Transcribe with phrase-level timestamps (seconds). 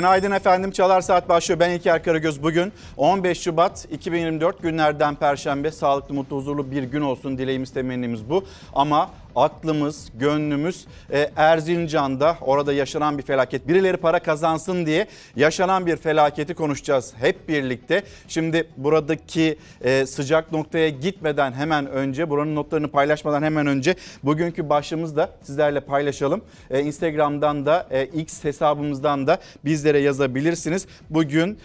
[0.00, 0.70] Günaydın efendim.
[0.70, 1.60] Çalar Saat başlıyor.
[1.60, 2.42] Ben İlker Karagöz.
[2.42, 5.70] Bugün 15 Şubat 2024 günlerden Perşembe.
[5.70, 7.38] Sağlıklı, mutlu, huzurlu bir gün olsun.
[7.38, 8.44] Dileğimiz, temennimiz bu.
[8.74, 13.68] Ama aklımız, gönlümüz e, Erzincan'da orada yaşanan bir felaket.
[13.68, 18.02] Birileri para kazansın diye yaşanan bir felaketi konuşacağız hep birlikte.
[18.28, 25.16] Şimdi buradaki e, sıcak noktaya gitmeden hemen önce, buranın notlarını paylaşmadan hemen önce bugünkü başlığımızı
[25.16, 26.44] da sizlerle paylaşalım.
[26.70, 30.86] E, Instagram'dan da X hesabımızdan da bizlere yazabilirsiniz.
[31.10, 31.58] Bugün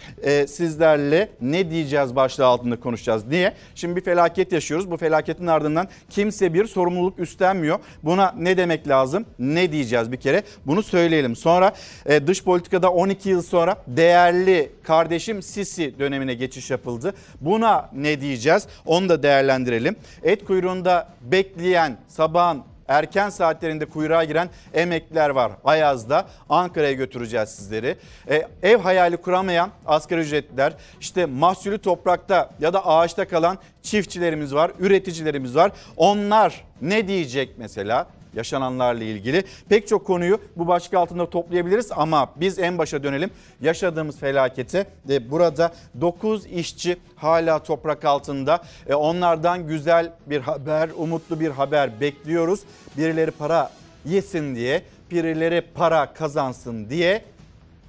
[0.48, 3.26] sizlerle ne diyeceğiz başlığı altında konuşacağız.
[3.26, 3.54] Niye?
[3.74, 4.90] Şimdi bir felaket yaşıyoruz.
[4.90, 7.18] Bu felaketin ardından kimse bir sorumluluk
[7.56, 7.78] üstlenmiyor.
[8.02, 9.26] Buna ne demek lazım?
[9.38, 10.42] Ne diyeceğiz bir kere?
[10.66, 11.36] Bunu söyleyelim.
[11.36, 11.72] Sonra
[12.06, 17.14] e, dış politikada 12 yıl sonra değerli kardeşim Sisi dönemine geçiş yapıldı.
[17.40, 18.66] Buna ne diyeceğiz?
[18.86, 19.96] Onu da değerlendirelim.
[20.22, 25.52] Et kuyruğunda bekleyen sabahın erken saatlerinde kuyruğa giren emekliler var.
[25.64, 27.96] Ayaz'da Ankara'ya götüreceğiz sizleri.
[28.30, 34.72] E, ev hayali kuramayan asgari ücretliler, işte mahsulü toprakta ya da ağaçta kalan çiftçilerimiz var,
[34.78, 35.72] üreticilerimiz var.
[35.96, 38.06] Onlar ne diyecek mesela?
[38.36, 43.30] Yaşananlarla ilgili pek çok konuyu bu başlık altında toplayabiliriz ama biz en başa dönelim.
[43.60, 48.62] Yaşadığımız felakete ve burada 9 işçi hala toprak altında.
[48.86, 52.60] E, onlardan güzel bir haber, umutlu bir haber bekliyoruz.
[52.96, 53.70] Birileri para
[54.04, 57.24] yesin diye, birileri para kazansın diye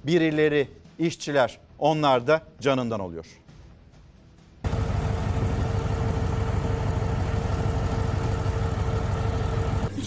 [0.04, 3.26] birileri işçiler onlar da canından oluyor.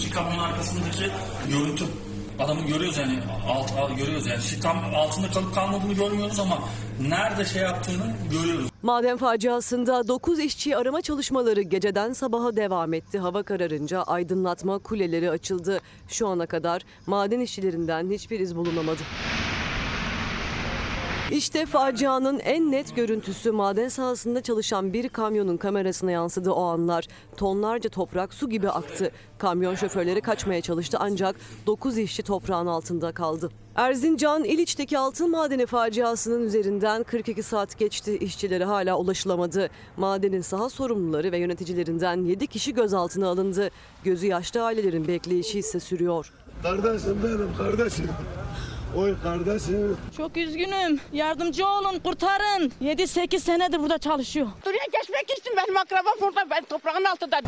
[0.01, 1.11] İki kamyon arkasındaki
[1.49, 1.85] görüntü
[2.39, 6.59] adamı görüyoruz yani alt, alt görüyoruz yani Şimdi tam altında kalıp kalmadığını görmüyoruz ama
[7.01, 8.69] nerede şey yaptığını görüyoruz.
[8.83, 13.19] Maden faciasında 9 işçi arama çalışmaları geceden sabaha devam etti.
[13.19, 15.79] Hava kararınca aydınlatma kuleleri açıldı.
[16.07, 19.01] Şu ana kadar maden işçilerinden hiçbir iz bulunamadı.
[21.31, 27.07] İşte facianın en net görüntüsü maden sahasında çalışan bir kamyonun kamerasına yansıdı o anlar.
[27.37, 29.11] Tonlarca toprak su gibi aktı.
[29.37, 31.35] Kamyon şoförleri kaçmaya çalıştı ancak
[31.67, 33.49] 9 işçi toprağın altında kaldı.
[33.75, 38.17] Erzincan İliç'teki altın madeni faciasının üzerinden 42 saat geçti.
[38.17, 39.69] İşçilere hala ulaşılamadı.
[39.97, 43.69] Madenin saha sorumluları ve yöneticilerinden 7 kişi gözaltına alındı.
[44.03, 46.33] Gözü yaşlı ailelerin bekleyişi ise sürüyor.
[46.63, 48.09] Kardeşim benim kardeşim.
[48.97, 49.97] Oy kardeşim.
[50.17, 50.99] Çok üzgünüm.
[51.13, 52.71] Yardımcı olun, kurtarın.
[52.81, 54.47] 7-8 senedir burada çalışıyor.
[54.65, 55.57] Buraya geçmek istedim.
[55.57, 56.49] Benim akrabam burada.
[56.49, 57.41] Ben toprağın altında.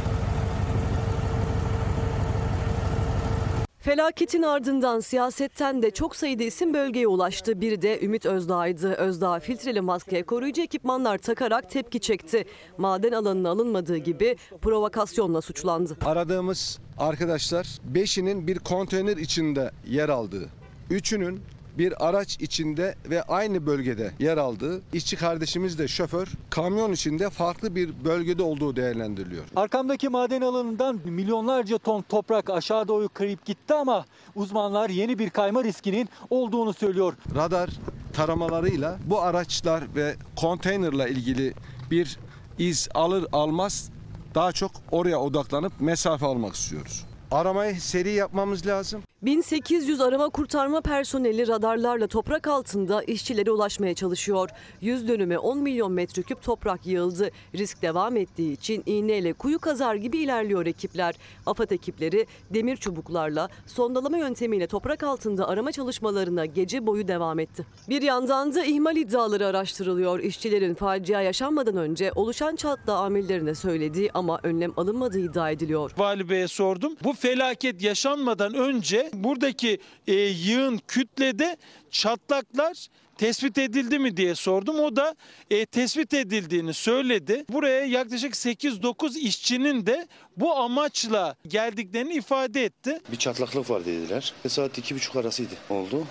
[3.80, 7.62] Felaketin ardından siyasetten de çok sayıda isim bölgeye ulaştı.
[7.62, 8.94] Biri de Ümit Özdağ'ydı.
[8.94, 12.46] Özdağ filtreli maskeye koruyucu ekipmanlar takarak tepki çekti.
[12.78, 15.98] Maden alanına alınmadığı gibi provokasyonla suçlandı.
[16.06, 20.50] Aradığımız arkadaşlar beşinin bir konteyner içinde yer aldığı,
[20.90, 21.42] üçünün
[21.78, 27.76] bir araç içinde ve aynı bölgede yer aldığı, işçi kardeşimiz de şoför, kamyon içinde farklı
[27.76, 29.44] bir bölgede olduğu değerlendiriliyor.
[29.56, 34.06] Arkamdaki maden alanından milyonlarca ton toprak aşağı doğru kayıp gitti ama
[34.36, 37.14] uzmanlar yeni bir kayma riskinin olduğunu söylüyor.
[37.36, 37.70] Radar
[38.14, 41.54] taramalarıyla bu araçlar ve konteynerla ilgili
[41.92, 42.20] bir
[42.60, 43.90] iz alır almaz
[44.36, 47.06] daha çok oraya odaklanıp mesafe almak istiyoruz.
[47.32, 49.02] Aramayı seri yapmamız lazım.
[49.24, 54.50] 1800 arama kurtarma personeli radarlarla toprak altında işçilere ulaşmaya çalışıyor.
[54.82, 57.30] 100 dönüme 10 milyon metreküp toprak yığıldı.
[57.56, 61.16] Risk devam ettiği için iğneyle kuyu kazar gibi ilerliyor ekipler.
[61.46, 67.66] AFAD ekipleri demir çubuklarla sondalama yöntemiyle toprak altında arama çalışmalarına gece boyu devam etti.
[67.90, 70.20] Bir yandan da ihmal iddiaları araştırılıyor.
[70.20, 75.92] İşçilerin facia yaşanmadan önce oluşan çatla amirlerine söylediği ama önlem alınmadığı iddia ediliyor.
[75.98, 76.94] Vali Bey'e sordum.
[77.04, 81.58] Bu felaket yaşanmadan önce buradaki e, yığın kütlede
[81.92, 82.88] çatlaklar
[83.18, 84.80] tespit edildi mi diye sordum.
[84.80, 85.16] O da
[85.50, 87.46] e, tespit edildiğini söyledi.
[87.50, 90.08] Buraya yaklaşık 8-9 işçinin de
[90.38, 93.00] bu amaçla geldiklerini ifade etti.
[93.12, 94.34] Bir çatlaklık var dediler.
[94.48, 95.54] Saat iki buçuk arasıydı.
[95.70, 96.08] Oldu.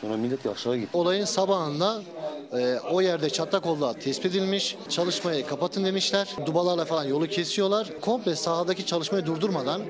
[0.00, 0.88] Sonra millet aşağı gitti.
[0.92, 2.02] Olayın sabahında
[2.52, 4.76] e, o yerde çatlak olduğu tespit edilmiş.
[4.88, 6.28] Çalışmayı kapatın demişler.
[6.46, 7.88] Dubalarla falan yolu kesiyorlar.
[8.00, 9.82] Komple sahadaki çalışmayı durdurmadan,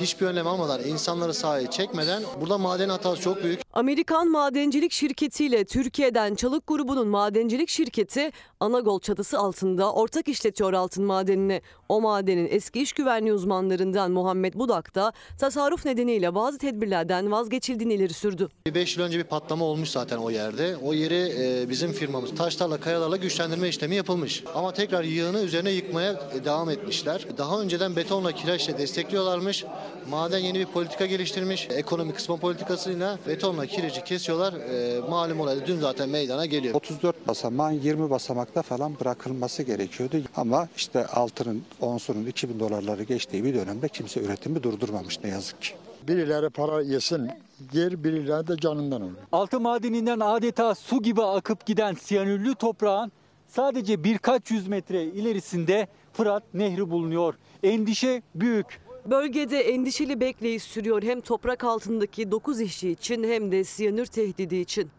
[0.00, 3.60] hiçbir önlem almadan, insanları sahaya çekmeden burada maden hatası çok büyük.
[3.72, 8.30] Amerikan madencilik şirketiyle Türkiye'den Çalık grubunun madencilik şirketi
[8.62, 11.62] Anagol çatısı altında ortak işletiyor altın madenini.
[11.88, 18.12] O madenin eski iş güvenliği uzmanlarından Muhammed Budak da tasarruf nedeniyle bazı tedbirlerden vazgeçildiğini ileri
[18.12, 18.48] sürdü.
[18.74, 20.76] 5 yıl önce bir patlama olmuş zaten o yerde.
[20.76, 24.44] O yeri e, bizim firmamız taşlarla kayalarla güçlendirme işlemi yapılmış.
[24.54, 27.26] Ama tekrar yığını üzerine yıkmaya e, devam etmişler.
[27.38, 29.64] Daha önceden betonla kireçle destekliyorlarmış.
[30.10, 31.68] Maden yeni bir politika geliştirmiş.
[31.70, 34.52] Ekonomi kısma politikasıyla betonla kireci kesiyorlar.
[34.54, 36.74] E, malum olayda dün zaten meydana geliyor.
[36.74, 38.10] 34 basamağın 20
[38.56, 40.16] basamakta falan bırakılması gerekiyordu.
[40.36, 45.74] Ama işte altının onsunun 2000 dolarları geçtiği bir dönemde kimse üretimi durdurmamış ne yazık ki.
[46.08, 47.30] Birileri para yesin,
[47.72, 49.12] yer birileri de canından olur.
[49.32, 53.12] Altın madeninden adeta su gibi akıp giden siyanürlü toprağın
[53.48, 57.34] sadece birkaç yüz metre ilerisinde Fırat Nehri bulunuyor.
[57.62, 58.80] Endişe büyük.
[59.06, 64.90] Bölgede endişeli bekleyiş sürüyor hem toprak altındaki 9 işçi için hem de siyanür tehdidi için.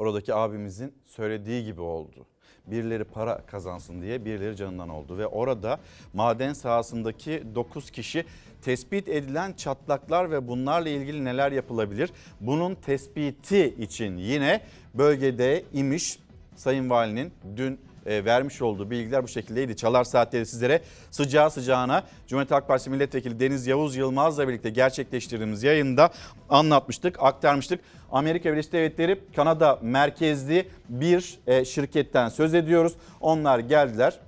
[0.00, 2.26] Oradaki abimizin söylediği gibi oldu.
[2.66, 5.78] Birileri para kazansın diye birileri canından oldu ve orada
[6.12, 8.24] maden sahasındaki 9 kişi
[8.62, 12.10] tespit edilen çatlaklar ve bunlarla ilgili neler yapılabilir?
[12.40, 14.60] Bunun tespiti için yine
[14.94, 16.18] bölgede imiş
[16.56, 19.76] Sayın Valinin dün vermiş olduğu bilgiler bu şekildeydi.
[19.76, 26.10] Çalar Saatleri sizlere sıcağı sıcağına Cumhuriyet Halk Partisi Milletvekili Deniz Yavuz Yılmaz'la birlikte gerçekleştirdiğimiz yayında
[26.48, 27.80] anlatmıştık, aktarmıştık.
[28.12, 32.92] Amerika Birleşik Devletleri Kanada merkezli bir e, şirketten söz ediyoruz.
[33.20, 34.18] Onlar geldiler.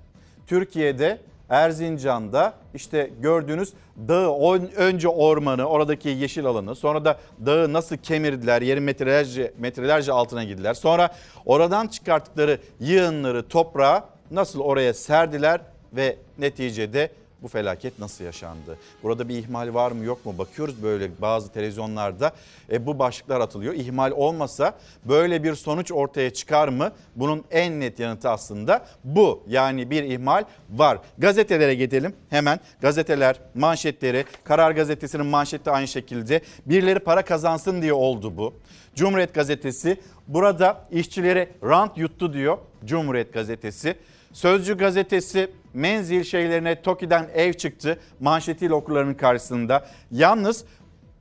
[0.47, 1.19] Türkiye'de
[1.53, 3.73] Erzincan'da işte gördüğünüz
[4.09, 10.45] dağı önce ormanı oradaki yeşil alanı sonra da dağı nasıl kemirdiler yerin metrelerce, metrelerce altına
[10.45, 10.75] girdiler.
[10.75, 11.15] Sonra
[11.47, 15.61] oradan çıkarttıkları yığınları toprağa nasıl oraya serdiler
[15.93, 17.11] ve neticede
[17.43, 18.79] bu felaket nasıl yaşandı?
[19.03, 20.35] Burada bir ihmal var mı yok mu?
[20.39, 22.33] Bakıyoruz böyle bazı televizyonlarda
[22.73, 23.75] e, bu başlıklar atılıyor.
[23.75, 26.93] İhmal olmasa böyle bir sonuç ortaya çıkar mı?
[27.17, 29.43] Bunun en net yanıtı aslında bu.
[29.49, 30.99] Yani bir ihmal var.
[31.19, 32.61] Gazetelere gidelim hemen.
[32.81, 36.41] Gazeteler manşetleri Karar Gazetesi'nin manşeti aynı şekilde.
[36.67, 38.55] Birileri para kazansın diye oldu bu.
[38.95, 43.97] Cumhuriyet Gazetesi burada işçileri rant yuttu diyor Cumhuriyet Gazetesi.
[44.33, 49.87] Sözcü gazetesi menzil şeylerine TOKİ'den ev çıktı manşetiyle okurlarının karşısında.
[50.11, 50.65] Yalnız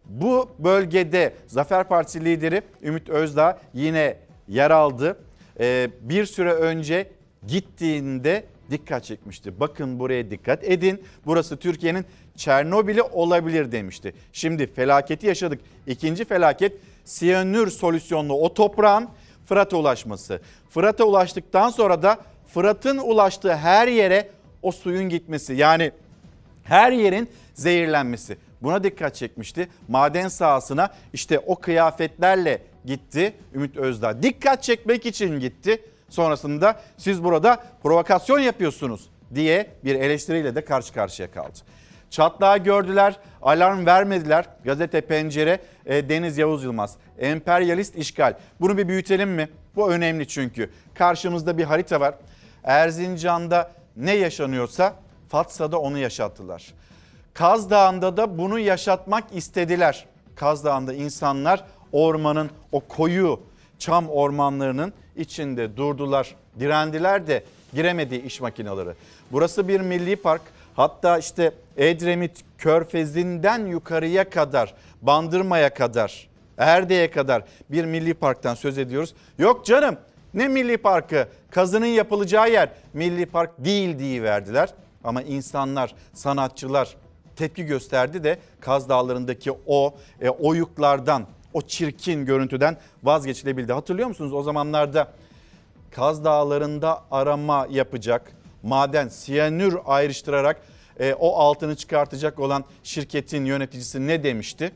[0.06, 4.18] bu bölgede Zafer Partisi lideri Ümit Özdağ yine
[4.48, 5.18] yer aldı.
[5.60, 7.12] Ee, bir süre önce
[7.48, 9.60] gittiğinde dikkat çekmişti.
[9.60, 11.04] Bakın buraya dikkat edin.
[11.26, 12.06] Burası Türkiye'nin
[12.36, 14.14] Çernobil'i olabilir demişti.
[14.34, 15.62] Şimdi felaketi yaşadık.
[15.88, 19.10] İkinci felaket siyanür solüsyonlu o toprağın
[19.46, 20.42] Fırat'a ulaşması.
[20.70, 22.18] Fırat'a ulaştıktan sonra da
[22.54, 24.30] Fırat'ın ulaştığı her yere
[24.62, 25.92] o suyun gitmesi yani
[26.64, 28.38] her yerin zehirlenmesi.
[28.62, 29.70] Buna dikkat çekmişti.
[29.88, 34.24] Maden sahasına işte o kıyafetlerle gitti Ümit Özdağ.
[34.24, 35.82] Dikkat çekmek için gitti.
[36.10, 41.60] Sonrasında siz burada provokasyon yapıyorsunuz diye bir eleştiriyle de karşı karşıya kaldı.
[42.10, 44.46] Çatlağı gördüler, alarm vermediler.
[44.66, 46.98] Gazete Pencere, e, Deniz Yavuz Yılmaz.
[47.20, 48.34] Emperyalist işgal.
[48.62, 49.50] Bunu bir büyütelim mi?
[49.76, 50.70] Bu önemli çünkü.
[50.94, 52.16] Karşımızda bir harita var.
[52.64, 54.96] Erzincan'da ne yaşanıyorsa
[55.30, 56.74] Fatsa'da onu yaşattılar.
[57.34, 60.06] Kaz Dağı'nda da bunu yaşatmak istediler.
[60.36, 63.40] Kaz Dağı'nda insanlar ormanın o koyu
[63.80, 67.44] çam ormanlarının içinde durdular, direndiler de
[67.74, 68.90] giremedi iş makineleri.
[69.32, 70.42] Burası bir milli park.
[70.76, 79.14] Hatta işte Edremit Körfezi'nden yukarıya kadar, Bandırma'ya kadar, Erde'ye kadar bir milli parktan söz ediyoruz.
[79.38, 79.98] Yok canım
[80.34, 81.28] ne milli parkı?
[81.52, 84.70] Kazının yapılacağı yer milli park değil diye verdiler.
[85.04, 86.96] Ama insanlar, sanatçılar
[87.36, 93.74] tepki gösterdi de Kaz Dağları'ndaki o e, oyuklardan, o çirkin görüntüden vazgeçilebildi.
[93.74, 95.12] Hatırlıyor musunuz o zamanlarda
[95.92, 98.34] Kaz Dağları'nda arama yapacak,
[98.64, 100.62] maden, siyanür ayrıştırarak
[101.00, 104.72] e, o altını çıkartacak olan şirketin yöneticisi ne demişti?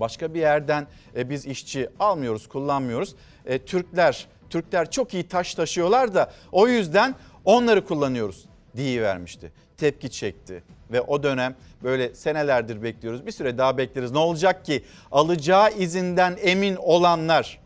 [0.00, 3.14] Başka bir yerden e, biz işçi almıyoruz, kullanmıyoruz.
[3.46, 8.44] E, Türkler Türkler çok iyi taş taşıyorlar da o yüzden onları kullanıyoruz
[8.76, 9.52] diye vermişti.
[9.76, 13.26] Tepki çekti ve o dönem böyle senelerdir bekliyoruz.
[13.26, 14.10] Bir süre daha bekleriz.
[14.10, 14.84] Ne olacak ki?
[15.12, 17.60] Alacağı izinden emin olanlar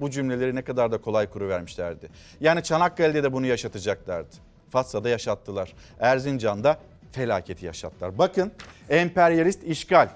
[0.00, 2.08] bu cümleleri ne kadar da kolay kuru vermişlerdi.
[2.40, 4.36] Yani Çanakkale'de de bunu yaşatacaklardı.
[4.70, 5.72] Fatsa'da yaşattılar.
[6.00, 6.78] Erzincan'da
[7.12, 8.18] felaketi yaşattılar.
[8.18, 8.52] Bakın
[8.88, 10.08] emperyalist işgal.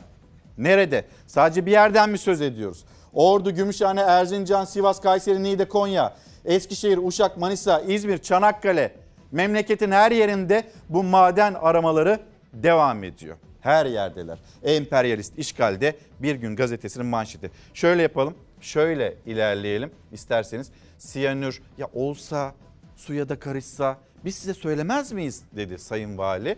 [0.58, 1.04] Nerede?
[1.26, 2.84] Sadece bir yerden mi söz ediyoruz?
[3.14, 8.92] Ordu, Gümüşhane, Erzincan, Sivas, Kayseri, Niğde, Konya, Eskişehir, Uşak, Manisa, İzmir, Çanakkale
[9.32, 12.20] memleketin her yerinde bu maden aramaları
[12.52, 13.36] devam ediyor.
[13.60, 14.38] Her yerdeler.
[14.62, 17.50] Emperyalist işgalde bir gün gazetesinin manşeti.
[17.74, 20.70] Şöyle yapalım, şöyle ilerleyelim isterseniz.
[20.98, 22.54] Siyanür ya olsa
[22.96, 26.56] suya da karışsa biz size söylemez miyiz dedi Sayın Vali.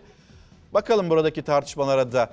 [0.73, 2.29] Bakalım buradaki tartışmalara da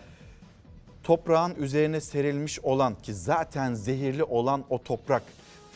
[1.04, 5.22] toprağın üzerine serilmiş olan ki zaten zehirli olan o toprak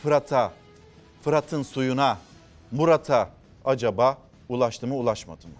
[0.03, 0.51] Fırat'a,
[1.21, 2.17] Fırat'ın suyuna,
[2.71, 3.29] Murat'a
[3.65, 4.17] acaba
[4.49, 5.53] ulaştı mı ulaşmadı mı?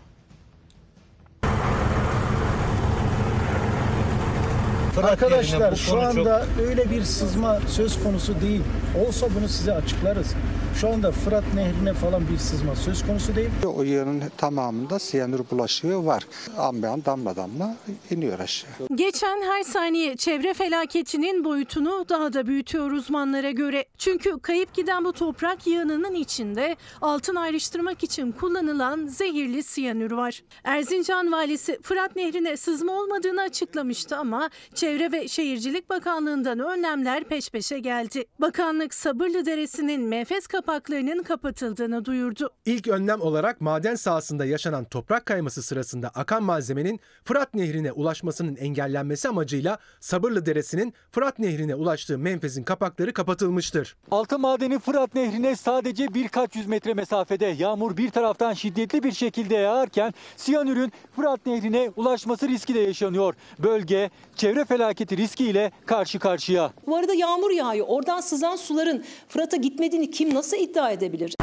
[5.04, 8.62] Arkadaşlar şu anda öyle bir sızma söz konusu değil.
[9.08, 10.36] Olsa bunu size açıklarız.
[10.76, 13.50] Şu anda Fırat Nehri'ne falan bir sızma söz konusu değil.
[13.76, 16.28] O yığının tamamında siyanür bulaşığı var.
[16.58, 17.76] An be an damla damla
[18.12, 18.70] iniyor aşağı.
[18.96, 23.86] Geçen her saniye çevre felaketinin boyutunu daha da büyütüyor uzmanlara göre.
[23.98, 30.44] Çünkü kayıp giden bu toprak yığınının içinde altın ayrıştırmak için kullanılan zehirli siyanür var.
[30.64, 37.80] Erzincan valisi Fırat Nehri'ne sızma olmadığını açıklamıştı ama Çevre ve Şehircilik Bakanlığı'ndan önlemler peş peşe
[37.80, 38.26] geldi.
[38.42, 42.50] Bakanlık Sabırlı Deresi'nin menfez kapaklarının kapatıldığını duyurdu.
[42.66, 49.30] İlk önlem olarak maden sahasında yaşanan toprak kayması sırasında akan malzemenin Fırat Nehri'ne ulaşmasının engellenmesi
[49.30, 53.96] amacıyla Sabırlı Deresi'nin Fırat Nehri'ne ulaştığı menfezin kapakları kapatılmıştır.
[54.12, 59.56] Altın madeni Fırat Nehri'ne sadece birkaç yüz metre mesafede yağmur bir taraftan şiddetli bir şekilde
[59.56, 63.34] yağarken siyanürün Fırat Nehri'ne ulaşması riski de yaşanıyor.
[63.60, 66.72] Bölge çevre felaketi riskiyle karşı karşıya.
[66.88, 67.86] Bu arada yağmur yağıyor.
[67.89, 71.36] Oradan sızan suların Fırat'a gitmediğini kim nasıl iddia edebilir?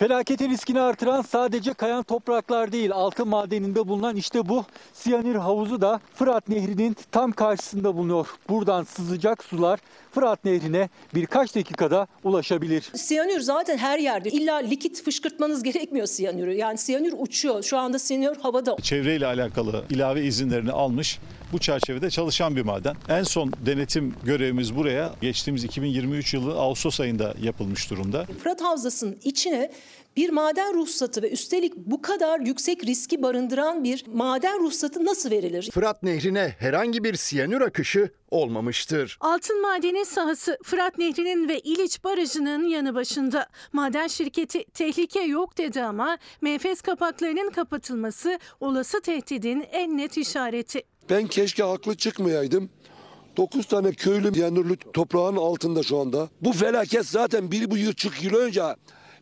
[0.00, 6.00] Felaketin riskini artıran sadece kayan topraklar değil, altın madeninde bulunan işte bu siyanür havuzu da
[6.14, 8.26] Fırat Nehri'nin tam karşısında bulunuyor.
[8.48, 9.80] Buradan sızacak sular
[10.12, 12.90] Fırat Nehri'ne birkaç dakikada ulaşabilir.
[12.94, 14.30] Siyanür zaten her yerde.
[14.30, 16.54] İlla likit fışkırtmanız gerekmiyor siyanürü.
[16.54, 17.62] Yani siyanür uçuyor.
[17.62, 18.76] Şu anda siyanür havada.
[18.82, 21.18] Çevreyle alakalı ilave izinlerini almış.
[21.52, 22.96] Bu çerçevede çalışan bir maden.
[23.08, 28.26] En son denetim görevimiz buraya geçtiğimiz 2023 yılı Ağustos ayında yapılmış durumda.
[28.42, 29.70] Fırat Havzası'nın içine
[30.16, 35.70] bir maden ruhsatı ve üstelik bu kadar yüksek riski barındıran bir maden ruhsatı nasıl verilir?
[35.72, 39.18] Fırat Nehri'ne herhangi bir siyanür akışı olmamıştır.
[39.20, 43.46] Altın madeni sahası Fırat Nehri'nin ve İliç Barajı'nın yanı başında.
[43.72, 50.82] Maden şirketi tehlike yok dedi ama menfez kapaklarının kapatılması olası tehdidin en net işareti.
[51.10, 52.70] Ben keşke haklı çıkmayaydım.
[53.36, 56.28] 9 tane köylü yanırlı toprağın altında şu anda.
[56.40, 58.62] Bu felaket zaten bir buçuk yıl önce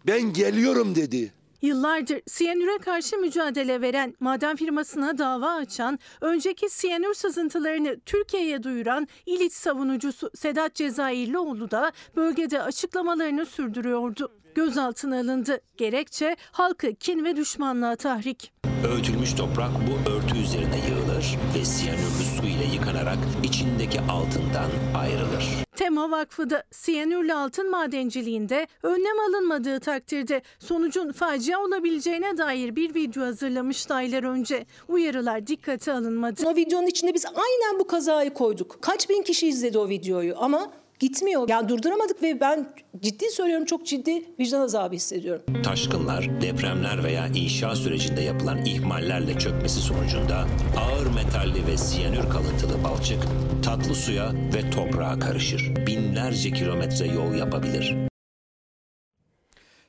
[0.09, 1.33] ben geliyorum dedi.
[1.63, 9.53] Yıllardır siyanüre karşı mücadele veren maden firmasına dava açan, önceki siyanür sızıntılarını Türkiye'ye duyuran İliç
[9.53, 14.33] savunucusu Sedat Cezayirlioğlu da bölgede açıklamalarını sürdürüyordu.
[14.55, 15.61] Gözaltına alındı.
[15.77, 18.53] Gerekçe halkı kin ve düşmanlığa tahrik.
[18.87, 25.45] Öğütülmüş toprak bu örtü üzerine yığılır ve siyanürlü su ile yıkanarak içindeki altından ayrılır.
[25.77, 33.23] Tema Vakfı da siyanürlü altın madenciliğinde önlem alınmadığı takdirde sonucun facia olabileceğine dair bir video
[33.25, 34.67] hazırlamıştı aylar önce.
[34.89, 36.43] Uyarılar dikkate alınmadı.
[36.47, 38.79] O videonun içinde biz aynen bu kazayı koyduk.
[38.81, 41.49] Kaç bin kişi izledi o videoyu ama gitmiyor.
[41.49, 45.43] Yani durduramadık ve ben ciddi söylüyorum çok ciddi vicdan azabı hissediyorum.
[45.65, 50.47] Taşkınlar, depremler veya inşa sürecinde yapılan ihmallerle çökmesi sonucunda
[50.81, 53.23] ağır metalli ve siyanür kalıntılı balçık
[53.65, 55.87] tatlı suya ve toprağa karışır.
[55.87, 57.97] Binlerce kilometre yol yapabilir.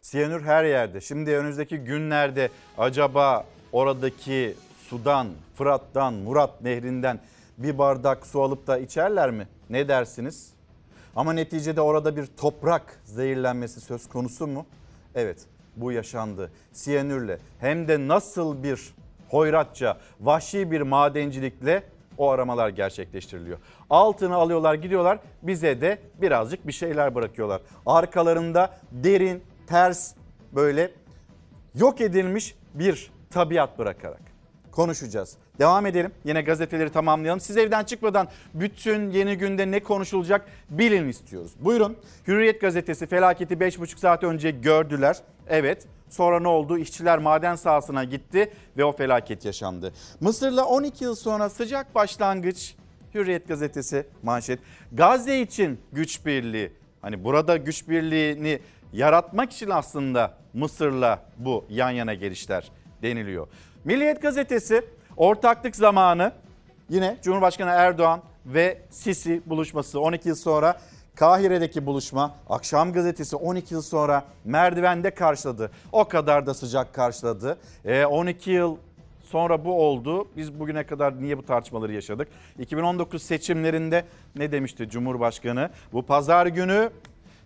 [0.02, 1.02] Siyanür her yerde.
[1.02, 4.56] Şimdi önümüzdeki günlerde acaba oradaki
[4.90, 7.20] sudan, Fırat'tan, Murat Nehri'nden
[7.58, 9.48] bir bardak su alıp da içerler mi?
[9.70, 10.59] Ne dersiniz?
[11.16, 14.66] Ama neticede orada bir toprak zehirlenmesi söz konusu mu?
[15.16, 16.52] Evet bu yaşandı.
[16.72, 18.94] Siyanürle hem de nasıl bir
[19.30, 21.84] hoyratça, vahşi bir madencilikle
[22.18, 23.58] o aramalar gerçekleştiriliyor.
[23.90, 27.62] Altını alıyorlar gidiyorlar bize de birazcık bir şeyler bırakıyorlar.
[27.86, 30.14] Arkalarında derin, ters
[30.56, 30.92] böyle
[31.76, 34.29] yok edilmiş bir tabiat bırakarak
[34.80, 35.38] konuşacağız.
[35.60, 36.12] Devam edelim.
[36.26, 37.40] Yine gazeteleri tamamlayalım.
[37.40, 41.52] Siz evden çıkmadan bütün yeni günde ne konuşulacak bilin istiyoruz.
[41.60, 41.98] Buyurun.
[42.28, 45.18] Hürriyet gazetesi felaketi 5,5 saat önce gördüler.
[45.48, 45.88] Evet.
[46.10, 46.78] Sonra ne oldu?
[46.78, 49.94] İşçiler maden sahasına gitti ve o felaket yaşandı.
[50.20, 52.76] Mısır'la 12 yıl sonra sıcak başlangıç.
[53.14, 54.60] Hürriyet gazetesi manşet.
[54.92, 56.72] Gazze için güç birliği.
[57.02, 58.60] Hani burada güç birliğini
[58.94, 62.72] yaratmak için aslında Mısır'la bu yan yana gelişler
[63.02, 63.48] deniliyor.
[63.86, 64.86] Milliyet gazetesi
[65.18, 66.32] ortaklık zamanı
[66.90, 70.80] yine Cumhurbaşkanı Erdoğan ve Sisi buluşması 12 yıl sonra
[71.16, 75.72] Kahire'deki buluşma akşam gazetesi 12 yıl sonra merdivende karşıladı.
[75.92, 77.58] O kadar da sıcak karşıladı.
[77.86, 78.78] E, 12 yıl
[79.24, 80.28] sonra bu oldu.
[80.38, 82.28] Biz bugüne kadar niye bu tartışmaları yaşadık?
[82.60, 84.06] 2019 seçimlerinde
[84.36, 85.70] ne demişti Cumhurbaşkanı?
[85.94, 86.90] Bu pazar günü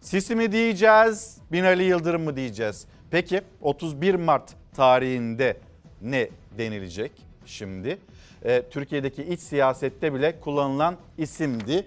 [0.01, 2.85] Sisi mi diyeceğiz, Binali Yıldırım mı diyeceğiz?
[3.11, 5.57] Peki 31 Mart tarihinde
[6.03, 7.11] ne denilecek
[7.45, 7.97] şimdi?
[8.45, 11.85] Ee, Türkiye'deki iç siyasette bile kullanılan isimdi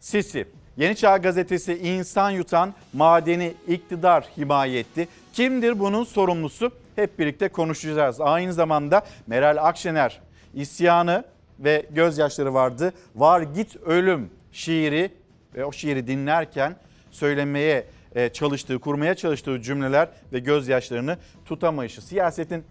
[0.00, 0.46] Sisi.
[0.76, 5.08] Yeni Çağ Gazetesi insan yutan madeni iktidar himaye etti.
[5.32, 6.72] Kimdir bunun sorumlusu?
[6.96, 8.20] Hep birlikte konuşacağız.
[8.20, 10.20] Aynı zamanda Meral Akşener
[10.54, 11.24] isyanı
[11.58, 12.92] ve gözyaşları vardı.
[13.14, 15.10] Var git ölüm şiiri
[15.54, 16.76] ve o şiiri dinlerken
[17.10, 22.02] söylemeye e, çalıştığı, kurmaya çalıştığı cümleler ve gözyaşlarını tutamayışı.
[22.02, 22.64] Siyasetin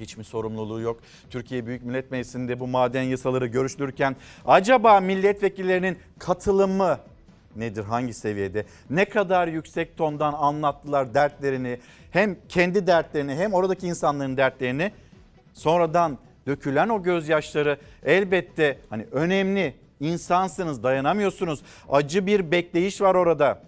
[0.00, 1.00] hiç mi sorumluluğu yok?
[1.30, 4.16] Türkiye Büyük Millet Meclisi'nde bu maden yasaları görüşülürken
[4.46, 6.98] acaba milletvekillerinin katılımı
[7.56, 8.64] nedir, hangi seviyede?
[8.90, 11.80] Ne kadar yüksek tondan anlattılar dertlerini,
[12.10, 14.92] hem kendi dertlerini hem oradaki insanların dertlerini.
[15.54, 21.62] Sonradan dökülen o gözyaşları elbette hani önemli insansınız, dayanamıyorsunuz.
[21.88, 23.62] Acı bir bekleyiş var orada.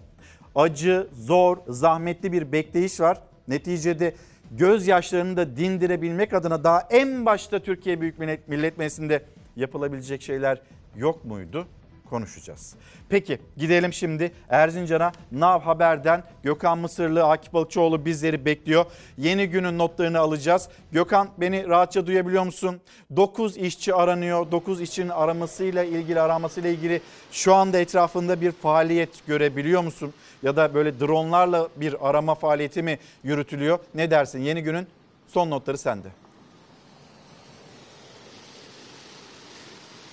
[0.55, 3.17] Acı, zor, zahmetli bir bekleyiş var.
[3.47, 4.15] Neticede
[4.57, 9.23] gözyaşlarını da dindirebilmek adına daha en başta Türkiye Büyük Millet, Meclisi'nde
[9.55, 10.61] yapılabilecek şeyler
[10.95, 11.67] yok muydu?
[12.09, 12.75] Konuşacağız.
[13.09, 18.85] Peki gidelim şimdi Erzincan'a Nav Haber'den Gökhan Mısırlı, Akif Balıkçıoğlu bizleri bekliyor.
[19.17, 20.69] Yeni günün notlarını alacağız.
[20.91, 22.81] Gökhan beni rahatça duyabiliyor musun?
[23.15, 24.51] 9 işçi aranıyor.
[24.51, 30.13] 9 işçinin aramasıyla ilgili aramasıyla ilgili şu anda etrafında bir faaliyet görebiliyor musun?
[30.43, 33.79] Ya da böyle dronlarla bir arama faaliyeti mi yürütülüyor?
[33.95, 34.39] Ne dersin?
[34.39, 34.87] Yeni günün
[35.27, 36.22] son notları sende.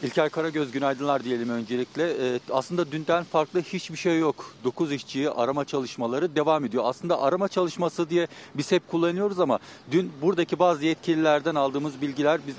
[0.02, 2.10] İlker Karagöz günaydınlar diyelim öncelikle.
[2.10, 4.54] Ee, aslında dünden farklı hiçbir şey yok.
[4.64, 6.84] 9 işçiyi arama çalışmaları devam ediyor.
[6.86, 9.58] Aslında arama çalışması diye biz hep kullanıyoruz ama
[9.90, 12.54] dün buradaki bazı yetkililerden aldığımız bilgiler biz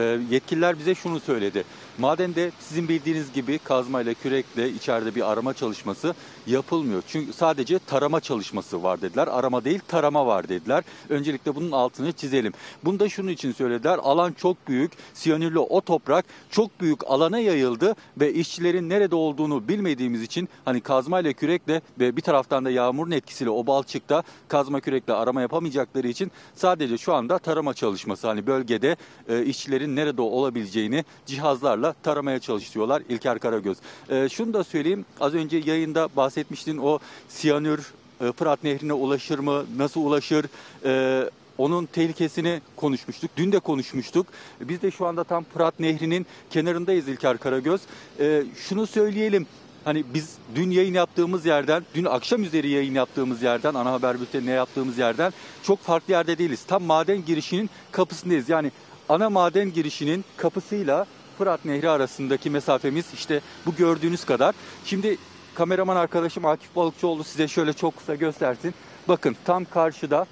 [0.00, 1.64] e, yetkililer bize şunu söyledi.
[1.98, 6.14] Madende sizin bildiğiniz gibi kazmayla, kürekle içeride bir arama çalışması
[6.46, 7.02] yapılmıyor.
[7.08, 9.26] Çünkü sadece tarama çalışması var dediler.
[9.26, 10.84] Arama değil tarama var dediler.
[11.08, 12.52] Öncelikle bunun altını çizelim.
[12.84, 13.98] Bunu da şunun için söylediler.
[14.02, 14.92] Alan çok büyük.
[15.14, 21.32] Siyanürlü o toprak çok büyük alana yayıldı ve işçilerin nerede olduğunu bilmediğimiz için hani kazmayla
[21.32, 26.98] kürekle ve bir taraftan da yağmurun etkisiyle o balçıkta kazma kürekle arama yapamayacakları için sadece
[26.98, 28.96] şu anda tarama çalışması hani bölgede
[29.28, 33.78] e, işçilerin nerede olabileceğini cihazlarla taramaya çalışıyorlar İlker Karagöz.
[34.10, 39.64] E, şunu da söyleyeyim az önce yayında bahsetmiştin o siyanür e, Fırat Nehri'ne ulaşır mı?
[39.76, 40.46] Nasıl ulaşır?
[40.84, 43.30] E, onun tehlikesini konuşmuştuk.
[43.36, 44.26] Dün de konuşmuştuk.
[44.60, 47.80] Biz de şu anda tam Fırat Nehri'nin kenarındayız İlker Karagöz.
[48.20, 49.46] E, şunu söyleyelim.
[49.84, 54.50] Hani biz dün yayın yaptığımız yerden, dün akşam üzeri yayın yaptığımız yerden, ana haber bültenine
[54.50, 56.64] yaptığımız yerden çok farklı yerde değiliz.
[56.64, 58.48] Tam maden girişinin kapısındayız.
[58.48, 58.72] Yani
[59.08, 61.06] ana maden girişinin kapısıyla
[61.38, 64.54] Fırat Nehri arasındaki mesafemiz işte bu gördüğünüz kadar.
[64.84, 65.18] Şimdi
[65.54, 68.74] kameraman arkadaşım Akif Balıkçıoğlu size şöyle çok kısa göstersin.
[69.08, 70.26] Bakın tam karşıda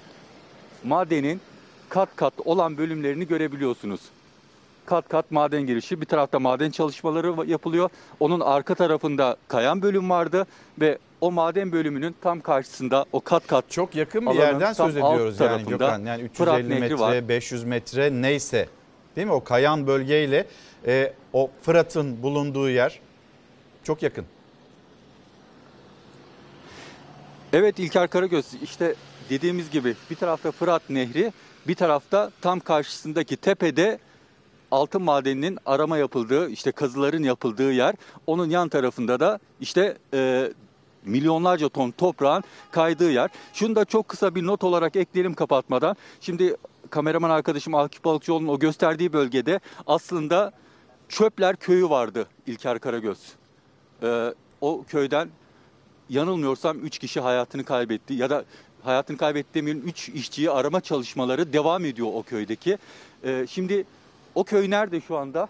[0.83, 1.41] madenin
[1.89, 4.01] kat kat olan bölümlerini görebiliyorsunuz.
[4.85, 6.01] Kat kat maden girişi.
[6.01, 7.89] Bir tarafta maden çalışmaları yapılıyor.
[8.19, 10.47] Onun arka tarafında kayan bölüm vardı
[10.79, 15.39] ve o maden bölümünün tam karşısında o kat kat çok yakın bir yerden söz ediyoruz
[15.39, 16.05] yani Gökhan.
[16.05, 17.27] Yani 350 metre, var.
[17.27, 18.67] 500 metre neyse.
[19.15, 19.33] Değil mi?
[19.33, 20.47] O kayan bölgeyle
[20.87, 22.99] e, o Fırat'ın bulunduğu yer
[23.83, 24.25] çok yakın.
[27.53, 28.95] Evet İlker Karagöz işte
[29.29, 31.31] dediğimiz gibi bir tarafta Fırat Nehri
[31.67, 33.99] bir tarafta tam karşısındaki tepede
[34.71, 37.95] altın madeninin arama yapıldığı işte kazıların yapıldığı yer.
[38.27, 40.51] Onun yan tarafında da işte e,
[41.05, 43.29] milyonlarca ton toprağın kaydığı yer.
[43.53, 45.95] Şunu da çok kısa bir not olarak ekleyelim kapatmadan.
[46.21, 46.55] Şimdi
[46.89, 50.51] kameraman arkadaşım Akif Balıkçıoğlu'nun o gösterdiği bölgede aslında
[51.09, 53.19] Çöpler Köyü vardı İlker Karagöz.
[54.03, 55.29] Ee, o köyden
[56.09, 58.45] yanılmıyorsam 3 kişi hayatını kaybetti ya da
[58.83, 62.77] hayatını kaybetti demeyelim 3 işçiyi arama çalışmaları devam ediyor o köydeki.
[63.23, 63.85] Ee, şimdi
[64.35, 65.47] o köy nerede şu anda?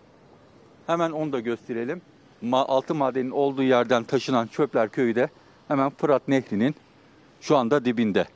[0.88, 2.02] Hemen onu da gösterelim.
[2.42, 5.30] Ma altın madenin olduğu yerden taşınan Çöpler Köyü de
[5.68, 6.76] hemen Fırat Nehri'nin
[7.42, 8.28] şu anda dibinde.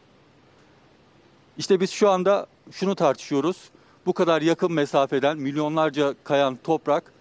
[1.57, 3.69] İşte biz şu anda şunu tartışıyoruz.
[4.05, 7.11] Bu kadar yakın mesafeden milyonlarca kayan toprak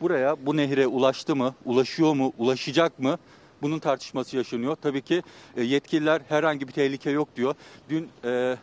[0.00, 3.18] buraya bu nehre ulaştı mı, ulaşıyor mu, ulaşacak mı?
[3.62, 4.76] Bunun tartışması yaşanıyor.
[4.82, 5.22] Tabii ki
[5.56, 7.54] e, yetkililer herhangi bir tehlike yok diyor.
[7.90, 8.56] Dün e,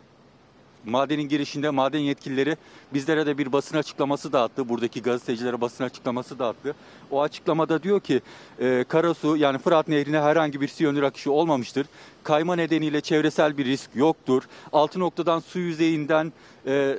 [0.84, 2.56] madenin girişinde maden yetkilileri
[2.94, 4.68] bizlere de bir basın açıklaması dağıttı.
[4.68, 6.74] Buradaki gazetecilere basın açıklaması dağıttı.
[7.10, 8.20] O açıklamada diyor ki
[8.60, 11.86] e, Karasu yani Fırat Nehri'ne herhangi bir siyanür akışı olmamıştır.
[12.24, 14.42] Kayma nedeniyle çevresel bir risk yoktur.
[14.72, 16.32] Altı noktadan su yüzeyinden
[16.66, 16.98] e,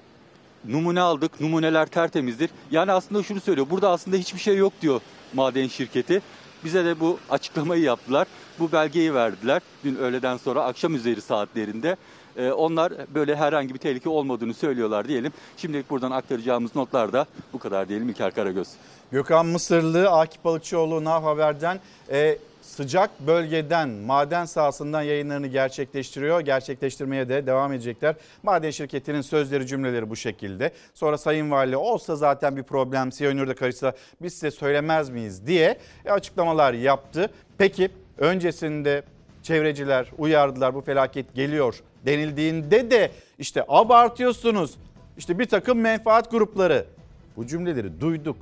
[0.68, 1.42] numune aldık.
[1.42, 2.50] Numuneler tertemizdir.
[2.72, 3.68] Yani aslında şunu söylüyor.
[3.70, 5.02] Burada aslında hiçbir şey yok diyor
[5.34, 6.22] maden şirketi.
[6.64, 8.28] Bize de bu açıklamayı yaptılar.
[8.60, 11.98] Bu belgeyi verdiler dün öğleden sonra akşam üzeri saatlerinde.
[12.38, 15.32] Ee, onlar böyle herhangi bir tehlike olmadığını söylüyorlar diyelim.
[15.58, 18.68] Şimdilik buradan aktaracağımız notlar da bu kadar diyelim İlker Karagöz.
[19.12, 21.80] Gökhan Mısırlı, Akif Balıkçıoğlu, Nav Haber'den.
[22.12, 26.40] E, sıcak bölgeden, maden sahasından yayınlarını gerçekleştiriyor.
[26.40, 28.16] Gerçekleştirmeye de devam edecekler.
[28.44, 30.72] Maden şirketinin sözleri cümleleri bu şekilde.
[30.94, 35.78] Sonra Sayın Vali olsa zaten bir problem Siyanür de karışsa biz size söylemez miyiz diye
[36.06, 37.30] açıklamalar yaptı.
[37.58, 39.04] Peki öncesinde
[39.44, 44.78] çevreciler uyardılar bu felaket geliyor denildiğinde de işte abartıyorsunuz.
[45.18, 46.86] İşte bir takım menfaat grupları
[47.38, 48.38] bu cümleleri duyduk.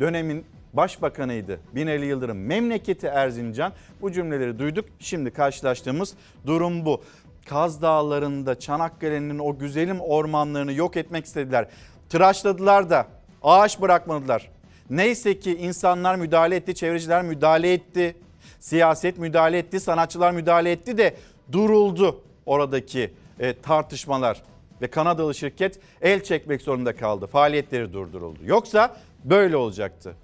[0.00, 4.84] Dönemin başbakanıydı Binali Yıldırım memleketi Erzincan bu cümleleri duyduk.
[5.00, 6.14] Şimdi karşılaştığımız
[6.46, 7.02] durum bu.
[7.46, 11.68] Kaz Dağları'nda Çanakkale'nin o güzelim ormanlarını yok etmek istediler.
[12.08, 13.06] Tıraşladılar da
[13.42, 14.50] ağaç bırakmadılar.
[14.90, 18.16] Neyse ki insanlar müdahale etti, çevreciler müdahale etti.
[18.64, 21.16] Siyaset müdahale etti, sanatçılar müdahale etti de
[21.52, 24.42] duruldu oradaki e, tartışmalar.
[24.82, 27.26] Ve Kanadalı şirket el çekmek zorunda kaldı.
[27.26, 28.38] Faaliyetleri durduruldu.
[28.44, 30.14] Yoksa böyle olacaktı.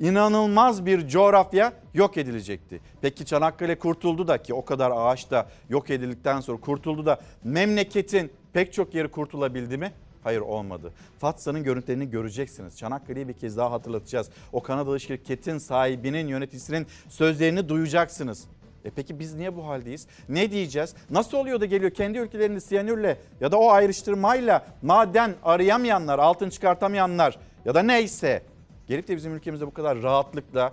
[0.00, 2.80] İnanılmaz bir coğrafya yok edilecekti.
[3.02, 8.32] Peki Çanakkale kurtuldu da ki o kadar ağaç da yok edildikten sonra kurtuldu da memleketin
[8.52, 9.92] pek çok yeri kurtulabildi mi?
[10.22, 10.92] Hayır olmadı.
[11.18, 12.78] Fatsa'nın görüntülerini göreceksiniz.
[12.78, 14.30] Çanakkale'yi bir kez daha hatırlatacağız.
[14.52, 18.44] O Kanadalı şirketin sahibinin, yöneticisinin sözlerini duyacaksınız.
[18.84, 20.06] E peki biz niye bu haldeyiz?
[20.28, 20.94] Ne diyeceğiz?
[21.10, 27.38] Nasıl oluyor da geliyor kendi ülkelerinde siyanürle ya da o ayrıştırmayla maden arayamayanlar, altın çıkartamayanlar
[27.64, 28.42] ya da neyse
[28.86, 30.72] gelip de bizim ülkemizde bu kadar rahatlıkla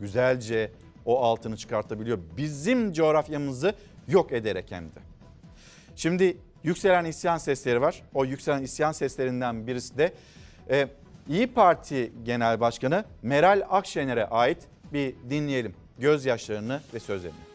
[0.00, 0.70] güzelce
[1.04, 2.18] o altını çıkartabiliyor.
[2.36, 3.74] Bizim coğrafyamızı
[4.08, 5.00] yok ederek hem de.
[5.96, 8.02] Şimdi yükselen isyan sesleri var.
[8.14, 10.12] O yükselen isyan seslerinden birisi de
[10.70, 10.88] e,
[11.28, 14.58] İyi Parti Genel Başkanı Meral Akşener'e ait
[14.92, 17.47] bir dinleyelim gözyaşlarını ve sözlerini.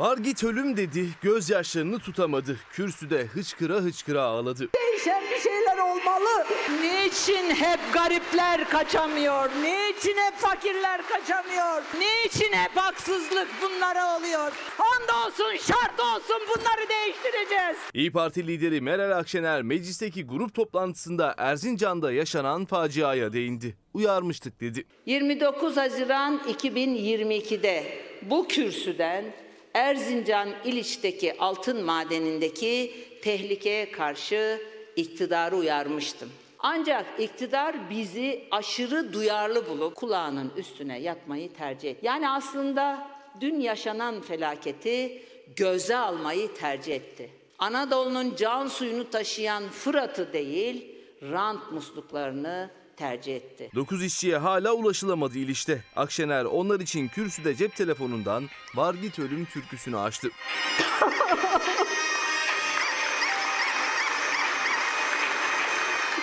[0.00, 2.56] Var git ölüm dedi, gözyaşlarını tutamadı.
[2.72, 4.68] Kürsüde hıçkıra hıçkıra ağladı.
[4.74, 6.44] Değişen bir şeyler olmalı.
[6.82, 9.48] Niçin hep garipler kaçamıyor?
[9.48, 11.82] Niçin hep fakirler kaçamıyor?
[11.98, 14.52] Niçin hep haksızlık bunlara oluyor?
[14.78, 17.76] Andolsun şart olsun bunları değiştireceğiz.
[17.94, 23.76] İyi Parti lideri Meral Akşener meclisteki grup toplantısında Erzincan'da yaşanan faciaya değindi.
[23.94, 24.84] Uyarmıştık dedi.
[25.06, 27.84] 29 Haziran 2022'de
[28.22, 29.24] bu kürsüden
[29.74, 34.62] Erzincan İliç'teki altın madenindeki tehlikeye karşı
[34.96, 36.30] iktidarı uyarmıştım.
[36.58, 42.06] Ancak iktidar bizi aşırı duyarlı bulup kulağının üstüne yatmayı tercih etti.
[42.06, 43.08] Yani aslında
[43.40, 45.22] dün yaşanan felaketi
[45.56, 47.30] göze almayı tercih etti.
[47.58, 53.70] Anadolu'nun can suyunu taşıyan Fırat'ı değil, rant musluklarını tercih etti.
[53.74, 55.84] 9 işçiye hala ulaşılamadı ilişte.
[55.96, 60.28] Akşener onlar için kürsüde cep telefonundan Var git ölüm türküsünü açtı.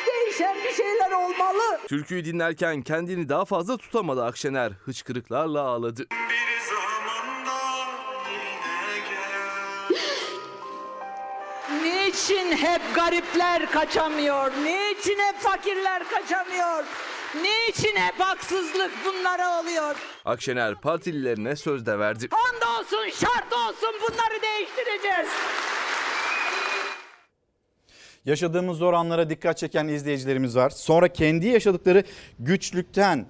[0.07, 1.79] Değişen bir şeyler olmalı.
[1.87, 4.71] Türküyü dinlerken kendini daha fazla tutamadı Akşener.
[4.85, 6.05] Hıçkırıklarla ağladı.
[12.19, 14.51] Niçin hep garipler kaçamıyor?
[14.51, 16.83] Niçin hep fakirler kaçamıyor?
[17.35, 19.95] Niçin hep haksızlık bunlara oluyor?
[20.25, 22.29] Akşener partililerine söz de verdi.
[22.31, 25.29] Andolsun şart olsun bunları değiştireceğiz.
[28.25, 30.69] Yaşadığımız zor anlara dikkat çeken izleyicilerimiz var.
[30.69, 32.03] Sonra kendi yaşadıkları
[32.39, 33.25] güçlükten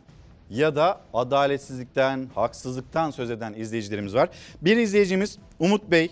[0.49, 4.29] ya da adaletsizlikten, haksızlıktan söz eden izleyicilerimiz var.
[4.61, 6.11] Bir izleyicimiz Umut Bey,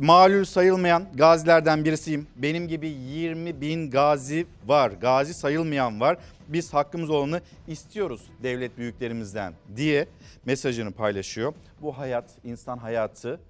[0.00, 2.26] malul sayılmayan gazilerden birisiyim.
[2.36, 6.18] Benim gibi 20 bin gazi var, gazi sayılmayan var.
[6.48, 10.06] Biz hakkımız olanı istiyoruz devlet büyüklerimizden diye
[10.44, 11.54] mesajını paylaşıyor.
[11.82, 13.40] Bu hayat, insan hayatı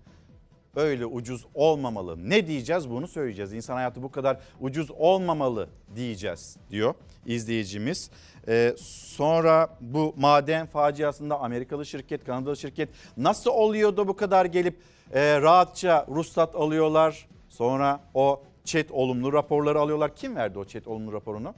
[0.76, 2.30] öyle ucuz olmamalı.
[2.30, 3.52] Ne diyeceğiz bunu söyleyeceğiz.
[3.52, 6.94] İnsan hayatı bu kadar ucuz olmamalı diyeceğiz diyor
[7.26, 8.10] izleyicimiz.
[8.48, 14.76] Ee, sonra bu maden faciasında Amerikalı şirket, Kanadalı şirket nasıl oluyor da bu kadar gelip
[15.14, 17.28] e, rahatça ruhsat alıyorlar.
[17.48, 20.16] Sonra o çet olumlu raporları alıyorlar.
[20.16, 21.54] Kim verdi o çet olumlu raporunu?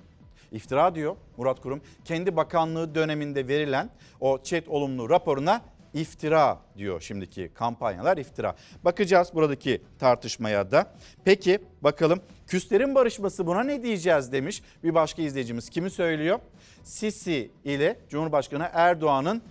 [0.52, 1.80] İftira diyor Murat Kurum.
[2.04, 5.60] Kendi bakanlığı döneminde verilen o çet olumlu raporuna
[5.94, 8.54] iftira diyor şimdiki kampanyalar iftira.
[8.84, 10.94] Bakacağız buradaki tartışmaya da.
[11.24, 15.70] Peki bakalım küslerin barışması buna ne diyeceğiz demiş bir başka izleyicimiz.
[15.70, 16.38] Kimi söylüyor?
[16.82, 19.42] Sisi ile Cumhurbaşkanı Erdoğan'ın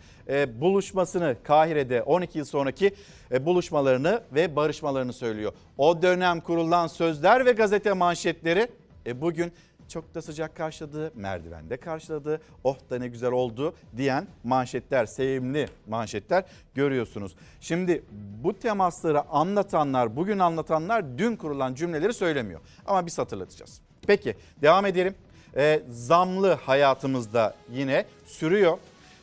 [0.61, 2.93] buluşmasını Kahire'de 12 yıl sonraki
[3.31, 5.53] e, buluşmalarını ve barışmalarını söylüyor.
[5.77, 8.67] O dönem kurulan sözler ve gazete manşetleri
[9.05, 9.51] e, bugün
[9.89, 16.43] çok da sıcak karşıladı, merdivende karşıladı, oh da ne güzel oldu diyen manşetler, sevimli manşetler
[16.75, 17.35] görüyorsunuz.
[17.61, 18.03] Şimdi
[18.43, 22.59] bu temasları anlatanlar, bugün anlatanlar dün kurulan cümleleri söylemiyor.
[22.85, 23.81] Ama biz hatırlatacağız.
[24.07, 25.15] Peki devam edelim.
[25.55, 28.77] Ee, zamlı hayatımızda yine sürüyor.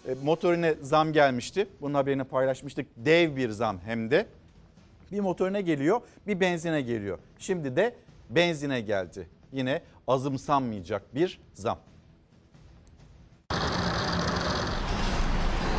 [0.06, 1.66] Ee, motorine zam gelmişti.
[1.80, 2.86] Bunun haberini paylaşmıştık.
[2.96, 4.26] Dev bir zam hem de.
[5.12, 7.18] Bir motorine geliyor, bir benzine geliyor.
[7.38, 7.94] Şimdi de
[8.30, 9.28] benzine geldi.
[9.52, 11.78] Yine azımsanmayacak bir zam.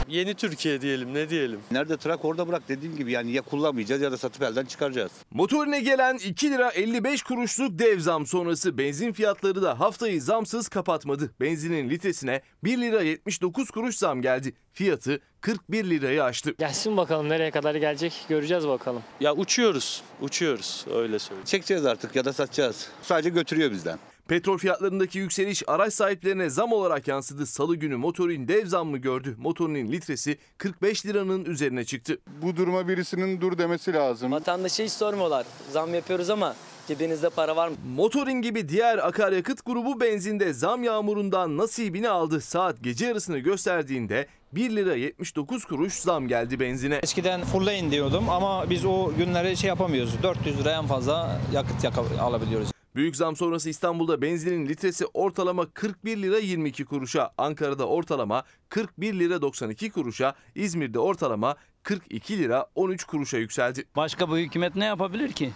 [0.07, 1.59] Yeni Türkiye diyelim ne diyelim.
[1.71, 5.11] Nerede trak orada bırak dediğim gibi yani ya kullanmayacağız ya da satıp elden çıkaracağız.
[5.31, 11.31] Motorine gelen 2 lira 55 kuruşluk dev zam sonrası benzin fiyatları da haftayı zamsız kapatmadı.
[11.39, 14.53] Benzinin litresine 1 lira 79 kuruş zam geldi.
[14.73, 16.51] Fiyatı 41 lirayı aştı.
[16.59, 19.03] Gelsin bakalım nereye kadar gelecek göreceğiz bakalım.
[19.19, 21.45] Ya uçuyoruz, uçuyoruz öyle söyleyeyim.
[21.45, 22.87] Çekeceğiz artık ya da satacağız.
[23.01, 23.99] Sadece götürüyor bizden.
[24.27, 27.45] Petrol fiyatlarındaki yükseliş araç sahiplerine zam olarak yansıdı.
[27.45, 29.35] Salı günü motorin dev zammı gördü.
[29.37, 32.17] Motorinin litresi 45 liranın üzerine çıktı.
[32.41, 34.31] Bu duruma birisinin dur demesi lazım.
[34.31, 35.45] Vatandaşa hiç sormuyorlar.
[35.71, 36.55] Zam yapıyoruz ama
[36.87, 37.75] cebinizde para var mı?
[37.95, 42.41] Motorin gibi diğer akaryakıt grubu benzinde zam yağmurundan nasibini aldı.
[42.41, 46.99] Saat gece yarısını gösterdiğinde 1 lira 79 kuruş zam geldi benzine.
[47.03, 50.23] Eskiden fullleyin diyordum ama biz o günleri şey yapamıyoruz.
[50.23, 52.76] 400 lira en fazla yakıt yaka- alabiliyoruz.
[52.97, 59.41] Büyük zam sonrası İstanbul'da benzinin litresi ortalama 41 lira 22 kuruşa, Ankara'da ortalama 41 lira
[59.41, 63.85] 92 kuruşa, İzmir'de ortalama 42 lira 13 kuruşa yükseldi.
[63.95, 65.51] Başka bu hükümet ne yapabilir ki?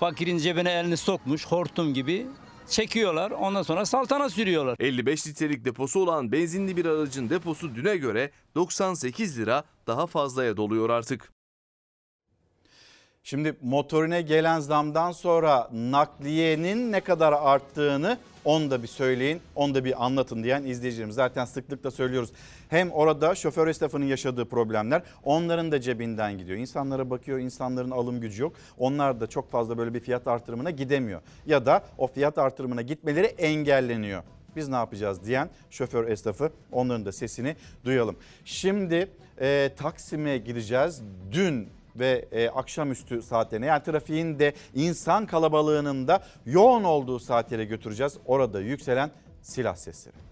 [0.00, 2.26] Fakirin cebine elini sokmuş hortum gibi
[2.68, 4.76] çekiyorlar ondan sonra saltana sürüyorlar.
[4.80, 10.90] 55 litrelik deposu olan benzinli bir aracın deposu düne göre 98 lira daha fazlaya doluyor
[10.90, 11.32] artık.
[13.24, 19.84] Şimdi motorine gelen zamdan sonra nakliyenin ne kadar arttığını onu da bir söyleyin, onu da
[19.84, 21.16] bir anlatın diyen izleyicilerimiz.
[21.16, 22.32] Zaten sıklıkla söylüyoruz.
[22.68, 26.58] Hem orada şoför esnafının yaşadığı problemler onların da cebinden gidiyor.
[26.58, 28.52] İnsanlara bakıyor, insanların alım gücü yok.
[28.78, 31.20] Onlar da çok fazla böyle bir fiyat artırımına gidemiyor.
[31.46, 34.22] Ya da o fiyat artırımına gitmeleri engelleniyor.
[34.56, 38.16] Biz ne yapacağız diyen şoför esnafı onların da sesini duyalım.
[38.44, 41.02] Şimdi e, Taksim'e gideceğiz.
[41.32, 48.18] Dün ve e, akşamüstü saatlerine yani trafiğin de insan kalabalığının da yoğun olduğu saatlere götüreceğiz.
[48.26, 49.10] Orada yükselen
[49.42, 50.22] silah sesleri.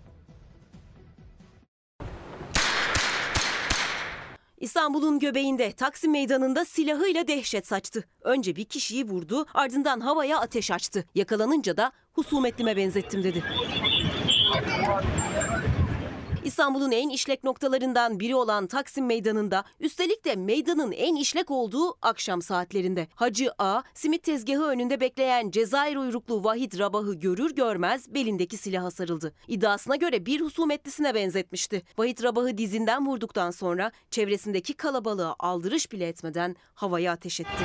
[4.61, 8.05] İstanbul'un göbeğinde Taksim Meydanı'nda silahıyla dehşet saçtı.
[8.23, 11.05] Önce bir kişiyi vurdu ardından havaya ateş açtı.
[11.15, 13.45] Yakalanınca da husumetlime benzettim dedi.
[16.45, 22.43] İstanbul'un en işlek noktalarından biri olan Taksim Meydanı'nda üstelik de meydanın en işlek olduğu akşam
[22.43, 23.09] saatlerinde.
[23.15, 29.33] Hacı A, simit tezgahı önünde bekleyen Cezayir uyruklu Vahit Rabah'ı görür görmez belindeki silaha sarıldı.
[29.49, 31.83] İddiasına göre bir husumetlisine benzetmişti.
[31.99, 37.65] Vahit Rabah'ı dizinden vurduktan sonra çevresindeki kalabalığa aldırış bile etmeden havaya ateş etti.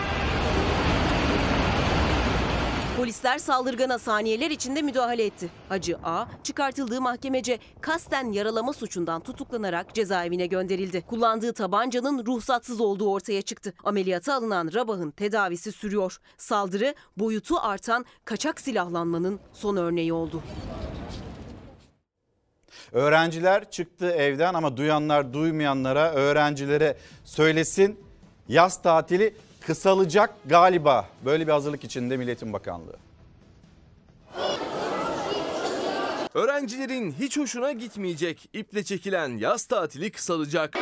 [2.97, 5.49] Polisler saldırgana saniyeler içinde müdahale etti.
[5.69, 11.01] Hacı A çıkartıldığı mahkemece kasten yaralama suçundan tutuklanarak cezaevine gönderildi.
[11.01, 13.73] Kullandığı tabancanın ruhsatsız olduğu ortaya çıktı.
[13.83, 16.17] Ameliyata alınan Rabah'ın tedavisi sürüyor.
[16.37, 20.43] Saldırı boyutu artan kaçak silahlanmanın son örneği oldu.
[22.91, 27.99] Öğrenciler çıktı evden ama duyanlar duymayanlara öğrencilere söylesin.
[28.47, 29.33] Yaz tatili
[29.67, 31.09] kısalacak galiba.
[31.25, 32.95] Böyle bir hazırlık içinde Milliyetin Bakanlığı.
[36.33, 38.49] Öğrencilerin hiç hoşuna gitmeyecek.
[38.53, 40.77] İple çekilen yaz tatili kısalacak.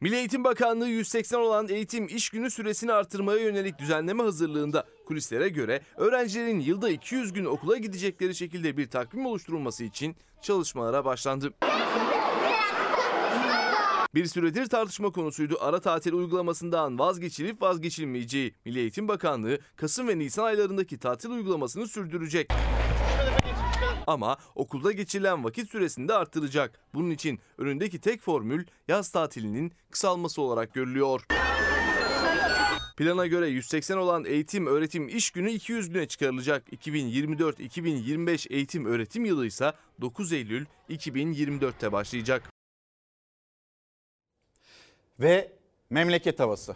[0.00, 5.80] Milli Eğitim Bakanlığı 180 olan eğitim iş günü süresini artırmaya yönelik düzenleme hazırlığında kulislere göre
[5.96, 11.52] öğrencilerin yılda 200 gün okula gidecekleri şekilde bir takvim oluşturulması için çalışmalara başlandı.
[14.14, 18.54] Bir süredir tartışma konusuydu ara tatil uygulamasından vazgeçilip vazgeçilmeyeceği.
[18.64, 22.50] Milli Eğitim Bakanlığı Kasım ve Nisan aylarındaki tatil uygulamasını sürdürecek.
[24.06, 26.80] Ama okulda geçirilen vakit süresini de arttıracak.
[26.94, 31.26] Bunun için önündeki tek formül yaz tatilinin kısalması olarak görülüyor.
[32.96, 36.72] Plana göre 180 olan eğitim öğretim iş günü 200 güne çıkarılacak.
[36.72, 42.55] 2024-2025 eğitim öğretim yılı ise 9 Eylül 2024'te başlayacak.
[45.20, 45.52] Ve
[45.90, 46.74] memleket havası.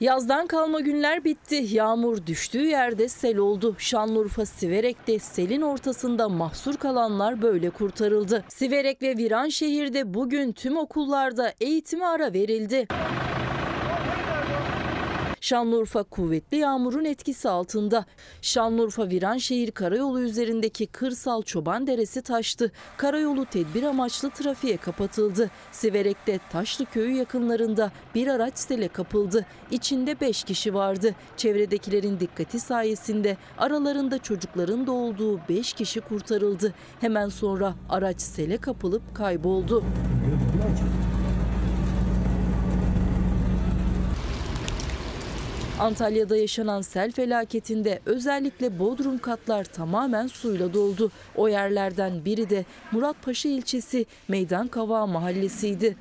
[0.00, 1.54] Yazdan kalma günler bitti.
[1.54, 3.76] Yağmur düştüğü yerde sel oldu.
[3.78, 8.44] Şanlıurfa Siverek'te selin ortasında mahsur kalanlar böyle kurtarıldı.
[8.48, 12.86] Siverek ve Viranşehir'de bugün tüm okullarda eğitime ara verildi.
[15.46, 18.04] Şanlıurfa kuvvetli yağmurun etkisi altında.
[18.42, 22.72] Şanlıurfa Viranşehir Karayolu üzerindeki Kırsal Çoban Deresi taştı.
[22.96, 25.50] Karayolu tedbir amaçlı trafiğe kapatıldı.
[25.72, 29.46] Siverek'te Taşlı Köyü yakınlarında bir araç sele kapıldı.
[29.70, 31.14] İçinde 5 kişi vardı.
[31.36, 36.74] Çevredekilerin dikkati sayesinde aralarında çocukların da olduğu 5 kişi kurtarıldı.
[37.00, 39.84] Hemen sonra araç sele kapılıp kayboldu.
[45.80, 51.10] Antalya'da yaşanan sel felaketinde özellikle Bodrum katlar tamamen suyla doldu.
[51.34, 55.96] O yerlerden biri de Muratpaşa ilçesi Meydan Kavağı mahallesiydi.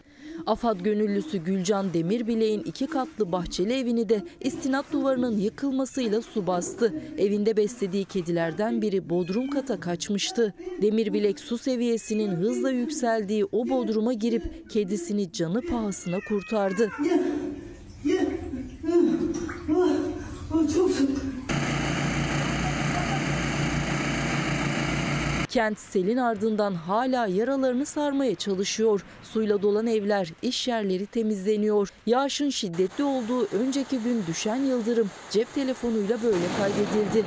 [0.45, 6.93] AFAD gönüllüsü Gülcan Demirbilek'in iki katlı bahçeli evini de istinat duvarının yıkılmasıyla su bastı.
[7.17, 10.53] Evinde beslediği kedilerden biri bodrum kata kaçmıştı.
[10.81, 16.91] Demirbilek su seviyesinin hızla yükseldiği o bodruma girip kedisini canı pahasına kurtardı.
[25.49, 29.05] Kent selin ardından hala yaralarını sarmaya çalışıyor.
[29.23, 31.89] Suyla dolan evler, iş yerleri temizleniyor.
[32.05, 37.25] Yağışın şiddetli olduğu önceki gün düşen yıldırım cep telefonuyla böyle kaydedildi.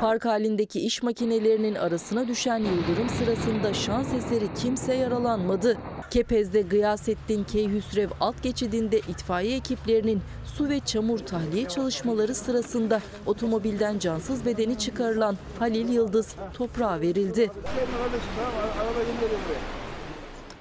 [0.00, 5.78] Park halindeki iş makinelerinin arasına düşen yıldırım sırasında şans eseri kimse yaralanmadı.
[6.10, 10.20] Kepez'de Gıyasettin Keyhüsrev alt geçidinde itfaiye ekiplerinin
[10.56, 17.50] su ve çamur tahliye çalışmaları sırasında otomobilden cansız bedeni çıkarılan Halil Yıldız toprağa verildi.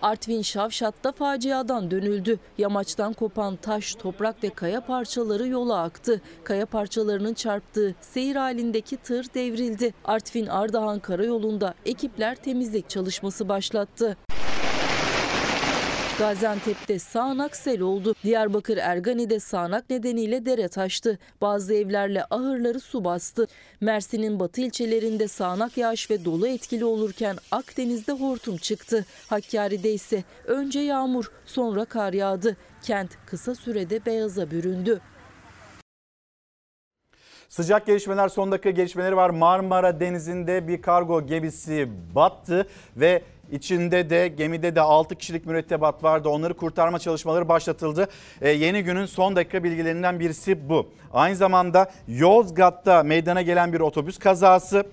[0.01, 2.39] Artvin Şavşat'ta faciadan dönüldü.
[2.58, 6.21] Yamaçtan kopan taş, toprak ve kaya parçaları yola aktı.
[6.43, 9.93] Kaya parçalarının çarptığı seyir halindeki tır devrildi.
[10.05, 14.17] Artvin Ardahan Karayolu'nda ekipler temizlik çalışması başlattı.
[16.19, 18.15] Gaziantep'te sağanak sel oldu.
[18.23, 21.19] Diyarbakır Ergani'de sağanak nedeniyle dere taştı.
[21.41, 23.47] Bazı evlerle ahırları su bastı.
[23.82, 29.06] Mersin'in batı ilçelerinde sağanak yağış ve dolu etkili olurken Akdeniz'de hortum çıktı.
[29.30, 32.58] Hakkari'de ise önce yağmur sonra kar yağdı.
[32.84, 35.01] Kent kısa sürede beyaza büründü.
[37.49, 39.30] Sıcak gelişmeler son dakika gelişmeleri var.
[39.30, 46.29] Marmara Denizi'nde bir kargo gemisi battı ve İçinde de gemide de 6 kişilik mürettebat vardı.
[46.29, 48.08] Onları kurtarma çalışmaları başlatıldı.
[48.41, 50.89] Ee, yeni günün son dakika bilgilerinden birisi bu.
[51.13, 54.86] Aynı zamanda Yozgat'ta meydana gelen bir otobüs kazası.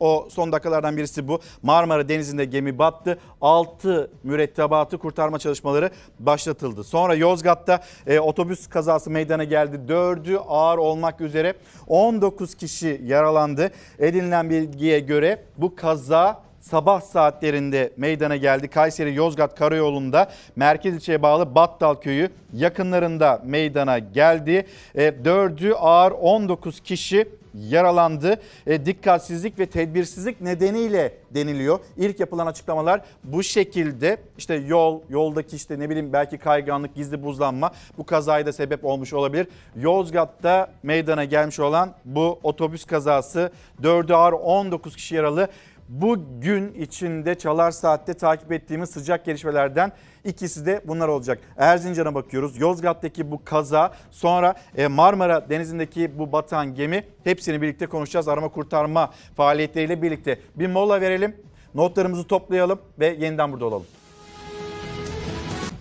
[0.00, 1.40] O son dakikalardan birisi bu.
[1.62, 3.18] Marmara Denizi'nde gemi battı.
[3.40, 6.84] 6 mürettebatı kurtarma çalışmaları başlatıldı.
[6.84, 9.80] Sonra Yozgat'ta e, otobüs kazası meydana geldi.
[9.88, 11.54] 4'ü ağır olmak üzere
[11.86, 13.70] 19 kişi yaralandı.
[13.98, 18.68] Edinilen bilgiye göre bu kaza sabah saatlerinde meydana geldi.
[18.68, 24.66] Kayseri Yozgat Karayolu'nda merkez ilçeye bağlı Battal Köyü yakınlarında meydana geldi.
[24.94, 28.40] E, dördü ağır 19 kişi yaralandı.
[28.66, 31.78] E, dikkatsizlik ve tedbirsizlik nedeniyle deniliyor.
[31.96, 37.70] İlk yapılan açıklamalar bu şekilde işte yol, yoldaki işte ne bileyim belki kayganlık, gizli buzlanma
[37.98, 39.46] bu kazaya da sebep olmuş olabilir.
[39.76, 45.48] Yozgat'ta meydana gelmiş olan bu otobüs kazası 4'ü ağır 19 kişi yaralı.
[45.92, 49.92] Bugün içinde Çalar Saat'te takip ettiğimiz sıcak gelişmelerden
[50.24, 51.38] ikisi de bunlar olacak.
[51.56, 52.60] Erzincan'a bakıyoruz.
[52.60, 58.28] Yozgat'taki bu kaza sonra e, Marmara Denizi'ndeki bu batan gemi hepsini birlikte konuşacağız.
[58.28, 60.38] Arama kurtarma faaliyetleriyle birlikte.
[60.56, 61.36] Bir mola verelim.
[61.74, 63.86] Notlarımızı toplayalım ve yeniden burada olalım.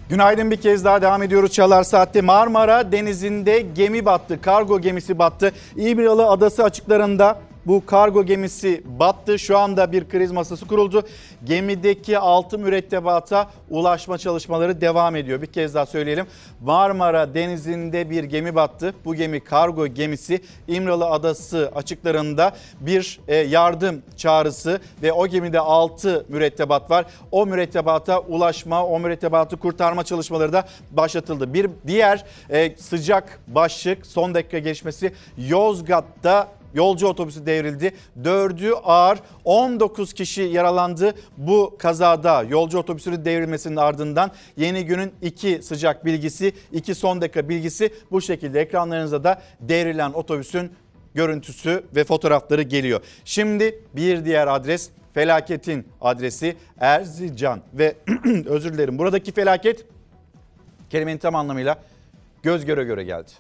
[0.10, 2.22] Günaydın bir kez daha devam ediyoruz Çalar Saat'te.
[2.22, 4.42] Marmara Denizi'nde gemi battı.
[4.42, 5.52] Kargo gemisi battı.
[5.76, 9.40] İmralı Adası açıklarında bu kargo gemisi battı.
[9.40, 11.04] Şu anda bir kriz masası kuruldu.
[11.44, 15.42] Gemideki altı mürettebata ulaşma çalışmaları devam ediyor.
[15.42, 16.26] Bir kez daha söyleyelim.
[16.62, 18.94] Marmara Denizi'nde bir gemi battı.
[19.06, 26.26] Bu gemi kargo gemisi İmralı Adası açıklarında bir e, yardım çağrısı ve o gemide 6
[26.30, 27.06] mürettebat var.
[27.32, 31.54] O mürettebata ulaşma, o mürettebatı kurtarma çalışmaları da başlatıldı.
[31.54, 37.94] Bir diğer e, sıcak başlık son dakika gelişmesi Yozgat'ta Yolcu otobüsü devrildi.
[38.24, 41.14] Dördü ağır 19 kişi yaralandı.
[41.38, 47.94] Bu kazada yolcu otobüsünün devrilmesinin ardından yeni günün iki sıcak bilgisi, iki son dakika bilgisi
[48.12, 50.72] bu şekilde ekranlarınızda da devrilen otobüsün
[51.14, 53.02] görüntüsü ve fotoğrafları geliyor.
[53.26, 57.96] Şimdi bir diğer adres felaketin adresi Erzincan ve
[58.46, 59.86] özür dilerim buradaki felaket
[60.90, 61.78] kelimenin tam anlamıyla
[62.44, 63.32] göz göre göre geldi.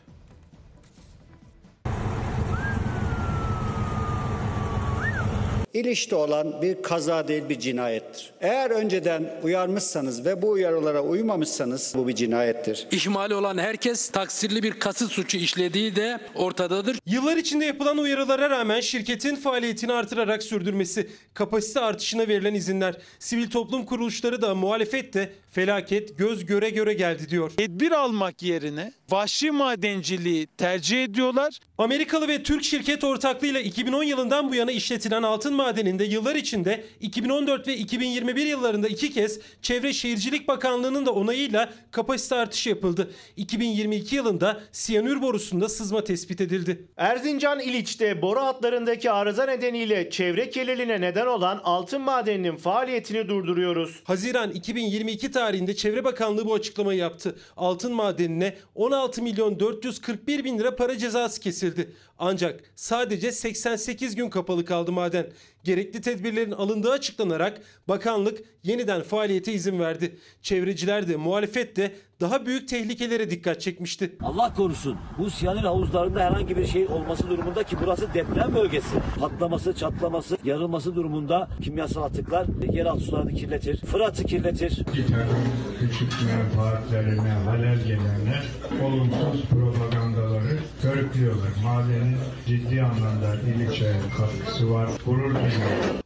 [5.73, 8.31] İlişte olan bir kaza değil bir cinayettir.
[8.41, 12.87] Eğer önceden uyarmışsanız ve bu uyarılara uymamışsanız bu bir cinayettir.
[12.91, 16.97] İhmali olan herkes taksirli bir kasıt suçu işlediği de ortadadır.
[17.05, 23.85] Yıllar içinde yapılan uyarılara rağmen şirketin faaliyetini artırarak sürdürmesi, kapasite artışına verilen izinler, sivil toplum
[23.85, 27.51] kuruluşları da muhalefet de felaket göz göre göre geldi diyor.
[27.57, 31.59] Tedbir almak yerine vahşi madenciliği tercih ediyorlar.
[31.77, 37.67] Amerikalı ve Türk şirket ortaklığıyla 2010 yılından bu yana işletilen altın madeninde yıllar içinde 2014
[37.67, 43.11] ve 2021 yıllarında iki kez Çevre Şehircilik Bakanlığı'nın da onayıyla kapasite artışı yapıldı.
[43.35, 46.87] 2022 yılında siyanür borusunda sızma tespit edildi.
[46.97, 53.99] Erzincan İliç'te boru hatlarındaki arıza nedeniyle çevre kirliliğine neden olan altın madeninin faaliyetini durduruyoruz.
[54.03, 57.35] Haziran 2022 tarihinde Çevre Bakanlığı bu açıklamayı yaptı.
[57.57, 61.93] Altın madenine 16 milyon 441 bin lira para cezası kesildi.
[62.23, 65.27] Ancak sadece 88 gün kapalı kaldı maden.
[65.63, 70.19] Gerekli tedbirlerin alındığı açıklanarak bakanlık yeniden faaliyete izin verdi.
[70.41, 71.91] Çevreciler de muhalefet de
[72.21, 74.15] daha büyük tehlikelere dikkat çekmişti.
[74.23, 78.95] Allah korusun bu siyanür havuzlarında herhangi bir şey olması durumunda ki burası deprem bölgesi.
[79.19, 83.81] Patlaması, çatlaması, yarılması durumunda kimyasal atıklar yeraltı sularını kirletir.
[83.85, 84.85] Fırat'ı kirletir.
[84.95, 85.43] Bir takım
[85.79, 88.43] küçük menfaatlerine halel gelenler
[88.83, 91.49] olumsuz propagandaları körüklüyorlar.
[91.63, 92.10] Madenin
[92.47, 94.89] ciddi anlamda İliç'e katkısı var.
[95.05, 95.35] Gurur.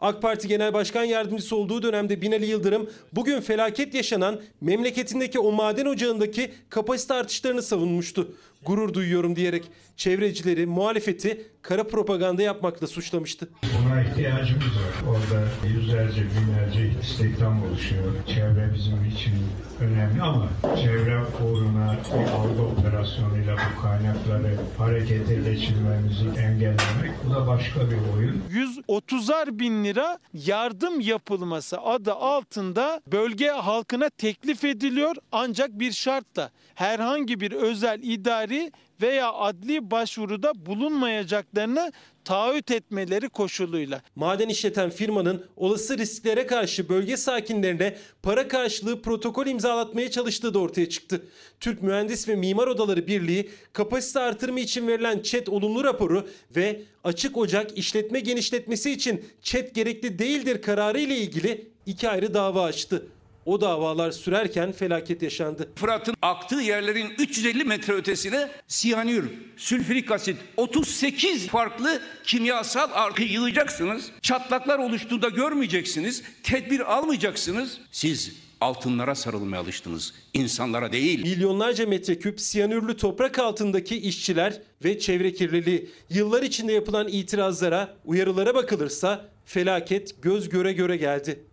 [0.01, 5.85] AK Parti Genel Başkan Yardımcısı olduğu dönemde Binali Yıldırım bugün felaket yaşanan memleketindeki o maden
[5.85, 8.27] ocağındaki kapasite artışlarını savunmuştu.
[8.65, 9.63] Gurur duyuyorum diyerek
[9.97, 13.49] çevrecileri, muhalefeti kara propaganda yapmakla suçlamıştı.
[13.63, 15.09] Buna ihtiyacımız var.
[15.09, 18.11] Orada yüzlerce, binlerce istihdam oluşuyor.
[18.27, 19.33] Çevre bizim için
[19.81, 20.49] önemli ama
[20.83, 28.41] çevre uğruna bir algı operasyonuyla bu kaynakları harekete geçirmemizi engellemek bu da başka bir oyun.
[28.89, 37.39] 130'ar bin lira yardım yapılması adı altında bölge halkına teklif ediliyor ancak bir şartla herhangi
[37.39, 38.54] bir özel idari
[39.01, 41.91] veya adli başvuruda bulunmayacaklarını
[42.25, 44.01] taahhüt etmeleri koşuluyla.
[44.15, 50.89] Maden işleten firmanın olası risklere karşı bölge sakinlerine para karşılığı protokol imzalatmaya çalıştığı da ortaya
[50.89, 51.25] çıktı.
[51.59, 57.37] Türk Mühendis ve Mimar Odaları Birliği kapasite artırımı için verilen ÇED olumlu raporu ve açık
[57.37, 63.07] ocak işletme genişletmesi için ÇED gerekli değildir kararı ile ilgili iki ayrı dava açtı.
[63.45, 65.69] O davalar sürerken felaket yaşandı.
[65.75, 74.11] Fırat'ın aktığı yerlerin 350 metre ötesine siyanür, sülfürik asit, 38 farklı kimyasal artı yığacaksınız.
[74.21, 76.23] Çatlaklar oluştuğunda görmeyeceksiniz.
[76.43, 77.77] Tedbir almayacaksınız.
[77.91, 78.31] Siz
[78.61, 80.13] altınlara sarılmaya alıştınız.
[80.33, 81.21] insanlara değil.
[81.21, 85.89] Milyonlarca metreküp siyanürlü toprak altındaki işçiler ve çevre kirliliği.
[86.09, 91.43] Yıllar içinde yapılan itirazlara, uyarılara bakılırsa felaket göz göre göre geldi.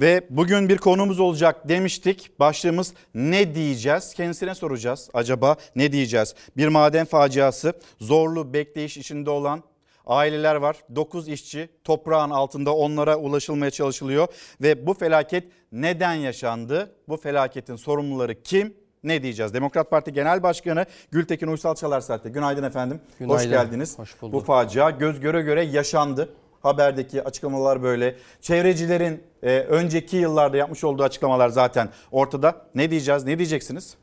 [0.00, 2.40] Ve bugün bir konumuz olacak demiştik.
[2.40, 4.14] Başlığımız ne diyeceğiz?
[4.14, 5.10] Kendisine soracağız.
[5.14, 6.34] Acaba ne diyeceğiz?
[6.56, 9.62] Bir maden faciası, zorlu bekleyiş içinde olan
[10.06, 10.76] aileler var.
[10.94, 14.28] 9 işçi toprağın altında onlara ulaşılmaya çalışılıyor.
[14.62, 16.94] Ve bu felaket neden yaşandı?
[17.08, 18.74] Bu felaketin sorumluları kim?
[19.04, 19.54] Ne diyeceğiz?
[19.54, 22.28] Demokrat Parti Genel Başkanı Gültekin Uysal Çalar Saat'te.
[22.28, 23.00] Günaydın efendim.
[23.18, 23.44] Günaydın.
[23.44, 23.98] Hoş geldiniz.
[23.98, 24.34] Hoş bulduk.
[24.34, 26.28] Bu facia göz göre göre yaşandı.
[26.60, 28.16] Haberdeki açıklamalar böyle.
[28.40, 32.66] Çevrecilerin e, önceki yıllarda yapmış olduğu açıklamalar zaten ortada.
[32.74, 33.24] Ne diyeceğiz?
[33.24, 33.96] Ne diyeceksiniz?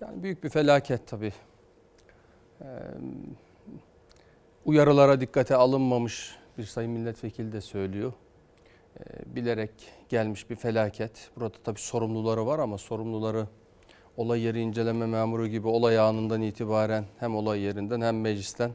[0.00, 1.32] Yani büyük bir felaket tabii.
[2.60, 2.64] Ee,
[4.64, 8.12] uyarılara dikkate alınmamış bir sayın milletvekili de söylüyor.
[9.00, 9.02] Ee,
[9.36, 9.70] bilerek
[10.08, 11.30] gelmiş bir felaket.
[11.36, 13.46] Burada tabii sorumluları var ama sorumluları
[14.16, 18.70] olay yeri inceleme memuru gibi olay anından itibaren hem olay yerinden hem meclisten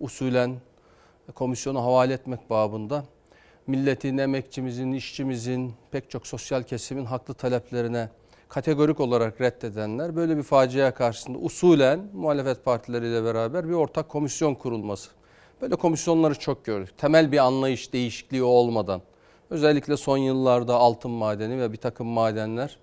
[0.00, 0.56] usulen
[1.34, 3.04] komisyona havale etmek babında
[3.66, 8.08] milletin, emekçimizin, işçimizin, pek çok sosyal kesimin haklı taleplerine
[8.48, 15.10] kategorik olarak reddedenler böyle bir facia karşısında usulen muhalefet partileriyle beraber bir ortak komisyon kurulması.
[15.62, 16.98] Böyle komisyonları çok gördük.
[16.98, 19.02] Temel bir anlayış değişikliği olmadan
[19.50, 22.78] özellikle son yıllarda altın madeni ve bir takım madenler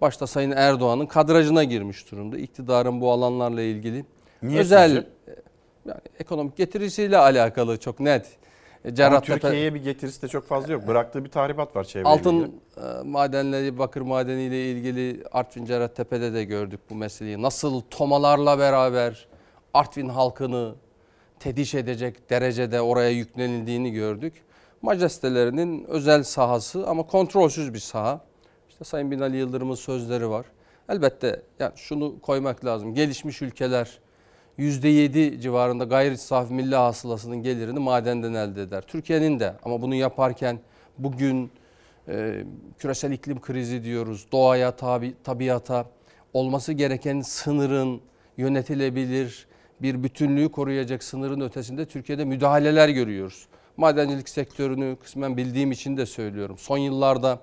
[0.00, 2.38] başta Sayın Erdoğan'ın kadrajına girmiş durumda.
[2.38, 4.04] İktidarın bu alanlarla ilgili
[4.42, 5.42] Niye özel sizce?
[5.86, 8.26] Yani ekonomik getirisiyle alakalı çok net.
[8.84, 10.86] E, Cerrahtepe- Türkiye'ye bir getirisi de çok fazla yok.
[10.86, 12.50] Bıraktığı bir tahribat var çevreyle Altın ilgili.
[12.76, 17.42] e, madenleri, bakır madeniyle ilgili Artvin Cerrahtepe'de de gördük bu meseleyi.
[17.42, 19.26] Nasıl tomalarla beraber
[19.74, 20.74] Artvin halkını
[21.40, 24.34] tediş edecek derecede oraya yüklenildiğini gördük.
[24.82, 28.20] Majestelerinin özel sahası ama kontrolsüz bir saha.
[28.68, 30.46] İşte Sayın Binali Yıldırım'ın sözleri var.
[30.88, 32.94] Elbette yani şunu koymak lazım.
[32.94, 33.98] Gelişmiş ülkeler
[34.58, 38.82] %7 civarında gayri safi milli hasılasının gelirini madenden elde eder.
[38.86, 40.58] Türkiye'nin de ama bunu yaparken
[40.98, 41.50] bugün
[42.08, 42.44] e,
[42.78, 44.26] küresel iklim krizi diyoruz.
[44.32, 45.86] Doğaya, tabi, tabiata
[46.32, 48.00] olması gereken sınırın
[48.36, 49.46] yönetilebilir
[49.82, 53.46] bir bütünlüğü koruyacak sınırın ötesinde Türkiye'de müdahaleler görüyoruz.
[53.76, 56.58] Madencilik sektörünü kısmen bildiğim için de söylüyorum.
[56.58, 57.40] Son yıllarda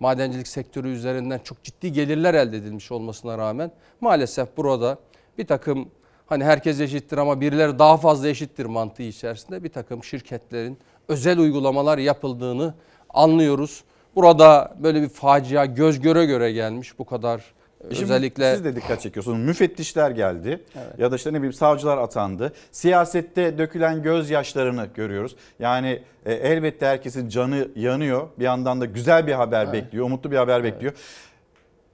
[0.00, 4.98] madencilik sektörü üzerinden çok ciddi gelirler elde edilmiş olmasına rağmen maalesef burada
[5.38, 5.90] bir takım
[6.26, 11.98] hani herkes eşittir ama birileri daha fazla eşittir mantığı içerisinde bir takım şirketlerin özel uygulamalar
[11.98, 12.74] yapıldığını
[13.10, 13.84] anlıyoruz.
[14.14, 17.42] Burada böyle bir facia göz göre göre gelmiş bu kadar
[17.90, 19.38] E Şimdi özellikle siz de dikkat çekiyorsunuz.
[19.38, 20.64] Müfettişler geldi
[20.98, 22.52] ya da işte ne bileyim savcılar atandı.
[22.70, 25.36] Siyasette dökülen gözyaşlarını görüyoruz.
[25.58, 28.28] Yani e, elbette herkesin canı yanıyor.
[28.38, 29.74] Bir yandan da güzel bir haber Evet.
[29.74, 30.92] bekliyor, umutlu bir haber bekliyor.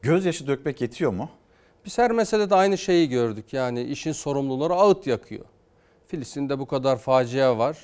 [0.02, 1.30] Gözyaşı dökmek yetiyor mu?
[1.88, 3.52] Biz her meselede aynı şeyi gördük.
[3.52, 5.44] Yani işin sorumluları ağıt yakıyor.
[6.06, 7.78] Filistin'de bu kadar facia var.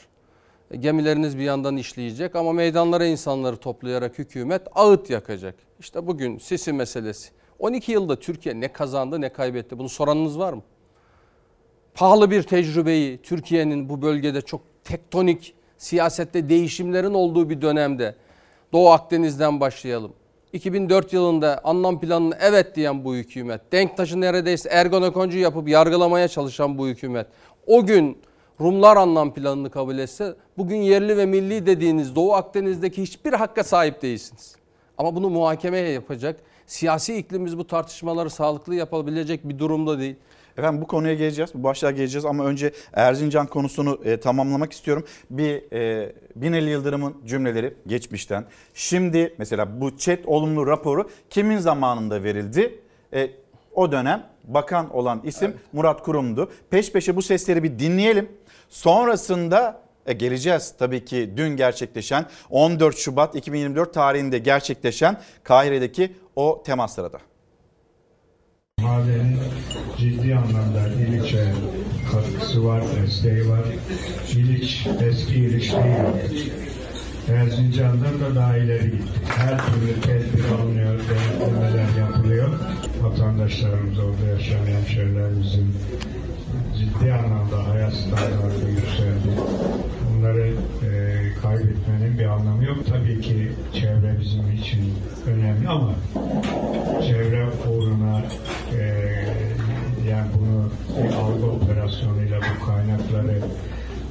[0.71, 5.55] E, Gemileriniz bir yandan işleyecek ama meydanlara insanları toplayarak hükümet ağıt yakacak.
[5.81, 7.31] İşte bugün Sisi meselesi.
[7.59, 10.63] 12 yılda Türkiye ne kazandı ne kaybetti bunu soranınız var mı?
[11.95, 18.15] Pahalı bir tecrübeyi Türkiye'nin bu bölgede çok tektonik siyasette değişimlerin olduğu bir dönemde
[18.73, 20.13] Doğu Akdeniz'den başlayalım.
[20.55, 26.87] 2004 yılında anlam planını evet diyen bu hükümet, Denktaş'ı neredeyse ergonokoncu yapıp yargılamaya çalışan bu
[26.87, 27.27] hükümet,
[27.67, 28.19] o gün
[28.61, 34.03] Rumlar anlam planını kabul etse bugün yerli ve milli dediğiniz Doğu Akdeniz'deki hiçbir hakka sahip
[34.03, 34.57] değilsiniz.
[34.99, 40.17] Ama bunu muhakemeye yapacak, siyasi iklimimiz bu tartışmaları sağlıklı yapabilecek bir durumda değil.
[40.59, 45.05] Efendim bu konuya geleceğiz, bu başlığa geleceğiz ama önce Erzincan konusunu e, tamamlamak istiyorum.
[45.31, 48.45] Bir e, Binali Yıldırım'ın cümleleri geçmişten.
[48.75, 52.81] Şimdi mesela bu chat olumlu raporu kimin zamanında verildi?
[53.13, 53.31] E,
[53.75, 56.51] o dönem bakan olan isim Murat Kurum'du.
[56.71, 58.29] Peş peşe bu sesleri bir dinleyelim.
[58.69, 67.13] Sonrasında e, geleceğiz tabii ki dün gerçekleşen 14 Şubat 2024 tarihinde gerçekleşen Kahire'deki o temaslara
[67.13, 67.19] da.
[68.85, 69.39] Madenin
[69.99, 71.53] ciddi anlamda İliç'e
[72.13, 73.65] katkısı var, desteği var.
[74.33, 76.53] İliç eski İliç değil.
[77.29, 79.21] Erzincan'dan da daha ileri gitti.
[79.29, 82.49] Her türlü tedbir alınıyor, denetlemeler yapılıyor.
[83.03, 85.75] Vatandaşlarımız, orada yaşayan hemşehrilerimizin
[86.79, 89.31] ciddi anlamda hayat standartı yükseldi.
[90.25, 92.77] Bunları e, kaybetmenin bir anlamı yok.
[92.89, 94.95] Tabii ki çevre bizim için
[95.27, 95.95] önemli ama
[97.07, 98.23] çevre uğruna
[98.79, 98.81] e,
[100.09, 100.71] yani bunu
[101.05, 103.41] bir algı operasyonuyla bu kaynakları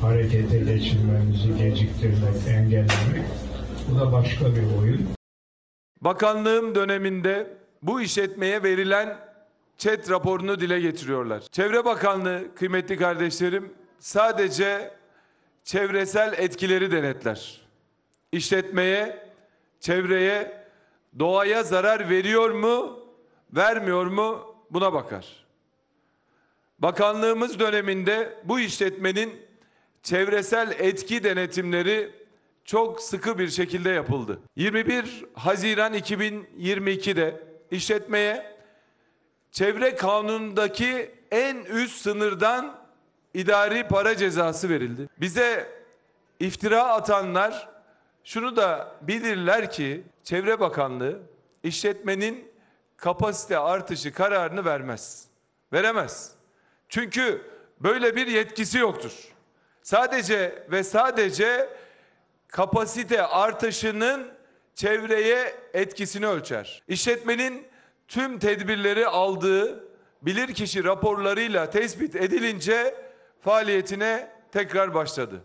[0.01, 3.25] harekete geçirmemizi geciktirmek, engellemek
[3.89, 5.07] bu da başka bir oyun.
[6.01, 7.47] Bakanlığım döneminde
[7.83, 9.17] bu işletmeye verilen
[9.77, 11.43] ÇED raporunu dile getiriyorlar.
[11.51, 14.91] Çevre Bakanlığı kıymetli kardeşlerim sadece
[15.63, 17.61] çevresel etkileri denetler.
[18.31, 19.29] İşletmeye,
[19.79, 20.63] çevreye,
[21.19, 22.99] doğaya zarar veriyor mu,
[23.51, 25.45] vermiyor mu buna bakar.
[26.79, 29.41] Bakanlığımız döneminde bu işletmenin
[30.03, 32.11] çevresel etki denetimleri
[32.65, 34.39] çok sıkı bir şekilde yapıldı.
[34.55, 38.55] 21 Haziran 2022'de işletmeye
[39.51, 42.82] çevre kanunundaki en üst sınırdan
[43.33, 45.09] idari para cezası verildi.
[45.17, 45.67] Bize
[46.39, 47.69] iftira atanlar
[48.23, 51.19] şunu da bilirler ki Çevre Bakanlığı
[51.63, 52.51] işletmenin
[52.97, 55.27] kapasite artışı kararını vermez.
[55.73, 56.31] Veremez.
[56.89, 57.41] Çünkü
[57.79, 59.11] böyle bir yetkisi yoktur.
[59.83, 61.69] Sadece ve sadece
[62.47, 64.31] kapasite artışının
[64.75, 66.83] çevreye etkisini ölçer.
[66.87, 67.67] İşletmenin
[68.07, 69.83] tüm tedbirleri aldığı
[70.21, 72.95] bilirkişi raporlarıyla tespit edilince
[73.43, 75.41] faaliyetine tekrar başladı.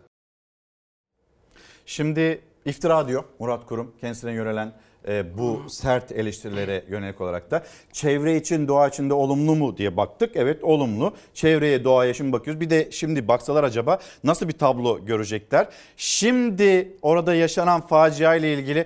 [1.85, 4.73] Şimdi iftira diyor Murat Kurum kendisine yönelen
[5.07, 9.97] e, bu sert eleştirilere yönelik olarak da çevre için doğa için de olumlu mu diye
[9.97, 10.35] baktık.
[10.35, 11.15] Evet olumlu.
[11.33, 12.61] Çevreye doğaya şimdi bakıyoruz.
[12.61, 15.67] Bir de şimdi baksalar acaba nasıl bir tablo görecekler?
[15.97, 18.85] Şimdi orada yaşanan facia ile ilgili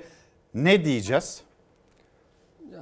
[0.53, 1.42] ne diyeceğiz?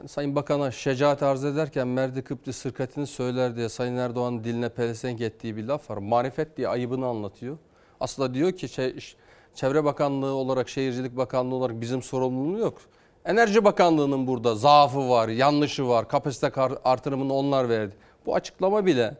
[0.01, 5.21] Yani Sayın Bakan'a şecaat arz ederken Merdi Kıpti sırkatini söyler diye Sayın Erdoğan'ın diline pelesenk
[5.21, 5.97] ettiği bir laf var.
[5.97, 7.57] Marifet diye ayıbını anlatıyor.
[7.99, 8.95] Aslında diyor ki şey,
[9.55, 12.81] Çevre Bakanlığı olarak, Şehircilik Bakanlığı olarak bizim sorumluluğu yok.
[13.25, 17.95] Enerji Bakanlığı'nın burada zaafı var, yanlışı var, kapasite artırımını onlar verdi.
[18.25, 19.17] Bu açıklama bile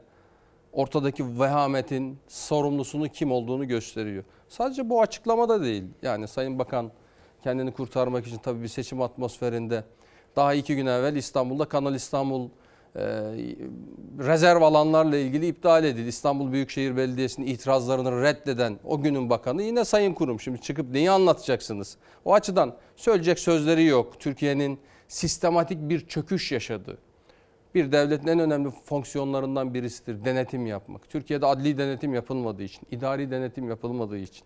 [0.74, 4.24] ortadaki vehametin sorumlusunu kim olduğunu gösteriyor.
[4.50, 5.84] Sadece bu açıklamada değil.
[6.02, 6.92] Yani Sayın Bakan
[7.44, 9.84] kendini kurtarmak için tabii bir seçim atmosferinde
[10.36, 12.50] daha iki gün evvel İstanbul'da Kanal İstanbul
[12.96, 13.02] e,
[14.20, 16.08] rezerv alanlarla ilgili iptal edildi.
[16.08, 20.40] İstanbul Büyükşehir Belediyesi'nin itirazlarını reddeden o günün bakanı yine Sayın Kurum.
[20.40, 21.98] Şimdi çıkıp neyi anlatacaksınız?
[22.26, 24.20] O açıdan söyleyecek sözleri yok.
[24.20, 26.98] Türkiye'nin sistematik bir çöküş yaşadığı
[27.76, 31.10] bir devletin en önemli fonksiyonlarından birisidir denetim yapmak.
[31.10, 34.44] Türkiye'de adli denetim yapılmadığı için, idari denetim yapılmadığı için,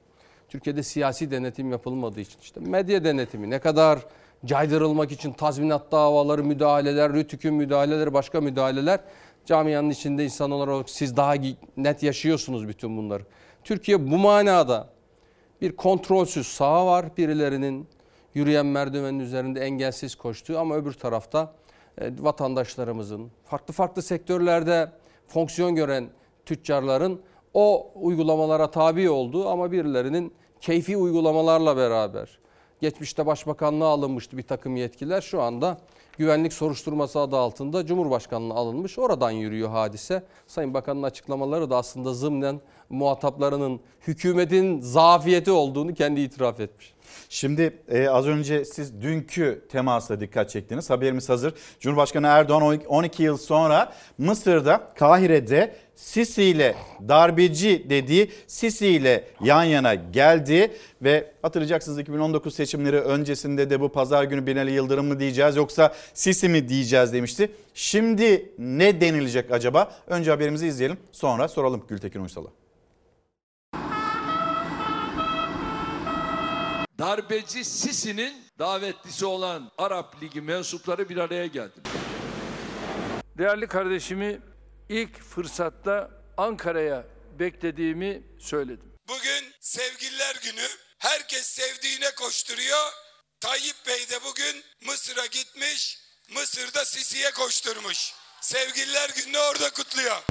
[0.50, 4.00] Türkiye'de siyasi denetim yapılmadığı için, işte medya denetimi ne kadar
[4.46, 9.00] caydırılmak için tazminat davaları, müdahaleler, rütükün müdahaleleri, başka müdahaleler
[9.46, 11.34] camianın içinde insan olarak siz daha
[11.78, 13.24] net yaşıyorsunuz bütün bunları.
[13.64, 14.90] Türkiye bu manada
[15.62, 17.18] bir kontrolsüz saha var.
[17.18, 17.88] Birilerinin
[18.34, 21.54] yürüyen merdivenin üzerinde engelsiz koştuğu ama öbür tarafta
[21.98, 24.92] e, vatandaşlarımızın, farklı farklı sektörlerde
[25.28, 26.10] fonksiyon gören
[26.46, 27.22] tüccarların
[27.54, 32.40] o uygulamalara tabi olduğu ama birilerinin keyfi uygulamalarla beraber
[32.82, 35.78] geçmişte başbakanlığa alınmıştı bir takım yetkiler şu anda
[36.17, 38.99] güvenlik soruşturması adı altında Cumhurbaşkanlığı alınmış.
[38.99, 40.23] Oradan yürüyor hadise.
[40.47, 46.95] Sayın Bakan'ın açıklamaları da aslında zımnen muhataplarının hükümetin zafiyeti olduğunu kendi itiraf etmiş.
[47.36, 50.90] Şimdi e, az önce siz dünkü temasla dikkat çektiniz.
[50.90, 51.54] Haberimiz hazır.
[51.80, 56.76] Cumhurbaşkanı Erdoğan 12 yıl sonra Mısır'da Kahire'de Sisi ile
[57.08, 60.72] darbeci dediği Sisi ile yan yana geldi
[61.02, 66.50] ve hatırlayacaksınız 2019 seçimleri öncesinde de bu pazar günü Binali Yıldırım mı diyeceğiz yoksa Sisi
[66.50, 67.52] mi diyeceğiz demişti.
[67.74, 69.92] Şimdi ne denilecek acaba?
[70.08, 72.64] Önce haberimizi izleyelim sonra soralım Gültekin Uysal'a.
[77.00, 81.82] Darbeci Sisi'nin davetlisi olan Arap Ligi mensupları bir araya geldi.
[83.38, 84.41] Değerli kardeşimi
[84.89, 87.06] ilk fırsatta Ankara'ya
[87.39, 88.93] beklediğimi söyledim.
[89.08, 90.68] Bugün sevgililer günü.
[91.00, 92.91] Herkes sevdiğine koşturuyor.
[93.39, 96.00] Tayyip Bey de bugün Mısır'a gitmiş.
[96.34, 98.14] Mısır'da Sisi'ye koşturmuş.
[98.41, 100.22] Sevgililer gününü orada kutluyor.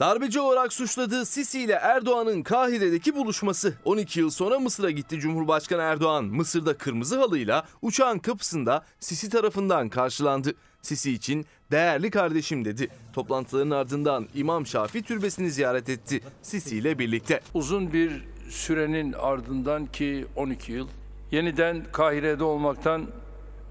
[0.00, 3.74] Darbeci olarak suçladığı Sisi ile Erdoğan'ın Kahire'deki buluşması.
[3.84, 6.24] 12 yıl sonra Mısır'a gitti Cumhurbaşkanı Erdoğan.
[6.24, 10.54] Mısır'da kırmızı halıyla uçağın kapısında Sisi tarafından karşılandı.
[10.82, 12.88] Sisi için değerli kardeşim dedi.
[13.12, 17.40] Toplantıların ardından İmam Şafii Türbesi'ni ziyaret etti Sisi ile birlikte.
[17.54, 20.88] Uzun bir sürenin ardından ki 12 yıl
[21.30, 23.06] yeniden Kahire'de olmaktan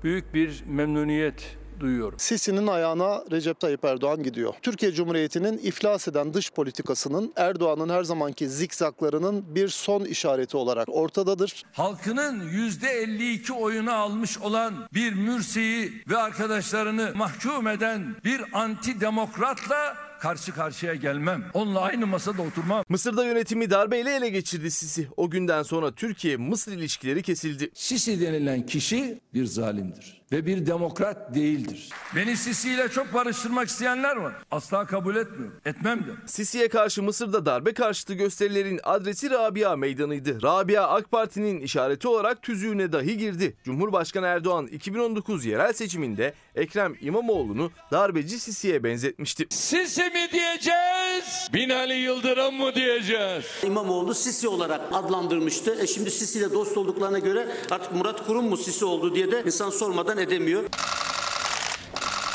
[0.03, 2.19] büyük bir memnuniyet duyuyorum.
[2.19, 4.53] Sisi'nin ayağına Recep Tayyip Erdoğan gidiyor.
[4.61, 11.63] Türkiye Cumhuriyeti'nin iflas eden dış politikasının Erdoğan'ın her zamanki zikzaklarının bir son işareti olarak ortadadır.
[11.73, 20.51] Halkının %52 oyunu almış olan bir Mürsi'yi ve arkadaşlarını mahkum eden bir anti demokratla karşı
[20.51, 21.45] karşıya gelmem.
[21.53, 22.83] Onunla aynı masada oturmam.
[22.89, 25.07] Mısır'da yönetimi darbeyle ele geçirdi Sisi.
[25.17, 27.69] O günden sonra Türkiye-Mısır ilişkileri kesildi.
[27.73, 31.89] Sisi denilen kişi bir zalimdir ve bir demokrat değildir.
[32.15, 34.33] Beni Sisi ile çok barıştırmak isteyenler var.
[34.51, 35.59] Asla kabul etmiyorum.
[35.65, 36.09] Etmem de.
[36.25, 40.41] Sisi'ye karşı Mısır'da darbe karşıtı gösterilerin adresi Rabia Meydanı'ydı.
[40.43, 43.55] Rabia AK Parti'nin işareti olarak tüzüğüne dahi girdi.
[43.63, 49.45] Cumhurbaşkanı Erdoğan 2019 yerel seçiminde Ekrem İmamoğlu'nu darbeci Sisi'ye benzetmişti.
[49.49, 51.49] Sisi mi diyeceğiz?
[51.53, 53.45] Binali Yıldırım mı diyeceğiz?
[53.63, 55.75] İmamoğlu Sisi olarak adlandırmıştı.
[55.81, 59.43] E şimdi Sisi ile dost olduklarına göre artık Murat Kurum mu Sisi oldu diye de
[59.45, 60.63] insan sormadan edemiyor.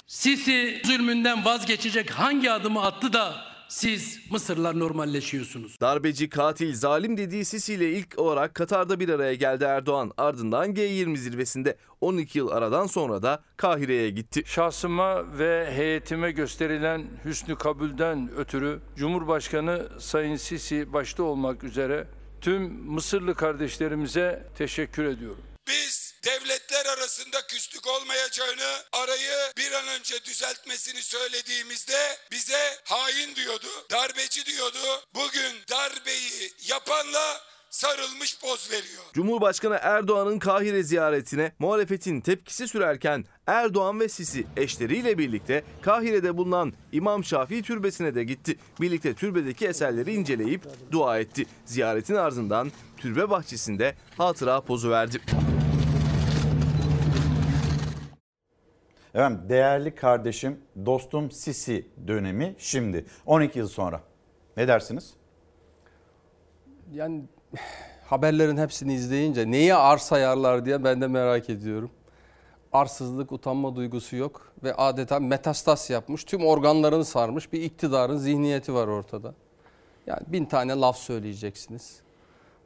[0.06, 5.80] Sisi zulmünden vazgeçecek hangi adımı attı da siz Mısırlar normalleşiyorsunuz.
[5.80, 10.12] Darbeci, katil, zalim dediği Sisi ile ilk olarak Katar'da bir araya geldi Erdoğan.
[10.16, 14.42] Ardından G20 zirvesinde 12 yıl aradan sonra da Kahire'ye gitti.
[14.46, 22.06] Şahsıma ve heyetime gösterilen hüsnü kabulden ötürü Cumhurbaşkanı Sayın Sisi başta olmak üzere
[22.40, 25.42] tüm Mısırlı kardeşlerimize teşekkür ediyorum.
[25.68, 34.46] Biz devletler arasında küslük olmayacağını, arayı bir an önce düzeltmesini söylediğimizde bize hain diyordu, darbeci
[34.46, 35.04] diyordu.
[35.14, 37.40] Bugün darbeyi yapanla
[37.70, 39.02] sarılmış poz veriyor.
[39.12, 47.24] Cumhurbaşkanı Erdoğan'ın Kahire ziyaretine muhalefetin tepkisi sürerken Erdoğan ve Sisi eşleriyle birlikte Kahire'de bulunan İmam
[47.24, 48.58] Şafii Türbesi'ne de gitti.
[48.80, 50.62] Birlikte türbedeki eserleri inceleyip
[50.92, 51.46] dua etti.
[51.64, 55.20] Ziyaretin ardından türbe bahçesinde hatıra pozu verdi.
[59.14, 64.00] Efendim değerli kardeşim, dostum Sisi dönemi şimdi 12 yıl sonra.
[64.56, 65.14] Ne dersiniz?
[66.92, 67.22] Yani
[68.06, 71.90] haberlerin hepsini izleyince neyi arz sayarlar diye ben de merak ediyorum.
[72.72, 78.88] Arsızlık, utanma duygusu yok ve adeta metastas yapmış, tüm organlarını sarmış bir iktidarın zihniyeti var
[78.88, 79.34] ortada.
[80.06, 82.00] Yani bin tane laf söyleyeceksiniz.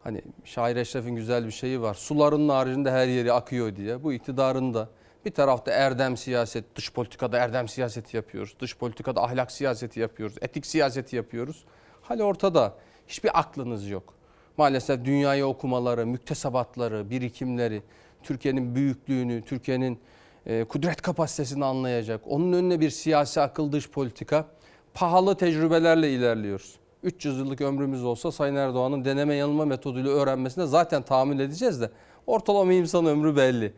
[0.02, 1.94] Hani şair Eşref'in güzel bir şeyi var.
[1.94, 4.02] Suların haricinde her yeri akıyor diye.
[4.02, 4.88] Bu iktidarın da
[5.24, 8.54] Bir tarafta erdem siyaset, dış politikada erdem siyaseti yapıyoruz.
[8.60, 10.36] Dış politikada ahlak siyaseti yapıyoruz.
[10.40, 11.64] Etik siyaseti yapıyoruz.
[12.02, 12.74] Hali ortada.
[13.08, 14.14] Hiçbir aklınız yok.
[14.56, 17.82] Maalesef dünyayı okumaları, müktesebatları, birikimleri,
[18.22, 19.98] Türkiye'nin büyüklüğünü, Türkiye'nin
[20.46, 22.20] e, kudret kapasitesini anlayacak.
[22.26, 24.46] Onun önüne bir siyasi akıl dış politika
[24.94, 26.74] pahalı tecrübelerle ilerliyoruz.
[27.02, 31.90] 300 yıllık ömrümüz olsa Sayın Erdoğan'ın deneme yanılma metoduyla öğrenmesine zaten tahammül edeceğiz de
[32.26, 33.72] ortalama insan ömrü belli.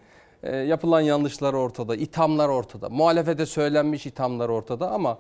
[0.53, 2.89] E, yapılan yanlışlar ortada, ithamlar ortada.
[2.89, 5.19] Muhalefete söylenmiş ithamlar ortada ama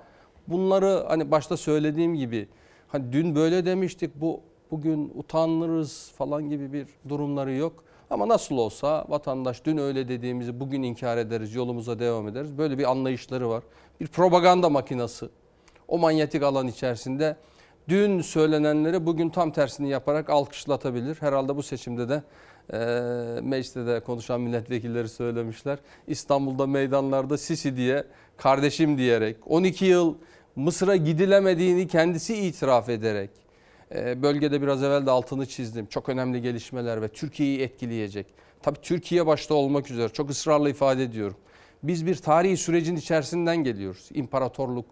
[0.48, 2.48] bunları hani başta söylediğim gibi
[2.88, 7.84] hani dün böyle demiştik bu bugün utanırız falan gibi bir durumları yok.
[8.10, 12.58] Ama nasıl olsa vatandaş dün öyle dediğimizi bugün inkar ederiz, yolumuza devam ederiz.
[12.58, 13.62] Böyle bir anlayışları var.
[14.00, 15.30] Bir propaganda makinası.
[15.88, 17.36] O manyetik alan içerisinde
[17.88, 21.16] dün söylenenleri bugün tam tersini yaparak alkışlatabilir.
[21.20, 22.22] Herhalde bu seçimde de
[22.72, 22.76] e,
[23.42, 25.78] mecliste de konuşan milletvekilleri söylemişler.
[26.06, 28.04] İstanbul'da meydanlarda Sisi diye,
[28.36, 30.14] kardeşim diyerek, 12 yıl
[30.56, 33.30] Mısır'a gidilemediğini kendisi itiraf ederek,
[33.94, 35.86] e, bölgede biraz evvel de altını çizdim.
[35.86, 38.26] Çok önemli gelişmeler ve Türkiye'yi etkileyecek.
[38.62, 41.36] Tabii Türkiye başta olmak üzere çok ısrarla ifade ediyorum.
[41.82, 44.08] Biz bir tarihi sürecin içerisinden geliyoruz.
[44.14, 44.84] İmparatorluk,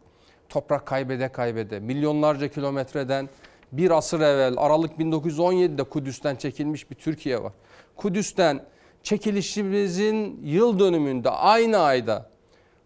[0.49, 3.29] toprak kaybede kaybede, milyonlarca kilometreden
[3.77, 7.53] bir asır evvel Aralık 1917'de Kudüs'ten çekilmiş bir Türkiye var.
[7.97, 8.61] Kudüs'ten
[9.03, 12.31] çekilişimizin yıl dönümünde aynı ayda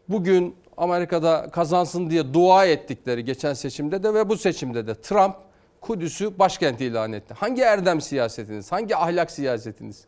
[0.08, 5.36] bugün Amerika'da kazansın diye dua ettikleri geçen seçimde de ve bu seçimde de Trump
[5.80, 7.34] Kudüs'ü başkent ilan etti.
[7.34, 10.04] Hangi erdem siyasetiniz, hangi ahlak siyasetiniz?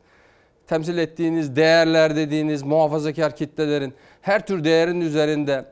[0.67, 5.65] Temsil ettiğiniz değerler dediğiniz muhafazakar kitlelerin her tür değerin üzerinde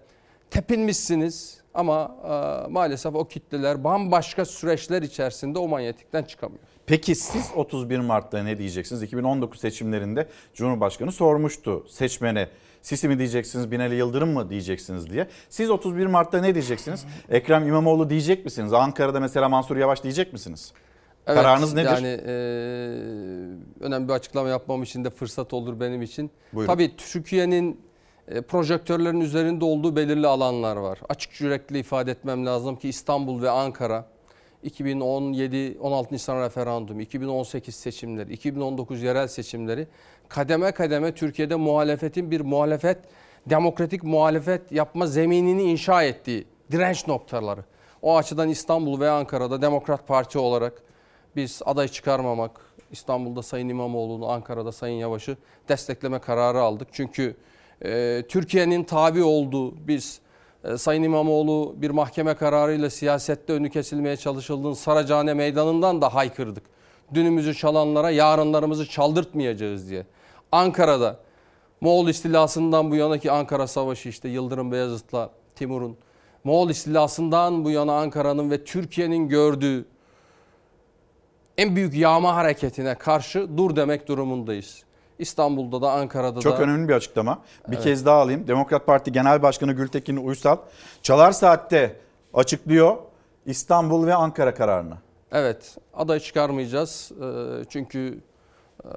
[0.51, 6.61] tepinmişsiniz ama e, maalesef o kitleler bambaşka süreçler içerisinde o manyetikten çıkamıyor.
[6.87, 9.03] Peki siz 31 Mart'ta ne diyeceksiniz?
[9.03, 12.49] 2019 seçimlerinde Cumhurbaşkanı sormuştu seçmene.
[12.83, 15.29] Sisi mi diyeceksiniz, Binali Yıldırım mı diyeceksiniz diye.
[15.49, 17.07] Siz 31 Mart'ta ne diyeceksiniz?
[17.31, 18.72] Ekrem İmamoğlu diyecek misiniz?
[18.72, 20.72] Ankara'da mesela Mansur Yavaş diyecek misiniz?
[21.26, 21.91] Evet, Kararınız nedir?
[21.91, 22.33] Yani e,
[23.85, 26.31] önemli bir açıklama yapmam için de fırsat olur benim için.
[26.53, 26.72] Buyurun.
[26.72, 27.81] Tabii Türkiye'nin
[28.49, 30.99] projektörlerin üzerinde olduğu belirli alanlar var.
[31.09, 34.07] Açık yürekli ifade etmem lazım ki İstanbul ve Ankara
[34.64, 39.87] 2017-16 Nisan referandumu, 2018 seçimleri, 2019 yerel seçimleri
[40.29, 42.99] kademe kademe Türkiye'de muhalefetin bir muhalefet,
[43.47, 47.64] demokratik muhalefet yapma zeminini inşa ettiği direnç noktaları.
[48.03, 50.83] O açıdan İstanbul ve Ankara'da Demokrat Parti olarak
[51.37, 52.61] biz aday çıkarmamak,
[52.91, 55.37] İstanbul'da Sayın İmamoğlu'nu, Ankara'da Sayın Yavaş'ı
[55.68, 56.89] destekleme kararı aldık.
[56.93, 57.37] Çünkü
[57.85, 60.20] e, Türkiye'nin tabi olduğu biz
[60.64, 66.62] e, Sayın İmamoğlu bir mahkeme kararıyla siyasette önü kesilmeye çalışıldığın Saracane Meydanı'ndan da haykırdık.
[67.14, 70.07] Dünümüzü çalanlara yarınlarımızı çaldırtmayacağız diye.
[70.53, 71.16] Ankara'da
[71.81, 75.97] Moğol istilasından bu yanaki Ankara Savaşı işte Yıldırım Beyazıt'la Timur'un
[76.45, 79.85] Moğol istilasından bu yana Ankara'nın ve Türkiye'nin gördüğü
[81.59, 84.85] en büyük yağma hareketine karşı dur demek durumundayız.
[85.19, 86.62] İstanbul'da da Ankara'da Çok da.
[86.62, 87.39] önemli bir açıklama.
[87.69, 87.85] Bir Evet.
[87.85, 88.47] kez daha alayım.
[88.49, 90.57] Demokrat Parti Genel Başkanı Gültekin Uysal
[91.03, 91.97] Çalar Saat'te
[92.35, 92.97] açıklıyor
[93.47, 94.95] İstanbul ve Ankara kararını.
[95.33, 97.12] Evet aday çıkarmayacağız.
[97.23, 98.19] Ee, Çünkü
[98.85, 98.89] e,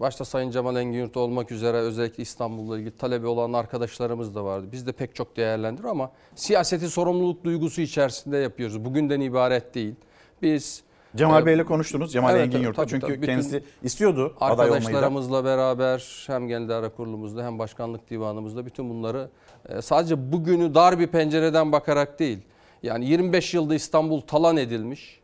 [0.00, 4.66] başta Sayın Cemal Engin olmak üzere özellikle İstanbul'la ilgili talebi olan arkadaşlarımız da vardı.
[4.72, 8.84] Biz de pek çok değerlendir ama siyaseti sorumluluk duygusu içerisinde yapıyoruz.
[8.84, 9.94] Bugünden ibaret değil.
[10.42, 10.82] Biz
[11.16, 12.12] Cemal Bey'le konuştunuz.
[12.12, 13.26] Cemal Evet, Engin tabii, Çünkü tabii.
[13.26, 14.76] Kendisi istiyordu aday olmayı da.
[14.76, 19.28] Arkadaşlarımızla beraber hem Genel İdare Kurulumuzda hem Başkanlık Divanımızda bütün bunları
[19.68, 22.38] e, sadece bugünü dar bir pencereden bakarak değil.
[22.82, 25.20] Yani 25 yılda İstanbul talan edilmiş.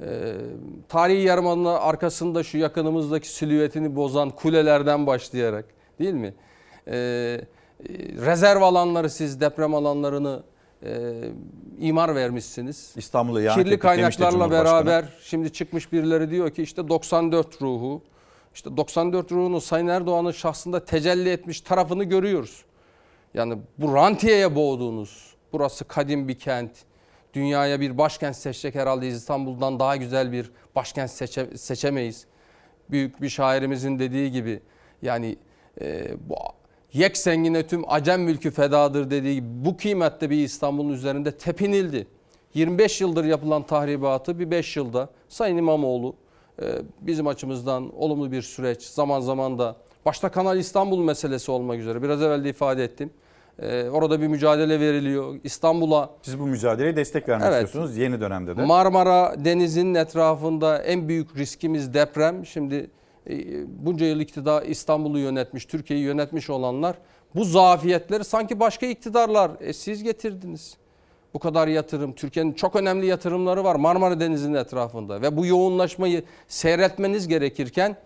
[0.00, 0.32] E,
[0.88, 5.64] tarihi yarımanın arkasında şu yakınımızdaki silüetini bozan kulelerden başlayarak
[5.98, 6.34] değil mi?
[6.86, 6.94] E,
[8.26, 10.42] rezerv alanları siz deprem alanlarını
[10.84, 11.12] e,
[11.78, 12.92] imar vermişsiniz.
[12.96, 18.02] İstanbul'a ihanet Kirli kaynaklarla beraber şimdi çıkmış birileri diyor ki işte 94 ruhu.
[18.54, 22.64] İşte 94 ruhunu Sayın Erdoğan'ın şahsında tecelli etmiş tarafını görüyoruz.
[23.34, 26.70] Yani bu rantiyeye boğduğunuz, burası kadim bir kent,
[27.34, 32.26] dünyaya bir başkent seçecek herhalde İstanbul'dan daha güzel bir başkent seçe- seçemeyiz.
[32.90, 34.60] Büyük bir şairimizin dediği gibi
[35.02, 35.36] yani
[35.80, 36.36] e, bu
[36.94, 42.06] yek sengine tüm acem mülkü fedadır dediği bu kıymette bir İstanbul'un üzerinde tepinildi.
[42.54, 46.14] 25 yıldır yapılan tahribatı bir 5 yılda Sayın İmamoğlu
[46.62, 46.64] e,
[47.00, 49.76] bizim açımızdan olumlu bir süreç zaman zaman da
[50.06, 53.10] başta Kanal İstanbul meselesi olmak üzere biraz evvel de ifade ettim.
[53.58, 55.34] E, orada bir mücadele veriliyor.
[55.44, 57.66] İstanbul'a Siz bu mücadeleye destek vermek Evet.
[57.66, 58.64] istiyorsunuz yeni dönemde de.
[58.64, 62.46] Marmara Denizi'nin etrafında en büyük riskimiz deprem.
[62.46, 62.90] Şimdi
[63.66, 66.96] bunca yıl iktidar İstanbul'u yönetmiş, Türkiye'yi yönetmiş olanlar
[67.34, 70.76] Bu zafiyetleri sanki başka iktidarlar e, siz getirdiniz.
[71.34, 77.28] Bu kadar yatırım, Türkiye'nin çok önemli yatırımları var Marmara Denizi'nin etrafında ve bu yoğunlaşmayı seyretmeniz
[77.28, 77.96] gerekirken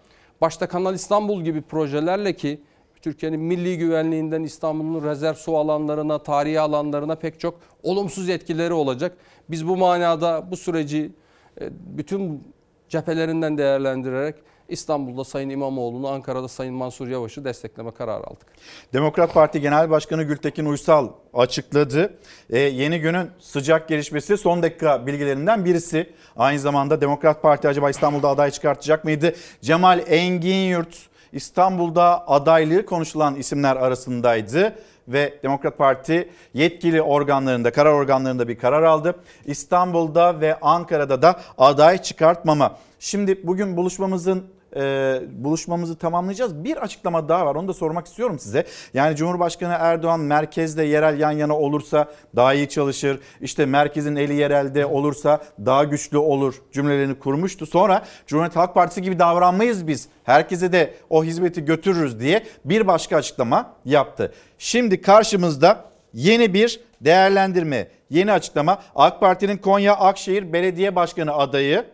[0.41, 2.61] başta Kanal İstanbul gibi projelerle ki
[3.03, 9.17] Türkiye'nin milli güvenliğinden İstanbul'un rezerv su alanlarına, tarihi alanlarına pek çok olumsuz etkileri olacak.
[9.51, 11.13] Biz bu manada bu süreci
[11.61, 12.43] e, bütün
[12.89, 14.35] cephelerinden değerlendirerek
[14.69, 18.47] İstanbul'da Sayın İmamoğlu'nu, Ankara'da Sayın Mansur Yavaş'ı destekleme kararı aldık.
[18.93, 22.15] Demokrat Parti Genel Başkanı Gültekin Uysal açıkladı.
[22.51, 26.13] Ee, yeni günün sıcak gelişmesi son dakika bilgilerinden birisi.
[26.37, 29.35] Aynı zamanda Demokrat Parti acaba İstanbul'da aday çıkartacak mıydı?
[29.63, 34.75] Cemal Engin Yurt İstanbul'da adaylığı konuşulan isimler arasındaydı
[35.09, 39.15] ve Demokrat Parti yetkili organlarında, karar organlarında bir karar aldı.
[39.45, 42.77] İstanbul'da ve Ankara'da da aday çıkartmama.
[43.01, 46.65] Şimdi bugün buluşmamızın e, buluşmamızı tamamlayacağız.
[46.65, 47.55] Bir açıklama daha var.
[47.55, 48.65] Onu da sormak istiyorum size.
[48.95, 53.21] Yani Cumhurbaşkanı Erdoğan merkezde yerel yan yana olursa daha iyi çalışır.
[53.41, 57.67] İşte merkezin eli yerelde olursa daha güçlü olur cümlelerini kurmuştu.
[57.67, 60.09] Sonra Cumhuriyet Halk Partisi gibi davranmayız biz.
[60.25, 64.33] Herkese de o hizmeti götürürüz diye bir başka açıklama yaptı.
[64.59, 68.83] Şimdi karşımızda yeni bir değerlendirme, yeni açıklama.
[68.95, 71.85] AK Parti'nin Konya Akşehir Belediye Başkanı adayı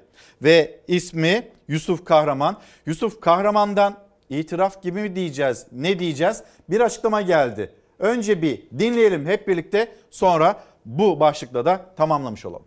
[0.43, 2.57] ve ismi Yusuf Kahraman.
[2.87, 3.95] Yusuf Kahraman'dan
[4.31, 5.67] itiraf gibi mi diyeceğiz?
[5.73, 6.43] Ne diyeceğiz?
[6.71, 7.71] Bir açıklama geldi.
[7.99, 12.67] Önce bir dinleyelim hep birlikte sonra bu başlıkla da tamamlamış olalım.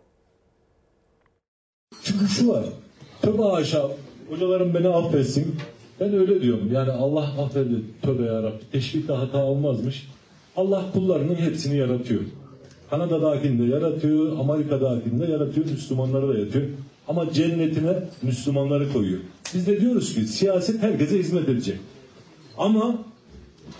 [2.02, 2.64] Çünkü var.
[3.22, 3.88] Tövbe haşa
[4.28, 5.56] hocalarım beni affetsin.
[6.00, 6.72] Ben öyle diyorum.
[6.72, 7.78] Yani Allah affeder.
[8.02, 8.60] Tövbe yarabbim.
[8.72, 10.08] Teşbihte hata olmazmış.
[10.56, 12.20] Allah kullarının hepsini yaratıyor.
[12.90, 16.64] Kanada'dakini de yaratıyor, Amerika'dakini de yaratıyor, Müslümanları da yaratıyor.
[17.08, 17.92] Ama cennetine
[18.22, 19.20] Müslümanları koyuyor.
[19.54, 21.76] Biz de diyoruz ki siyaset herkese hizmet edecek.
[22.58, 22.98] Ama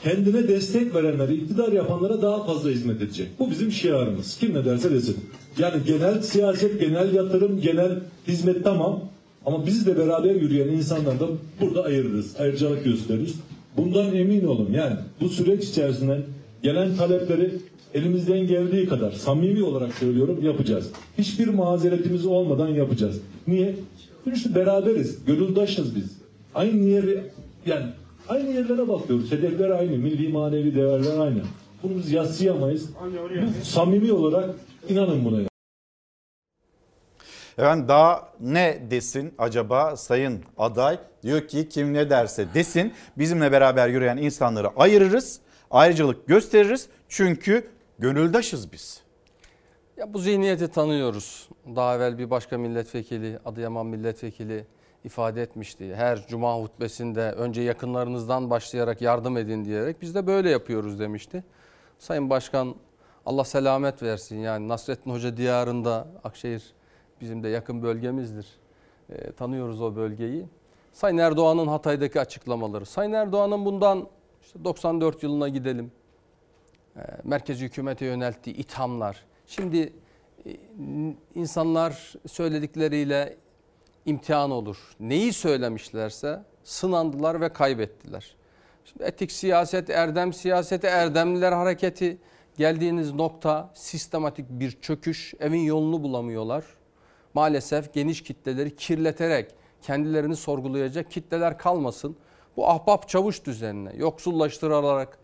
[0.04, 3.28] kendine destek verenlere, iktidar yapanlara daha fazla hizmet edecek.
[3.38, 4.36] Bu bizim şiarımız.
[4.40, 5.16] Kim ne derse desin.
[5.58, 7.98] Yani genel siyaset, genel yatırım, genel
[8.28, 9.00] hizmet tamam.
[9.46, 11.26] Ama bizle beraber yürüyen insanlar da
[11.60, 12.36] burada ayırırız.
[12.38, 13.34] Ayrıcalık gösteririz.
[13.76, 14.72] Bundan emin olun.
[14.72, 16.22] Yani bu süreç içerisinde
[16.62, 17.50] gelen talepleri
[17.94, 20.90] elimizden geldiği kadar samimi olarak söylüyorum yapacağız.
[21.18, 23.20] Hiçbir mazeretimiz olmadan yapacağız.
[23.46, 23.74] Niye?
[24.24, 25.24] Çünkü beraberiz.
[25.24, 26.18] Gönüldaşız biz.
[26.54, 27.24] Aynı yeri
[27.66, 27.86] yani
[28.28, 29.32] aynı yerlere bakıyoruz.
[29.32, 29.96] Hedefler aynı.
[29.96, 31.40] Milli manevi değerler aynı.
[31.82, 32.88] Bunu biz yatsıyamayız.
[33.60, 34.50] Bu samimi olarak
[34.88, 35.48] inanın buna.
[37.58, 40.98] Efendim daha ne desin acaba sayın aday?
[41.22, 45.40] Diyor ki kim ne derse desin bizimle beraber yürüyen insanları ayırırız.
[45.70, 49.02] Ayrıcalık gösteririz çünkü gönüldaşız biz.
[49.96, 51.48] Ya bu zihniyeti tanıyoruz.
[51.76, 54.66] Daha evvel bir başka milletvekili, Adıyaman milletvekili
[55.04, 55.94] ifade etmişti.
[55.94, 61.44] Her cuma hutbesinde önce yakınlarınızdan başlayarak yardım edin diyerek biz de böyle yapıyoruz demişti.
[61.98, 62.74] Sayın Başkan
[63.26, 64.36] Allah selamet versin.
[64.36, 66.62] Yani Nasrettin Hoca diyarında Akşehir
[67.20, 68.46] bizim de yakın bölgemizdir.
[69.10, 70.46] E, tanıyoruz o bölgeyi.
[70.92, 72.86] Sayın Erdoğan'ın Hatay'daki açıklamaları.
[72.86, 74.08] Sayın Erdoğan'ın bundan
[74.48, 75.92] işte 94 yılına gidelim.
[76.96, 79.24] E, merkezi hükümete yönelttiği ithamlar.
[79.46, 79.92] Şimdi
[80.46, 80.56] e,
[81.34, 83.36] insanlar söyledikleriyle
[84.06, 84.76] imtihan olur.
[85.00, 88.36] Neyi söylemişlerse sınandılar ve kaybettiler.
[88.84, 92.18] Şimdi etik siyaset, erdem siyaseti, erdemliler hareketi
[92.56, 96.64] geldiğiniz nokta sistematik bir çöküş, evin yolunu bulamıyorlar.
[97.34, 102.16] Maalesef geniş kitleleri kirleterek kendilerini sorgulayacak kitleler kalmasın.
[102.58, 105.18] Bu ahbap çavuş düzenine yoksullaştırılarak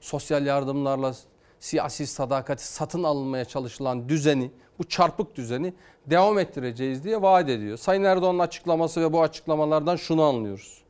[0.00, 1.14] sosyal yardımlarla
[1.60, 5.74] siyasi sadakati satın alınmaya çalışılan düzeni, bu çarpık düzeni
[6.06, 7.76] devam ettireceğiz diye vaat ediyor.
[7.76, 10.82] Sayın Erdoğan'ın açıklaması ve bu açıklamalardan şunu anlıyoruz.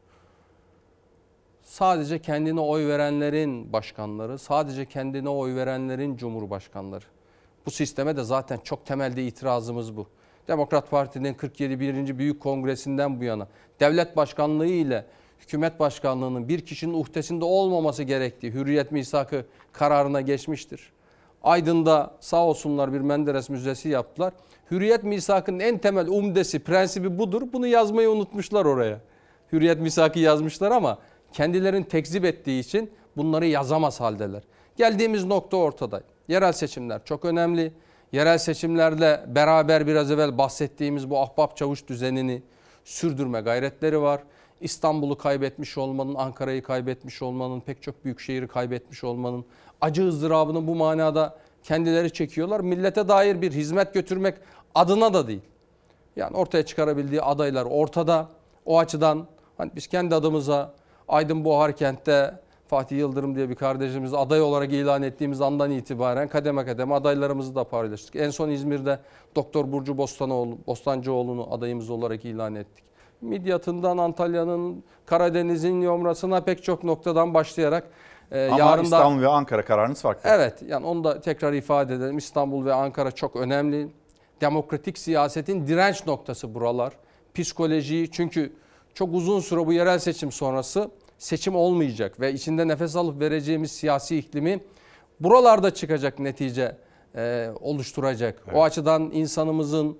[1.62, 7.04] Sadece kendine oy verenlerin başkanları, sadece kendine oy verenlerin cumhurbaşkanları.
[7.66, 10.06] Bu sisteme de zaten çok temelde itirazımız bu.
[10.48, 11.80] Demokrat Parti'nin 47.
[11.80, 12.18] 1.
[12.18, 13.48] Büyük Kongresi'nden bu yana
[13.80, 15.04] devlet başkanlığı ile
[15.40, 20.92] hükümet başkanlığının bir kişinin uhdesinde olmaması gerektiği hürriyet misakı kararına geçmiştir.
[21.42, 24.32] Aydın'da sağ olsunlar bir Menderes Müzesi yaptılar.
[24.70, 27.42] Hürriyet misakının en temel umdesi, prensibi budur.
[27.52, 29.00] Bunu yazmayı unutmuşlar oraya.
[29.52, 30.98] Hürriyet misakı yazmışlar ama
[31.32, 34.42] kendilerini tekzip ettiği için bunları yazamaz haldeler.
[34.76, 36.02] Geldiğimiz nokta ortada.
[36.28, 37.72] Yerel seçimler çok önemli.
[38.12, 42.42] Yerel seçimlerle beraber biraz evvel bahsettiğimiz bu ahbap çavuş düzenini
[42.84, 44.20] sürdürme gayretleri var.
[44.60, 49.44] İstanbul'u kaybetmiş olmanın, Ankara'yı kaybetmiş olmanın, pek çok büyük şehri kaybetmiş olmanın
[49.80, 52.60] acı ızdırabını bu manada kendileri çekiyorlar.
[52.60, 54.34] Millete dair bir hizmet götürmek
[54.74, 55.42] adına da değil.
[56.16, 58.28] Yani ortaya çıkarabildiği adaylar ortada.
[58.66, 60.74] O açıdan hani biz kendi adımıza
[61.08, 62.34] Aydın Buhar kentte
[62.66, 67.64] Fatih Yıldırım diye bir kardeşimizi aday olarak ilan ettiğimiz andan itibaren kademe kademe adaylarımızı da
[67.64, 68.16] paylaştık.
[68.16, 68.98] En son İzmir'de
[69.36, 72.87] Doktor Burcu Bostanoğlu, Bostancıoğlu'nu adayımız olarak ilan ettik.
[73.20, 77.90] Midyat'ından Antalya'nın, Karadeniz'in Yomra'sına pek çok noktadan başlayarak
[78.32, 80.30] e, Ama yarın da- İstanbul ve Ankara kararınız farklı.
[80.32, 82.18] Evet yani onu da tekrar ifade edelim.
[82.18, 83.88] İstanbul ve Ankara çok önemli.
[84.40, 86.92] Demokratik siyasetin direnç noktası buralar.
[87.34, 88.52] Psikolojiyi çünkü
[88.94, 94.18] çok uzun süre bu yerel seçim sonrası seçim olmayacak ve içinde nefes alıp vereceğimiz siyasi
[94.18, 94.60] iklimi
[95.20, 96.76] buralarda çıkacak netice
[97.16, 98.42] e, oluşturacak.
[98.54, 99.98] O açıdan insanımızın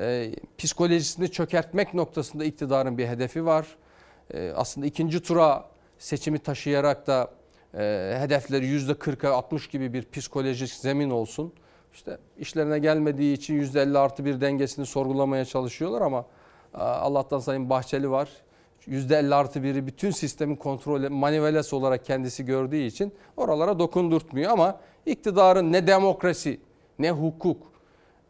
[0.00, 3.66] e, psikolojisini çökertmek noktasında iktidarın bir hedefi var.
[4.34, 5.64] E, aslında ikinci tura
[5.98, 7.30] seçimi taşıyarak da
[7.74, 11.52] e, hedefleri yüzde 40'a 60 gibi bir psikolojik zemin olsun.
[11.94, 16.26] İşte işlerine gelmediği için yüzde 50 artı bir dengesini sorgulamaya çalışıyorlar ama
[16.74, 18.28] a, Allah'tan Sayın Bahçeli var.
[18.86, 24.80] Yüzde 50 artı biri bütün sistemin kontrolü maniveles olarak kendisi gördüğü için oralara dokundurtmuyor ama
[25.06, 26.60] iktidarın ne demokrasi
[26.98, 27.69] ne hukuk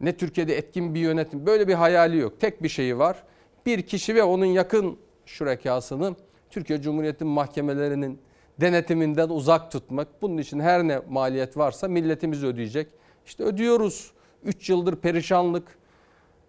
[0.00, 2.40] ne Türkiye'de etkin bir yönetim böyle bir hayali yok.
[2.40, 3.22] Tek bir şeyi var.
[3.66, 6.14] Bir kişi ve onun yakın şurekasını
[6.50, 8.18] Türkiye Cumhuriyeti mahkemelerinin
[8.60, 10.22] denetiminden uzak tutmak.
[10.22, 12.88] Bunun için her ne maliyet varsa milletimiz ödeyecek.
[13.26, 14.12] İşte ödüyoruz.
[14.44, 15.78] 3 yıldır perişanlık.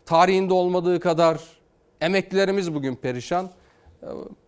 [0.05, 1.39] Tarihinde olmadığı kadar
[2.01, 3.49] emeklilerimiz bugün perişan.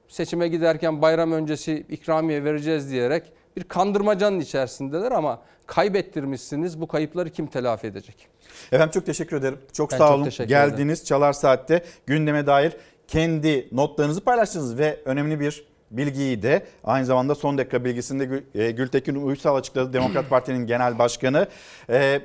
[0.08, 3.24] Seçime giderken bayram öncesi ikramiye vereceğiz diyerek
[3.58, 6.82] bir kandırmacanın içerisindeler ama kaybettirmişsiniz.
[6.82, 8.28] Bu kayıpları kim telafi edecek?
[8.72, 9.60] Efendim çok teşekkür ederim.
[9.74, 10.24] Çok Ben sağ çok olun.
[10.24, 10.70] teşekkür ederim.
[10.70, 12.74] Geldiniz Çalar Saat'te gündeme dair
[13.08, 19.16] kendi notlarınızı paylaştınız ve önemli bir bilgiyi de aynı zamanda son dakika bilgisinde e, Gültekin
[19.16, 19.94] Uysal açıkladı.
[19.94, 21.48] Demokrat Parti'nin genel başkanı
[21.90, 22.22] E,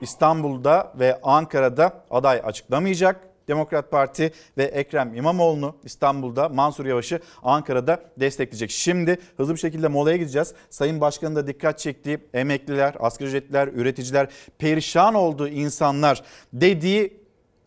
[0.00, 3.27] İstanbul'da ve Ankara'da aday açıklamayacak.
[3.48, 8.70] Demokrat Parti ve Ekrem İmamoğlu'nu İstanbul'da, Mansur Yavaş'ı Ankara'da destekleyecek.
[8.70, 10.54] Şimdi hızlı bir şekilde molaya gideceğiz.
[10.70, 14.28] Sayın Başkan'ın da dikkat çektiği emekliler, asgari ücretliler, üreticiler,
[14.58, 16.22] perişan olduğu insanlar
[16.52, 17.18] dediği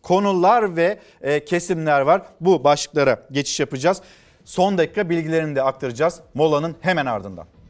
[0.02, 2.22] konular ve e, kesimler var.
[2.42, 4.02] Bu başlıklara geçiş yapacağız.
[4.46, 7.61] Son dakika bilgilerini de aktaracağız molanın hemen ardından.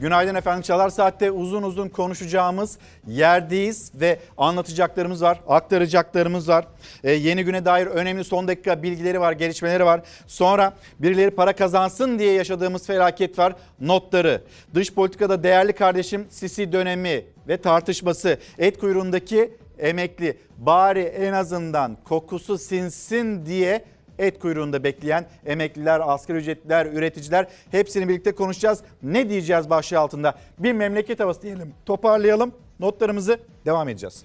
[0.00, 0.62] Günaydın efendim.
[0.62, 6.66] Çalar Saat'te uzun uzun konuşacağımız yerdeyiz ve anlatacaklarımız var, aktaracaklarımız var.
[7.04, 10.00] Ee, yeni güne dair önemli son dakika bilgileri var, gelişmeleri var.
[10.26, 14.42] Sonra birileri para kazansın diye yaşadığımız felaket var, notları.
[14.74, 18.38] Dış politikada değerli kardeşim Sisi dönemi ve tartışması.
[18.58, 23.84] Et kuyruğundaki emekli bari en azından kokusu sinsin diye
[24.18, 28.82] et kuyruğunda bekleyen emekliler, asgari ücretliler, üreticiler hepsini birlikte konuşacağız.
[29.02, 30.34] Ne diyeceğiz başlığı altında?
[30.58, 31.74] Bir memleket havası diyelim.
[31.86, 32.52] Toparlayalım.
[32.80, 34.24] Notlarımızı devam edeceğiz.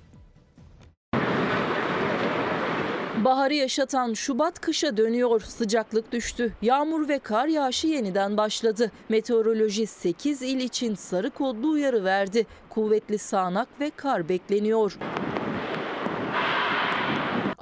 [3.25, 5.41] Baharı yaşatan Şubat kışa dönüyor.
[5.41, 6.53] Sıcaklık düştü.
[6.61, 8.91] Yağmur ve kar yağışı yeniden başladı.
[9.09, 12.45] Meteoroloji 8 il için sarı kodlu uyarı verdi.
[12.69, 14.97] Kuvvetli sağanak ve kar bekleniyor.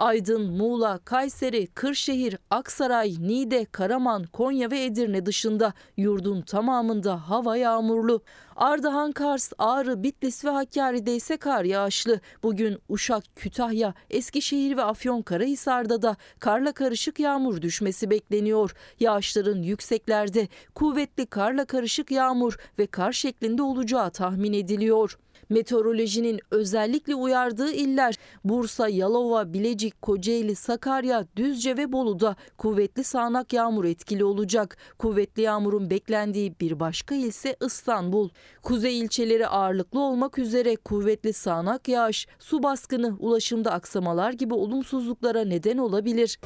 [0.01, 8.21] Aydın, Muğla, Kayseri, Kırşehir, Aksaray, Niğde, Karaman, Konya ve Edirne dışında yurdun tamamında hava yağmurlu.
[8.55, 12.19] Ardahan, Kars, Ağrı, Bitlis ve Hakkari'de ise kar yağışlı.
[12.43, 18.75] Bugün Uşak, Kütahya, Eskişehir ve Afyonkarahisar'da da karla karışık yağmur düşmesi bekleniyor.
[18.99, 25.17] Yağışların yükseklerde kuvvetli karla karışık yağmur ve kar şeklinde olacağı tahmin ediliyor.
[25.51, 33.85] Meteorolojinin özellikle uyardığı iller Bursa, Yalova, Bilecik, Kocaeli, Sakarya, Düzce ve Bolu'da kuvvetli sağanak yağmur
[33.85, 34.77] etkili olacak.
[34.97, 38.29] Kuvvetli yağmurun beklendiği bir başka il ise İstanbul.
[38.63, 45.77] Kuzey ilçeleri ağırlıklı olmak üzere kuvvetli sağanak yağış, su baskını, ulaşımda aksamalar gibi olumsuzluklara neden
[45.77, 46.39] olabilir.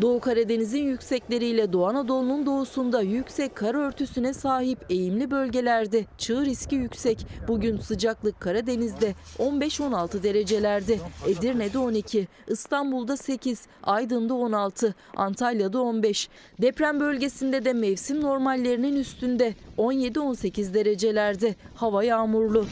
[0.00, 7.26] Doğu Karadeniz'in yüksekleriyle Doğu Anadolu'nun doğusunda yüksek kar örtüsüne sahip eğimli bölgelerde çığ riski yüksek.
[7.48, 16.28] Bugün sıcaklık Karadeniz'de 15-16 derecelerde, Edirne'de 12, İstanbul'da 8, Aydın'da 16, Antalya'da 15.
[16.62, 22.66] Deprem bölgesinde de mevsim normallerinin üstünde 17-18 derecelerde hava yağmurlu.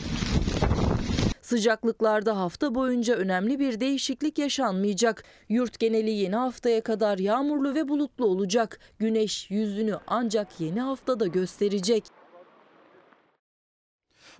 [1.47, 5.25] Sıcaklıklarda hafta boyunca önemli bir değişiklik yaşanmayacak.
[5.49, 8.81] Yurt geneli yeni haftaya kadar yağmurlu ve bulutlu olacak.
[8.99, 12.05] Güneş yüzünü ancak yeni haftada gösterecek.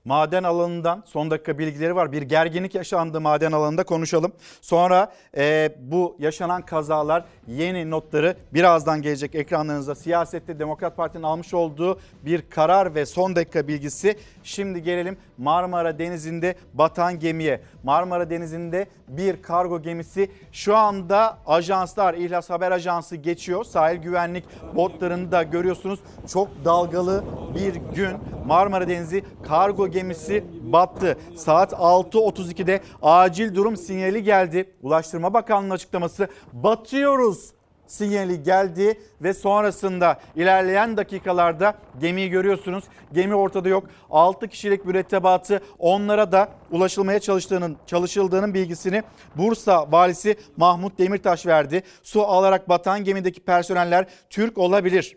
[0.05, 2.13] Maden alanından son dakika bilgileri var.
[2.13, 4.33] Bir gerginlik yaşandı maden alanında konuşalım.
[4.61, 9.95] Sonra e, bu yaşanan kazalar yeni notları birazdan gelecek ekranlarınıza.
[9.95, 14.19] Siyasette Demokrat Parti'nin almış olduğu bir karar ve son dakika bilgisi.
[14.43, 17.61] Şimdi gelelim Marmara Denizi'nde batan gemiye.
[17.83, 23.65] Marmara Denizi'nde bir kargo gemisi şu anda ajanslar İhlas Haber Ajansı geçiyor.
[23.65, 26.01] Sahil güvenlik botlarını da görüyorsunuz.
[26.33, 27.25] Çok dalgalı
[27.55, 28.17] bir gün
[28.47, 31.19] Marmara Denizi kargo gemisi battı.
[31.37, 34.75] Saat 6.32'de acil durum sinyali geldi.
[34.83, 37.56] Ulaştırma Bakanlığı'nın açıklaması batıyoruz
[37.87, 42.85] sinyali geldi ve sonrasında ilerleyen dakikalarda gemiyi görüyorsunuz.
[43.13, 43.85] Gemi ortada yok.
[44.11, 49.03] 6 kişilik mürettebatı onlara da ulaşılmaya çalıştığının çalışıldığının bilgisini
[49.37, 51.83] Bursa valisi Mahmut Demirtaş verdi.
[52.03, 55.17] Su alarak batan gemideki personeller Türk olabilir.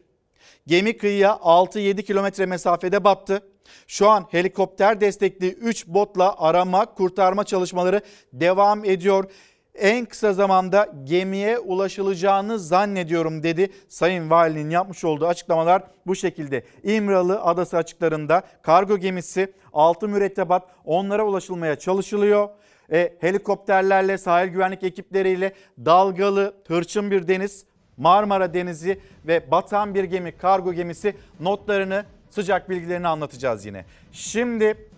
[0.68, 3.42] Gemi kıyıya 6-7 kilometre mesafede battı.
[3.88, 8.02] Şu an helikopter destekli 3 botla arama kurtarma çalışmaları
[8.34, 9.32] devam ediyor
[9.80, 13.72] en kısa zamanda gemiye ulaşılacağını zannediyorum dedi.
[13.88, 16.64] Sayın Valinin yapmış olduğu açıklamalar bu şekilde.
[16.84, 22.50] İmralı Adası açıklarında kargo gemisi 6 mürettebat onlara ulaşılmaya çalışılıyor.
[22.92, 25.54] E, helikopterlerle sahil güvenlik ekipleriyle
[25.86, 27.66] dalgalı hırçın bir deniz
[27.98, 33.86] Marmara Denizi ve batan bir gemi kargo gemisi notlarını sıcak bilgilerini anlatacağız yine.
[34.12, 34.90] Şimdi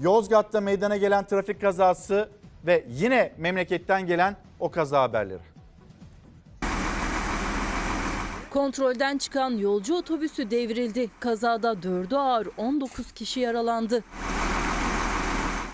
[0.00, 2.28] Yozgat'ta meydana gelen trafik kazası
[2.66, 5.42] ve yine memleketten gelen o kaza haberleri.
[8.50, 11.10] Kontrolden çıkan yolcu otobüsü devrildi.
[11.20, 14.04] Kazada 4'ü ağır 19 kişi yaralandı.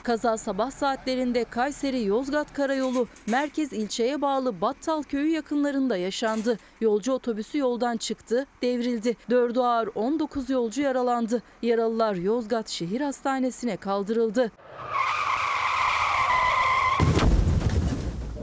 [0.02, 6.58] Kaza sabah saatlerinde Kayseri Yozgat Karayolu merkez ilçeye bağlı Battal köyü yakınlarında yaşandı.
[6.80, 9.16] Yolcu otobüsü yoldan çıktı, devrildi.
[9.30, 11.42] 4'ü ağır 19 yolcu yaralandı.
[11.62, 14.52] Yaralılar Yozgat Şehir Hastanesi'ne kaldırıldı.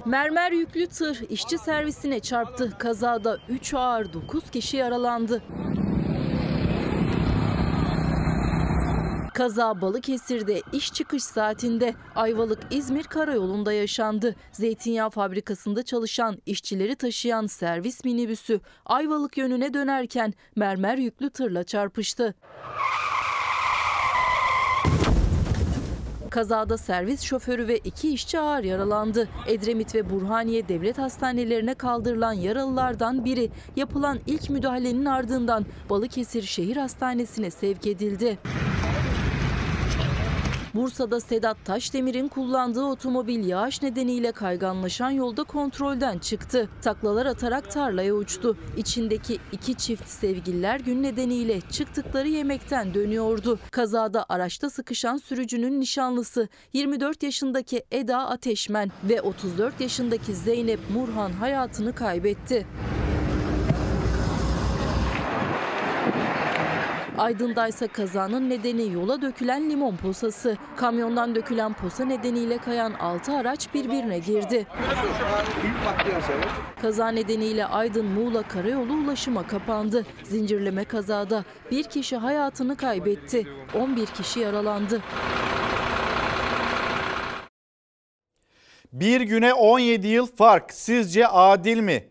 [0.05, 2.77] Mermer yüklü tır işçi servisine çarptı.
[2.77, 5.43] Kazada 3 ağır 9 kişi yaralandı.
[9.33, 14.35] Kaza Balıkesir'de iş çıkış saatinde Ayvalık İzmir karayolunda yaşandı.
[14.51, 22.35] Zeytinyağı fabrikasında çalışan işçileri taşıyan servis minibüsü Ayvalık yönüne dönerken mermer yüklü tırla çarpıştı.
[26.31, 29.29] Kazada servis şoförü ve iki işçi ağır yaralandı.
[29.47, 37.51] Edremit ve Burhaniye devlet hastanelerine kaldırılan yaralılardan biri yapılan ilk müdahalenin ardından Balıkesir Şehir Hastanesi'ne
[37.51, 38.37] sevk edildi.
[40.75, 46.69] Bursa'da Sedat Taşdemir'in kullandığı otomobil yağış nedeniyle kayganlaşan yolda kontrolden çıktı.
[46.81, 48.57] Taklalar atarak tarlaya uçtu.
[48.77, 53.59] İçindeki iki çift sevgililer gün nedeniyle çıktıkları yemekten dönüyordu.
[53.71, 61.95] Kazada araçta sıkışan sürücünün nişanlısı 24 yaşındaki Eda Ateşmen ve 34 yaşındaki Zeynep Murhan hayatını
[61.95, 62.67] kaybetti.
[67.21, 70.57] Aydın'da ise kazanın nedeni yola dökülen limon posası.
[70.75, 74.67] Kamyondan dökülen posa nedeniyle kayan 6 araç birbirine girdi.
[76.81, 80.05] Kaza nedeniyle Aydın-Muğla karayolu ulaşıma kapandı.
[80.23, 83.47] Zincirleme kazada bir kişi hayatını kaybetti.
[83.73, 85.01] 11 kişi yaralandı.
[88.93, 92.10] Bir güne 17 yıl fark sizce adil mi?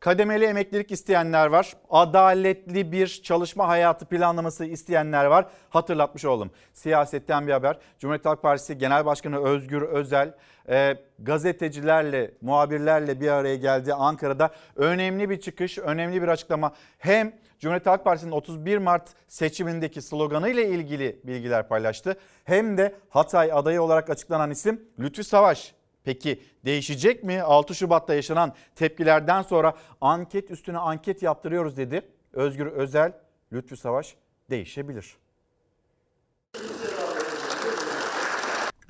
[0.00, 1.72] Kademeli emeklilik isteyenler var.
[1.90, 5.46] Adaletli bir çalışma hayatı planlaması isteyenler var.
[5.70, 6.50] Hatırlatmış oldum.
[6.72, 7.78] Siyasetten bir haber.
[7.98, 10.34] Cumhuriyet Halk Partisi Genel Başkanı Özgür Özel
[10.68, 14.50] e, gazetecilerle, muhabirlerle bir araya geldi Ankara'da.
[14.76, 16.74] Önemli bir çıkış, önemli bir açıklama.
[16.98, 22.16] Hem Cumhuriyet Halk Partisi'nin 31 Mart seçimindeki sloganı ile ilgili bilgiler paylaştı.
[22.44, 25.77] Hem de Hatay adayı olarak açıklanan isim Lütfü Savaş.
[26.08, 27.42] Peki değişecek mi?
[27.42, 32.02] 6 Şubat'ta yaşanan tepkilerden sonra anket üstüne anket yaptırıyoruz dedi.
[32.32, 33.12] Özgür Özel,
[33.52, 34.14] Lütfü Savaş
[34.50, 35.16] değişebilir.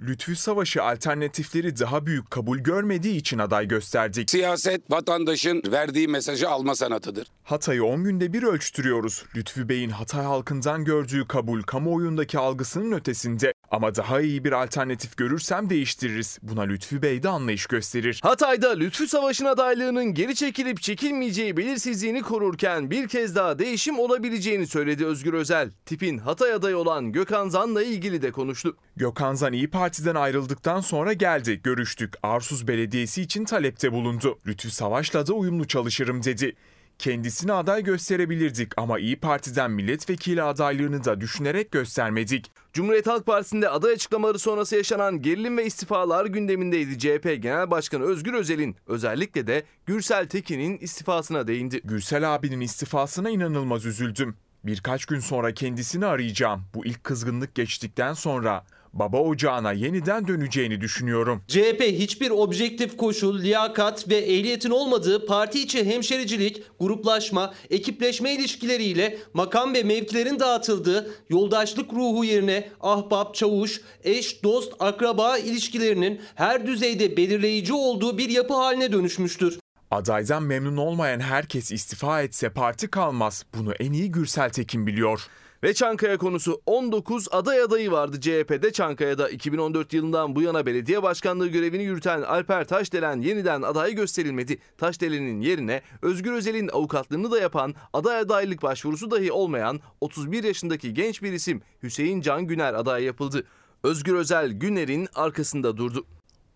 [0.01, 4.31] Lütfü Savaşı alternatifleri daha büyük kabul görmediği için aday gösterdik.
[4.31, 7.29] Siyaset vatandaşın verdiği mesajı alma sanatıdır.
[7.49, 9.25] Hatay'ı 10 günde bir ölçtürüyoruz.
[9.37, 13.53] Lütfü Bey'in Hatay halkından gördüğü kabul kamuoyundaki algısının ötesinde.
[13.71, 16.39] Ama daha iyi bir alternatif görürsem değiştiririz.
[16.43, 18.21] Buna Lütfü Bey de anlayış gösterir.
[18.23, 25.07] Hatay'da Lütfü Savaş'ın adaylığının geri çekilip çekilmeyeceği belirsizliğini korurken bir kez daha değişim olabileceğini söyledi
[25.07, 25.71] Özgür Özel.
[25.87, 28.77] Tipin Hatay adayı olan Gökhan Zan'la ilgili de konuştu.
[28.97, 32.15] Gökhan Zan İyi Parti'den ayrıldıktan sonra geldi, görüştük.
[32.23, 34.39] Arsuz Belediyesi için talepte bulundu.
[34.47, 36.57] Lütfü Savaş'la da uyumlu çalışırım dedi.
[36.99, 42.51] Kendisini aday gösterebilirdik ama İyi Parti'den milletvekili adaylığını da düşünerek göstermedik.
[42.73, 46.99] Cumhuriyet Halk Partisi'nde aday açıklamaları sonrası yaşanan gerilim ve istifalar gündemindeydi.
[46.99, 51.81] CHP Genel Başkanı Özgür Özel'in özellikle de Gürsel Tekin'in istifasına değindi.
[51.85, 54.37] Gürsel abinin istifasına inanılmaz üzüldüm.
[54.65, 56.63] Birkaç gün sonra kendisini arayacağım.
[56.75, 61.43] Bu ilk kızgınlık geçtikten sonra baba ocağına yeniden döneceğini düşünüyorum.
[61.49, 69.75] CHP hiçbir objektif koşul, liyakat ve ehliyetin olmadığı parti içi hemşericilik, gruplaşma, ekipleşme ilişkileriyle makam
[69.75, 77.73] ve mevkilerin dağıtıldığı yoldaşlık ruhu yerine ahbap, çavuş, eş, dost, akraba ilişkilerinin her düzeyde belirleyici
[77.73, 79.59] olduğu bir yapı haline dönüşmüştür.
[79.91, 83.45] Adaydan memnun olmayan herkes istifa etse parti kalmaz.
[83.55, 85.29] Bunu en iyi Gürsel Tekin biliyor.
[85.63, 88.73] Ve Çankaya konusu 19 aday adayı vardı CHP'de.
[88.73, 94.59] Çankaya'da 2014 yılından bu yana belediye başkanlığı görevini yürüten Alper Taşdelen yeniden aday gösterilmedi.
[94.79, 101.23] Taşdelen'in yerine Özgür Özel'in avukatlığını da yapan, aday adaylık başvurusu dahi olmayan 31 yaşındaki genç
[101.23, 103.45] bir isim Hüseyin Can Güner aday yapıldı.
[103.83, 106.07] Özgür Özel Güner'in arkasında durdu.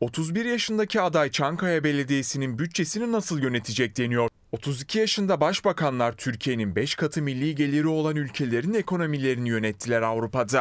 [0.01, 4.29] 31 yaşındaki aday Çankaya Belediyesi'nin bütçesini nasıl yönetecek deniyor.
[4.53, 10.61] 32 yaşında başbakanlar Türkiye'nin 5 katı milli geliri olan ülkelerin ekonomilerini yönettiler Avrupa'da.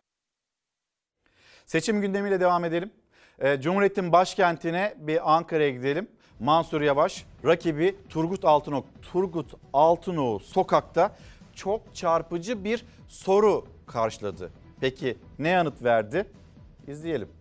[1.65, 2.91] Seçim gündemiyle devam edelim.
[3.39, 6.07] Ee, Cumhuriyet'in başkentine bir Ankara'ya gidelim.
[6.39, 8.85] Mansur Yavaş rakibi Turgut Altınok.
[9.01, 11.17] Turgut Altınok sokakta
[11.55, 14.51] çok çarpıcı bir soru karşıladı.
[14.81, 16.25] Peki ne yanıt verdi?
[16.87, 17.40] İzleyelim.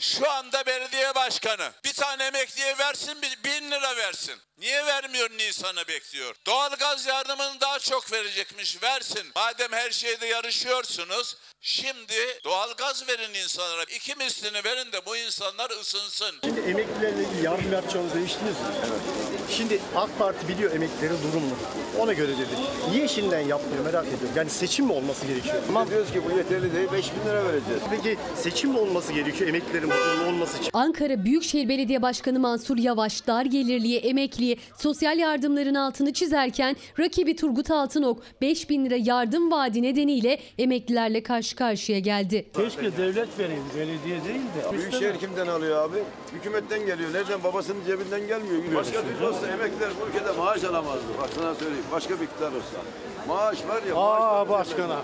[0.00, 4.34] Şu anda belediye başkanı bir tane emekliye versin bir bin lira versin.
[4.58, 6.34] Niye vermiyor Nisan'ı bekliyor?
[6.46, 9.22] Doğalgaz yardımını daha çok verecekmiş versin.
[9.36, 13.82] Madem her şeyde yarışıyorsunuz şimdi doğalgaz verin insanlara.
[13.84, 16.36] İki mislini verin de bu insanlar ısınsın.
[16.44, 18.66] Şimdi emeklilerle ilgili yardım yapacağınızı değiştiniz mi?
[19.56, 21.54] Şimdi AK Parti biliyor emeklilerin durumunu.
[22.00, 22.48] Ona göre dedi.
[22.90, 24.28] Niye şimdiden yapmıyor merak ediyorum.
[24.36, 25.54] Yani seçim mi olması gerekiyor?
[25.66, 25.90] Tamam.
[25.90, 27.82] Diyoruz ki bu yeterli değil 5 bin lira vereceğiz.
[27.90, 30.70] Peki seçim mi olması gerekiyor emeklilerin huzurlu olması için?
[30.72, 37.70] Ankara Büyükşehir Belediye Başkanı Mansur Yavaş dar gelirliye, emekliye, sosyal yardımların altını çizerken rakibi Turgut
[37.70, 42.46] Altınok 5 bin lira yardım vaadi nedeniyle emeklilerle karşı karşıya geldi.
[42.56, 44.72] Keşke devlet vereyim, belediye değil de.
[44.78, 45.98] Büyükşehir kimden alıyor abi?
[46.32, 47.12] Hükümetten geliyor.
[47.12, 47.44] Nereden?
[47.44, 48.62] Babasının cebinden gelmiyor.
[48.74, 51.04] Başka türlü olsa emekliler bu ülkede maaş alamazdı.
[51.22, 51.84] Bak sana söyleyeyim.
[51.92, 52.80] Başka bir iktidar olsa.
[53.28, 53.96] Maaş var ya.
[53.96, 55.02] Aa, başkana.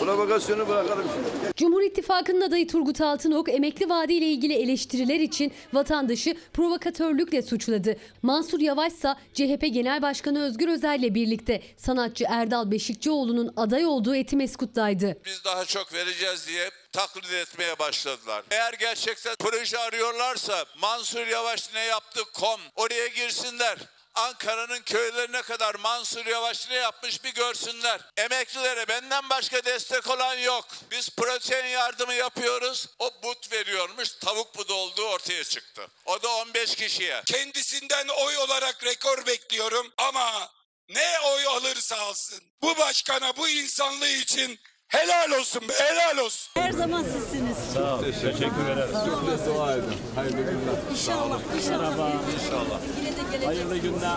[0.00, 1.56] Provokasyonu bırakalım şimdi.
[1.56, 7.96] Cumhur İttifakı'nın adayı Turgut Altınok emekli vaadi ile ilgili eleştiriler için vatandaşı provokatörlükle suçladı.
[8.22, 15.16] Mansur Yavaş ise CHP Genel Başkanı Özgür Özel'le birlikte sanatçı Erdal Beşikçioğlu'nun aday olduğu Etimeskut'taydı.
[15.24, 18.42] Biz daha çok vereceğiz diye taklit etmeye başladılar.
[18.50, 23.78] Eğer gerçekten proje arıyorlarsa Mansur Yavaş ne yaptı kom oraya girsinler.
[24.14, 28.00] Ankara'nın köylerine kadar Mansur Yavaş ne yapmış bir görsünler.
[28.16, 30.68] Emeklilere benden başka destek olan yok.
[30.90, 32.86] Biz protein yardımı yapıyoruz.
[32.98, 34.08] O but veriyormuş.
[34.20, 35.86] Tavuk budu olduğu ortaya çıktı.
[36.06, 37.22] O da 15 kişiye.
[37.26, 40.50] Kendisinden oy olarak rekor bekliyorum ama
[40.88, 42.40] ne oy alırsa alsın.
[42.62, 46.50] Bu başkana bu insanlığı için helal olsun be helal olsun.
[46.54, 47.49] Her zaman sizsiniz.
[47.74, 48.02] Sağ ol.
[48.02, 48.92] Teşekkür ederiz.
[49.06, 49.84] Çok da dua edin.
[50.14, 50.90] Hayırlı günler.
[50.90, 52.10] İnşallah, inşallah.
[52.34, 52.80] İnşallah.
[52.98, 53.46] Yine de geleceğiz.
[53.46, 54.16] Hayırlı günler.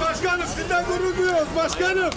[0.00, 2.10] Başkanım sizden gurur duyuyoruz başkanım.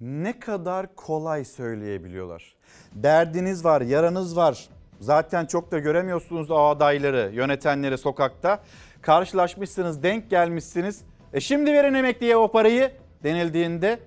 [0.00, 2.54] ne kadar kolay söyleyebiliyorlar.
[2.92, 4.68] Derdiniz var, yaranız var.
[5.00, 8.62] Zaten çok da göremiyorsunuz o adayları, yönetenleri sokakta.
[9.02, 11.00] Karşılaşmışsınız, denk gelmişsiniz.
[11.32, 13.98] E şimdi verin emekliye o parayı denildiğinde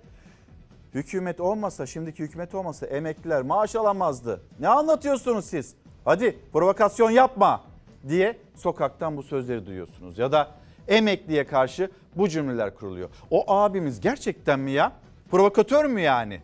[0.95, 4.41] hükümet olmasa, şimdiki hükümet olmasa emekliler maaş alamazdı.
[4.59, 5.75] Ne anlatıyorsunuz siz?
[6.05, 7.63] Hadi provokasyon yapma
[8.07, 10.17] diye sokaktan bu sözleri duyuyorsunuz.
[10.17, 10.51] Ya da
[10.87, 13.09] emekliye karşı bu cümleler kuruluyor.
[13.31, 14.91] O abimiz gerçekten mi ya?
[15.31, 16.41] Provokatör mü yani?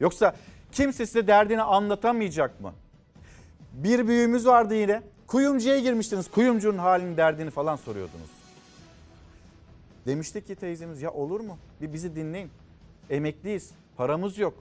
[0.00, 0.34] Yoksa
[0.72, 2.72] kimse size derdini anlatamayacak mı?
[3.72, 5.02] Bir büyüğümüz vardı yine.
[5.26, 6.30] Kuyumcuya girmiştiniz.
[6.30, 8.30] Kuyumcunun halini derdini falan soruyordunuz.
[10.06, 11.58] Demiştik ki teyzemiz ya olur mu?
[11.80, 12.50] Bir bizi dinleyin.
[13.10, 13.70] Emekliyiz.
[13.96, 14.54] Paramız yok.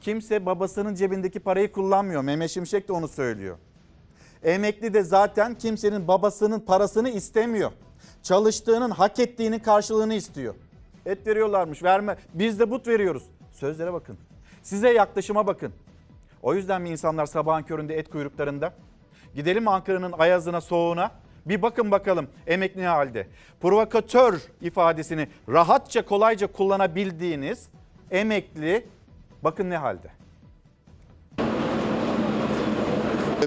[0.00, 2.22] Kimse babasının cebindeki parayı kullanmıyor.
[2.22, 3.56] Mehmet Şimşek de onu söylüyor.
[4.42, 7.72] Emekli de zaten kimsenin babasının parasını istemiyor.
[8.22, 10.54] Çalıştığının hak ettiğinin karşılığını istiyor.
[11.06, 12.16] Et veriyorlarmış verme.
[12.34, 13.22] Biz de but veriyoruz.
[13.52, 14.18] Sözlere bakın.
[14.62, 15.72] Size yaklaşıma bakın.
[16.42, 18.72] O yüzden mi insanlar sabahın köründe et kuyruklarında?
[19.34, 21.10] Gidelim Ankara'nın ayazına soğuğuna.
[21.46, 23.26] Bir bakın bakalım emekli ne halde.
[23.60, 27.68] Provokatör ifadesini rahatça kolayca kullanabildiğiniz
[28.12, 28.86] emekli
[29.44, 30.08] bakın ne halde.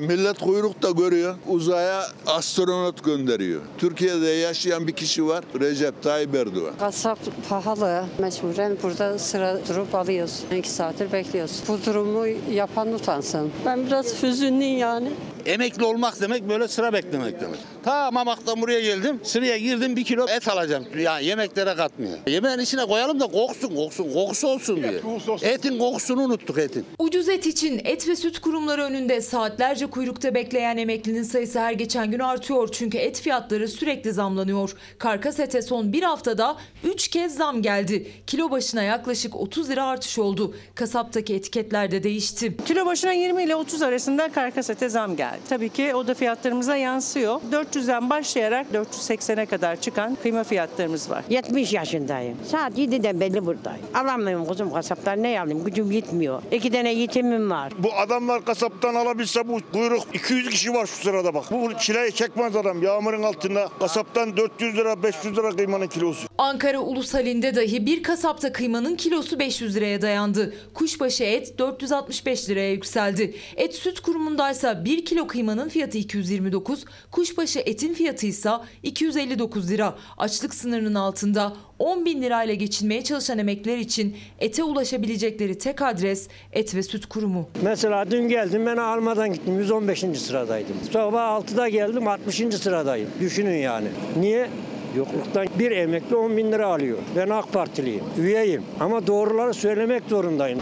[0.01, 1.35] Millet kuyrukta görüyor.
[1.47, 3.61] Uzaya astronot gönderiyor.
[3.77, 5.43] Türkiye'de yaşayan bir kişi var.
[5.59, 6.73] Recep Tayyip Erdoğan.
[6.79, 7.19] Kasap
[7.49, 8.05] pahalı.
[8.19, 10.43] Mecburen burada sıra durup alıyoruz.
[10.57, 11.63] İki saattir bekliyoruz.
[11.67, 13.51] Bu durumu yapan utansın.
[13.65, 15.11] Ben biraz hüzünlüyüm yani.
[15.45, 17.59] Emekli olmak demek böyle sıra beklemek demek.
[17.83, 19.19] Ta Mamak'tan buraya geldim.
[19.23, 20.85] Sıraya girdim bir kilo et alacağım.
[20.97, 22.17] Yani yemeklere katmıyor.
[22.27, 24.13] Yemeğin içine koyalım da koksun koksun.
[24.13, 25.01] Kokusu olsun diye.
[25.41, 26.85] Etin kokusunu unuttuk etin.
[26.99, 32.11] Ucuz et için et ve süt kurumları önünde saatlerce kuyrukta bekleyen emeklinin sayısı her geçen
[32.11, 32.69] gün artıyor.
[32.71, 34.73] Çünkü et fiyatları sürekli zamlanıyor.
[34.97, 38.11] Karkas ete son bir haftada 3 kez zam geldi.
[38.27, 40.55] Kilo başına yaklaşık 30 lira artış oldu.
[40.75, 42.57] Kasaptaki etiketler de değişti.
[42.65, 45.34] Kilo başına 20 ile 30 arasında karkas ete zam geldi.
[45.49, 47.41] Tabii ki o da fiyatlarımıza yansıyor.
[47.51, 51.23] 400'den başlayarak 480'e kadar çıkan kıyma fiyatlarımız var.
[51.29, 52.37] 70 yaşındayım.
[52.51, 53.81] Saat 7'de belli buradayım.
[53.93, 56.41] Alamıyorum kuzum kasaptan ne alayım gücüm yetmiyor.
[56.51, 57.73] İki tane yetimim var.
[57.77, 61.45] Bu adamlar kasaptan alabilse bu kuyruk 200 kişi var şu sırada bak.
[61.51, 63.69] Bu çileyi çekmez adam yağmurun altında.
[63.79, 66.27] Kasaptan 400 lira 500 lira kıymanın kilosu.
[66.37, 70.53] Ankara Ulus Halinde dahi bir kasapta kıymanın kilosu 500 liraya dayandı.
[70.73, 73.35] Kuşbaşı et 465 liraya yükseldi.
[73.55, 78.49] Et süt kurumundaysa 1 kilo kıymanın fiyatı 229, kuşbaşı etin fiyatı ise
[78.83, 79.95] 259 lira.
[80.17, 86.75] Açlık sınırının altında 10 bin lirayla geçinmeye çalışan emekliler için ete ulaşabilecekleri tek adres et
[86.75, 87.49] ve süt kurumu.
[87.61, 89.99] Mesela dün geldim ben almadan gittim 115.
[89.99, 90.75] sıradaydım.
[90.93, 92.35] Sabah 6'da geldim 60.
[92.35, 93.09] sıradayım.
[93.19, 93.87] Düşünün yani.
[94.19, 94.49] Niye?
[94.97, 96.97] Yokluktan bir emekli 10 bin lira alıyor.
[97.15, 100.59] Ben AK Partiliyim, üyeyim ama doğruları söylemek zorundayım.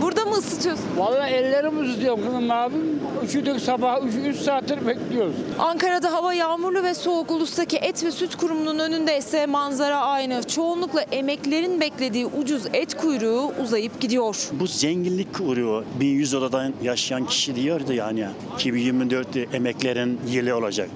[0.00, 0.84] Burada mı ısıtıyorsun?
[0.96, 3.00] Vallahi ellerimiz ısıtıyorum kızım ne yapayım?
[3.26, 5.34] Üşüdük sabah 3 saattir bekliyoruz.
[5.58, 7.30] Ankara'da hava yağmurlu ve soğuk.
[7.30, 10.42] Ulustaki et ve süt kurumunun önünde ise manzara aynı.
[10.42, 14.48] Çoğunlukla emeklilerin beklediği ucuz et kuyruğu uzayıp gidiyor.
[14.52, 20.88] Bu zenginlik kuyruğu 1100 odadan yaşayan kişi diyordu yani 2024 emeklerin yılı olacak.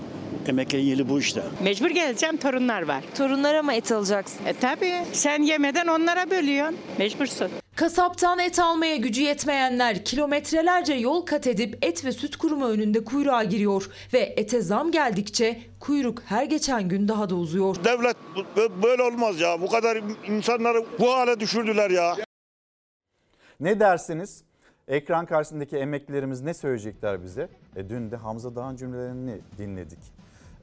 [0.73, 1.43] Yılı bu işte.
[1.63, 3.05] Mecbur geleceğim torunlar var.
[3.19, 4.47] Torunlara mı et alacaksın?
[4.47, 6.77] E tabii sen yemeden onlara bölüyorsun.
[6.99, 7.51] Mecbursun.
[7.77, 13.45] Kasaptan et almaya gücü yetmeyenler kilometrelerce yol kat edip et ve süt kurumu önünde kuyruğa
[13.45, 17.77] giriyor ve ete zam geldikçe kuyruk her geçen gün daha da uzuyor.
[17.85, 18.17] Devlet
[18.83, 19.61] böyle olmaz ya.
[19.61, 19.99] Bu kadar
[20.29, 22.17] insanları bu hale düşürdüler ya.
[23.61, 24.43] Ne dersiniz?
[24.89, 27.49] Ekran karşısındaki emeklilerimiz ne söyleyecekler bize?
[27.77, 29.99] E, dün de Hamza Dağ'ın cümlelerini dinledik.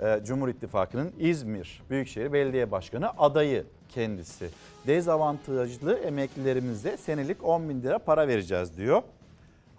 [0.02, 4.50] E, Cumhur İttifakı'nın İzmir Büyükşehir Belediye Başkanı adayı kendisi.
[4.88, 9.02] Dezavantajlı emeklilerimize senelik 10 bin lira para vereceğiz diyor.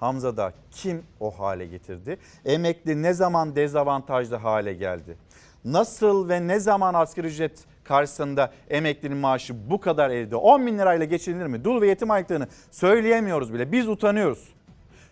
[0.00, 2.18] Hamza Dağ kim o hale getirdi?
[2.44, 5.16] Emekli ne zaman dezavantajlı hale geldi?
[5.64, 11.04] Nasıl ve ne zaman asgari ücret karşısında emeklinin maaşı bu kadar elde 10 bin lirayla
[11.06, 11.64] geçinilir mi?
[11.64, 13.72] Dul ve yetim aylıklarını söyleyemiyoruz bile.
[13.72, 14.48] Biz utanıyoruz.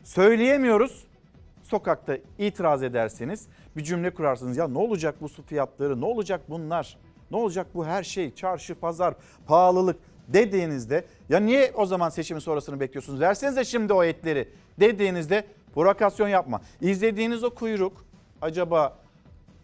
[0.04, 1.04] Söyleyemiyoruz.
[1.70, 4.56] Sokakta itiraz ederseniz bir cümle kurarsınız.
[4.56, 6.00] Ya ne olacak bu su fiyatları?
[6.00, 6.98] Ne olacak bunlar?
[7.30, 8.34] Ne olacak bu her şey?
[8.34, 9.14] Çarşı, pazar,
[9.46, 9.96] pahalılık
[10.28, 13.20] dediğinizde ya niye o zaman seçimin sonrasını bekliyorsunuz?
[13.20, 14.48] Versenize şimdi o etleri
[14.80, 15.44] dediğinizde
[15.74, 16.60] provokasyon yapma.
[16.80, 18.04] İzlediğiniz o kuyruk
[18.42, 18.98] acaba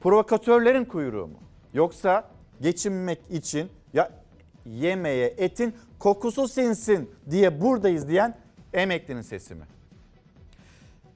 [0.01, 1.39] provokatörlerin kuyruğu mu?
[1.75, 2.29] Yoksa
[2.61, 4.11] geçinmek için ya
[4.67, 8.37] yemeye etin kokusu sinsin diye buradayız diyen
[8.73, 9.65] emeklinin sesi mi?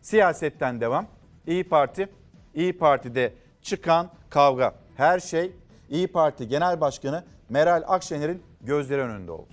[0.03, 1.07] Siyasetten devam.
[1.47, 2.09] İyi Parti,
[2.55, 4.75] İyi Parti'de çıkan kavga.
[4.97, 5.53] Her şey
[5.89, 9.53] İyi Parti Genel Başkanı Meral Akşener'in gözleri önünde oldu.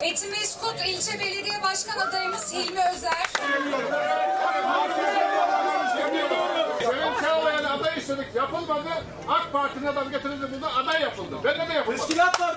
[0.00, 3.12] Etimeskut ilçe belediye başkan adayımız Hilmi Özer.
[7.68, 8.88] Aday istedik yapılmadı.
[9.28, 11.36] AK Parti'nin adam getirildi burada aday yapıldı.
[11.44, 12.00] Ben de yapılmadı.
[12.06, 12.54] Teşkilat var.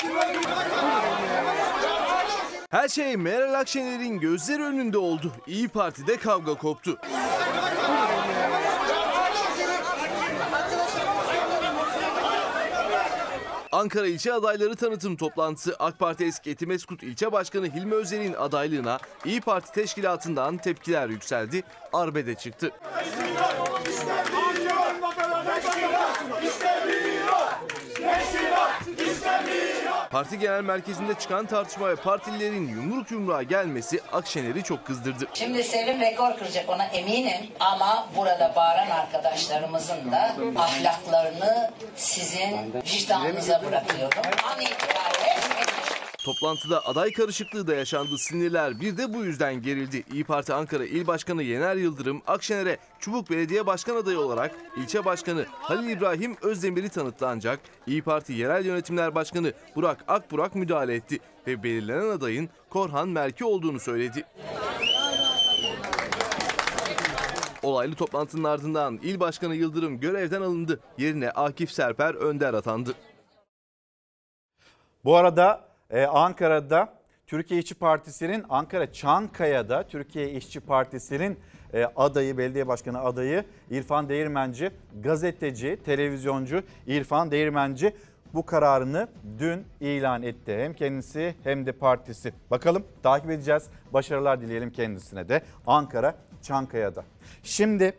[2.71, 5.31] Her şey Meral Akşener'in gözleri önünde oldu.
[5.47, 6.97] İyi Parti'de kavga koptu.
[13.71, 19.41] Ankara ilçe adayları tanıtım toplantısı AK Parti eski Etimeskut ilçe başkanı Hilmi Özer'in adaylığına İyi
[19.41, 21.63] Parti teşkilatından tepkiler yükseldi.
[21.93, 22.71] Arbede çıktı.
[30.11, 35.27] Parti genel merkezinde çıkan tartışma ve partililerin yumruk yumruğa gelmesi Akşener'i çok kızdırdı.
[35.33, 44.21] Şimdi Sevim rekor kıracak ona eminim ama burada bağıran arkadaşlarımızın da ahlaklarını sizin vicdanınıza bırakıyorum.
[44.43, 45.35] An itibariyle
[46.25, 48.17] Toplantıda aday karışıklığı da yaşandı.
[48.17, 50.03] Sinirler bir de bu yüzden gerildi.
[50.13, 55.45] İyi Parti Ankara İl Başkanı Yener Yıldırım Akşener'e Çubuk Belediye Başkan adayı olarak ilçe başkanı
[55.49, 61.63] Halil İbrahim Özdemir'i tanıttı ancak İyi Parti Yerel Yönetimler Başkanı Burak Akburak müdahale etti ve
[61.63, 64.25] belirlenen adayın Korhan Merki olduğunu söyledi.
[67.63, 70.79] Olaylı toplantının ardından İl Başkanı Yıldırım görevden alındı.
[70.97, 72.93] Yerine Akif Serper Önder atandı.
[75.05, 76.93] Bu arada e, Ankara'da
[77.27, 81.39] Türkiye İşçi Partisi'nin Ankara Çankaya'da Türkiye İşçi Partisi'nin
[81.73, 84.71] e, adayı, belediye başkanı adayı İrfan Değirmenci,
[85.03, 87.95] gazeteci, televizyoncu İrfan Değirmenci
[88.33, 89.07] bu kararını
[89.39, 90.57] dün ilan etti.
[90.57, 92.33] Hem kendisi hem de partisi.
[92.51, 93.63] Bakalım takip edeceğiz.
[93.93, 97.03] Başarılar dileyelim kendisine de Ankara Çankaya'da.
[97.43, 97.93] Şimdi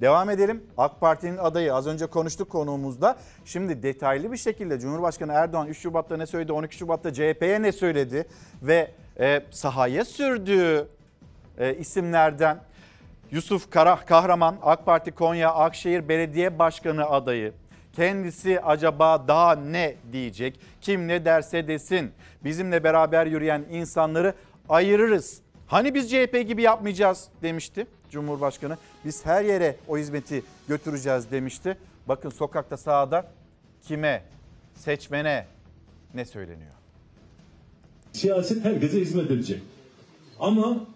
[0.00, 0.62] Devam edelim.
[0.76, 3.16] AK Parti'nin adayı az önce konuştuk konuğumuzda.
[3.44, 8.26] Şimdi detaylı bir şekilde Cumhurbaşkanı Erdoğan 3 Şubat'ta ne söyledi, 12 Şubat'ta CHP'ye ne söyledi
[8.62, 10.88] ve e, sahaya sürdüğü
[11.58, 12.60] e, isimlerden
[13.30, 17.52] Yusuf Kara Kahraman AK Parti Konya Akşehir Belediye Başkanı adayı.
[17.92, 20.60] Kendisi acaba daha ne diyecek?
[20.80, 22.12] Kim ne derse desin.
[22.44, 24.34] Bizimle beraber yürüyen insanları
[24.68, 25.40] ayırırız.
[25.66, 28.76] Hani biz CHP gibi yapmayacağız demişti Cumhurbaşkanı.
[29.04, 31.78] Biz her yere o hizmeti götüreceğiz demişti.
[32.08, 33.26] Bakın sokakta sahada
[33.82, 34.24] kime,
[34.74, 35.46] seçmene
[36.14, 36.72] ne söyleniyor?
[38.12, 39.62] Siyaset herkese hizmet edecek.
[40.40, 40.86] Ama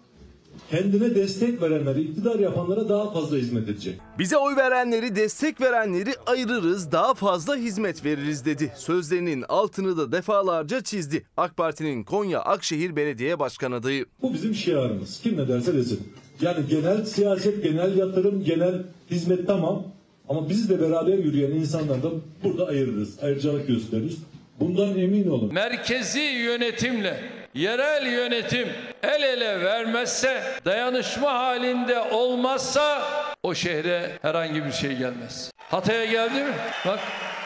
[0.69, 3.99] kendine destek verenleri, iktidar yapanlara daha fazla hizmet edecek.
[4.19, 8.73] Bize oy verenleri, destek verenleri ayırırız, daha fazla hizmet veririz dedi.
[8.75, 11.25] Sözlerinin altını da defalarca çizdi.
[11.37, 14.05] AK Parti'nin Konya Akşehir Belediye Başkan adayı.
[14.21, 15.19] Bu bizim şiarımız.
[15.23, 16.13] Kim ne derse desin.
[16.41, 18.73] Yani genel siyaset, genel yatırım, genel
[19.11, 19.83] hizmet tamam.
[20.29, 22.09] Ama bizle beraber yürüyen insanlar da
[22.43, 23.23] burada ayırırız.
[23.23, 24.17] Ayrıcalık gösteririz.
[24.59, 25.53] Bundan emin olun.
[25.53, 27.19] Merkezi yönetimle
[27.53, 28.67] yerel yönetim
[29.03, 33.01] el ele vermezse, dayanışma halinde olmazsa
[33.43, 35.51] o şehre herhangi bir şey gelmez.
[35.57, 36.53] Hatay'a geldi mi?
[36.87, 36.99] Bak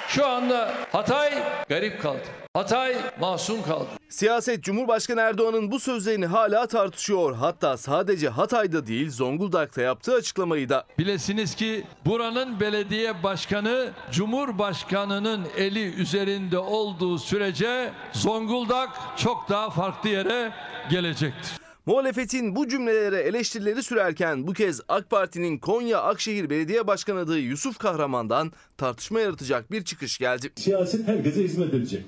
[0.07, 1.33] şu anda Hatay
[1.69, 2.21] garip kaldı.
[2.53, 3.87] Hatay masum kaldı.
[4.09, 7.35] Siyaset Cumhurbaşkanı Erdoğan'ın bu sözlerini hala tartışıyor.
[7.35, 10.85] Hatta sadece Hatay'da değil Zonguldak'ta yaptığı açıklamayı da.
[10.99, 20.51] Bilesiniz ki buranın belediye başkanı Cumhurbaşkanı'nın eli üzerinde olduğu sürece Zonguldak çok daha farklı yere
[20.89, 21.66] gelecektir.
[21.87, 27.77] Muhalefetin bu cümlelere eleştirileri sürerken bu kez AK Parti'nin Konya Akşehir Belediye Başkan adayı Yusuf
[27.77, 30.51] Kahraman'dan tartışma yaratacak bir çıkış geldi.
[30.55, 32.05] Siyaset herkese hizmet edecek.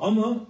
[0.00, 0.46] Ama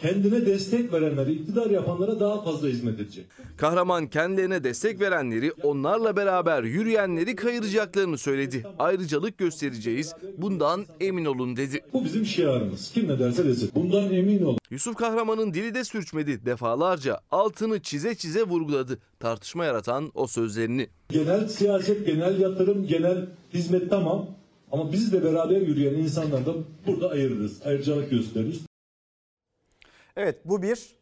[0.00, 3.26] kendine destek verenleri, iktidar yapanlara daha fazla hizmet edecek.
[3.56, 8.66] Kahraman kendilerine destek verenleri, onlarla beraber yürüyenleri kayıracaklarını söyledi.
[8.78, 11.80] Ayrıcalık göstereceğiz, bundan emin olun dedi.
[11.92, 12.90] Bu bizim şiarımız.
[12.94, 13.70] Kim ne derse desin.
[13.74, 14.58] Bundan emin olun.
[14.70, 16.46] Yusuf Kahraman'ın dili de sürçmedi.
[16.46, 18.98] Defalarca altını çize çize vurguladı.
[19.20, 20.88] Tartışma yaratan o sözlerini.
[21.08, 24.26] Genel siyaset, genel yatırım, genel hizmet tamam.
[24.72, 26.54] Ama bizle beraber yürüyen insanlar da
[26.86, 27.60] burada ayırırız.
[27.64, 28.69] Ayrıcalık gösteririz.
[30.22, 30.96] Evet bu bir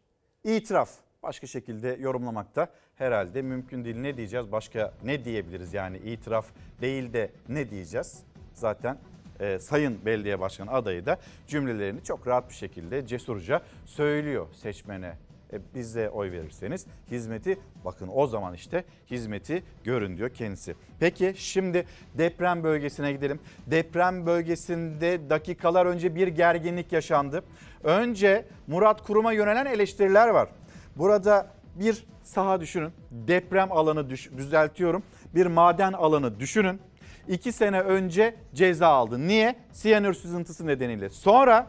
[0.45, 0.91] itiraf.
[1.23, 3.97] Başka şekilde yorumlamakta herhalde mümkün değil.
[3.97, 4.53] Ne diyeceğiz?
[4.53, 5.75] Başka ne diyebiliriz?
[5.75, 6.47] Yani itiraf
[6.81, 8.23] değil de ne diyeceğiz?
[8.55, 8.99] Zaten
[9.41, 15.17] e, Sayın Belediye Başkanı adayı da cümlelerini çok rahat bir şekilde cesurca söylüyor seçmene.
[15.53, 20.75] E, bize oy verirseniz hizmeti bakın o zaman işte hizmeti görün diyor kendisi.
[21.01, 23.41] Peki şimdi deprem bölgesine gidelim.
[23.67, 27.45] Deprem bölgesinde dakikalar önce bir gerginlik yaşandı.
[27.85, 30.49] Önce Murat Kurum'a yönelen eleştiriler var.
[30.97, 32.93] Burada bir saha düşünün.
[33.11, 35.03] Deprem alanı düş, düzeltiyorum.
[35.35, 36.81] Bir maden alanı düşünün.
[37.29, 39.29] İki sene önce ceza aldı.
[39.29, 39.57] Niye?
[39.73, 41.11] Siyanür sızıntısı nedeniyle.
[41.11, 41.67] Sonra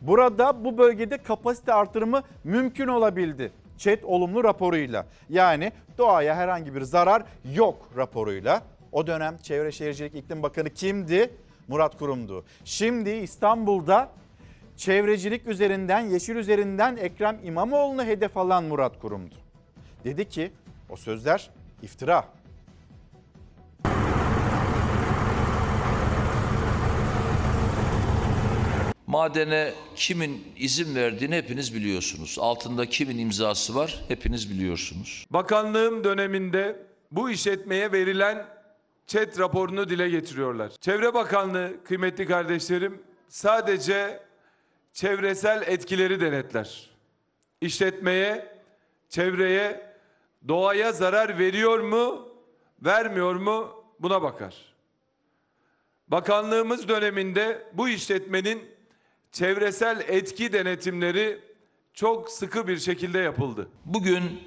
[0.00, 3.52] burada bu bölgede kapasite artırımı mümkün olabildi.
[3.78, 5.06] ÇED olumlu raporuyla.
[5.28, 7.22] Yani doğaya herhangi bir zarar
[7.54, 8.62] yok raporuyla.
[8.92, 11.30] O dönem Çevre Şehircilik İklim Bakanı kimdi?
[11.68, 12.44] Murat Kurum'du.
[12.64, 14.08] Şimdi İstanbul'da
[14.76, 19.34] çevrecilik üzerinden, yeşil üzerinden Ekrem İmamoğlu'nu hedef alan Murat Kurum'du.
[20.04, 20.52] Dedi ki
[20.90, 21.50] o sözler
[21.82, 22.24] iftira.
[29.06, 32.36] Madene kimin izin verdiğini hepiniz biliyorsunuz.
[32.40, 35.26] Altında kimin imzası var hepiniz biliyorsunuz.
[35.30, 38.46] Bakanlığım döneminde bu işletmeye verilen
[39.06, 40.72] ÇED raporunu dile getiriyorlar.
[40.80, 44.20] Çevre Bakanlığı kıymetli kardeşlerim sadece
[44.92, 46.90] çevresel etkileri denetler.
[47.60, 48.56] İşletmeye,
[49.08, 49.90] çevreye,
[50.48, 52.28] doğaya zarar veriyor mu,
[52.84, 54.54] vermiyor mu buna bakar.
[56.08, 58.75] Bakanlığımız döneminde bu işletmenin
[59.38, 61.38] çevresel etki denetimleri
[61.94, 63.68] çok sıkı bir şekilde yapıldı.
[63.84, 64.40] Bugün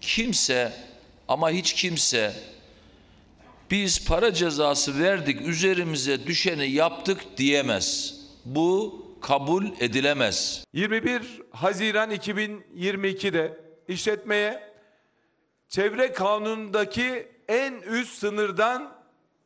[0.00, 0.72] kimse
[1.28, 2.34] ama hiç kimse
[3.70, 8.14] biz para cezası verdik üzerimize düşeni yaptık diyemez.
[8.44, 10.64] Bu kabul edilemez.
[10.72, 14.72] 21 Haziran 2022'de işletmeye
[15.68, 19.01] çevre kanunundaki en üst sınırdan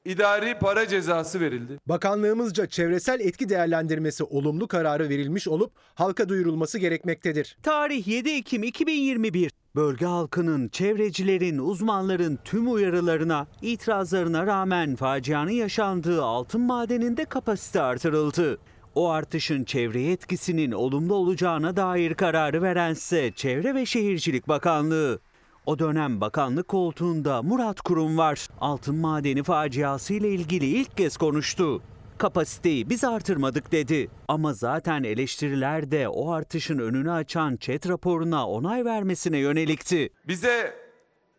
[0.07, 1.79] idari para cezası verildi.
[1.87, 7.57] Bakanlığımızca çevresel etki değerlendirmesi olumlu kararı verilmiş olup halka duyurulması gerekmektedir.
[7.63, 9.51] Tarih 7 Ekim 2021.
[9.77, 18.59] Bölge halkının, çevrecilerin, uzmanların tüm uyarılarına, itirazlarına rağmen facianın yaşandığı altın madeninde kapasite artırıldı.
[18.95, 25.21] O artışın çevreye etkisinin olumlu olacağına dair kararı verense Çevre ve Şehircilik Bakanlığı.
[25.67, 28.49] O dönem bakanlık koltuğunda Murat Kurum var.
[28.61, 31.83] Altın madeni faciası ile ilgili ilk kez konuştu.
[32.19, 34.11] Kapasiteyi biz artırmadık dedi.
[34.29, 40.11] Ama zaten eleştiriler de o artışın önünü açan ÇED raporuna onay vermesine yönelikti.
[40.29, 40.75] Bize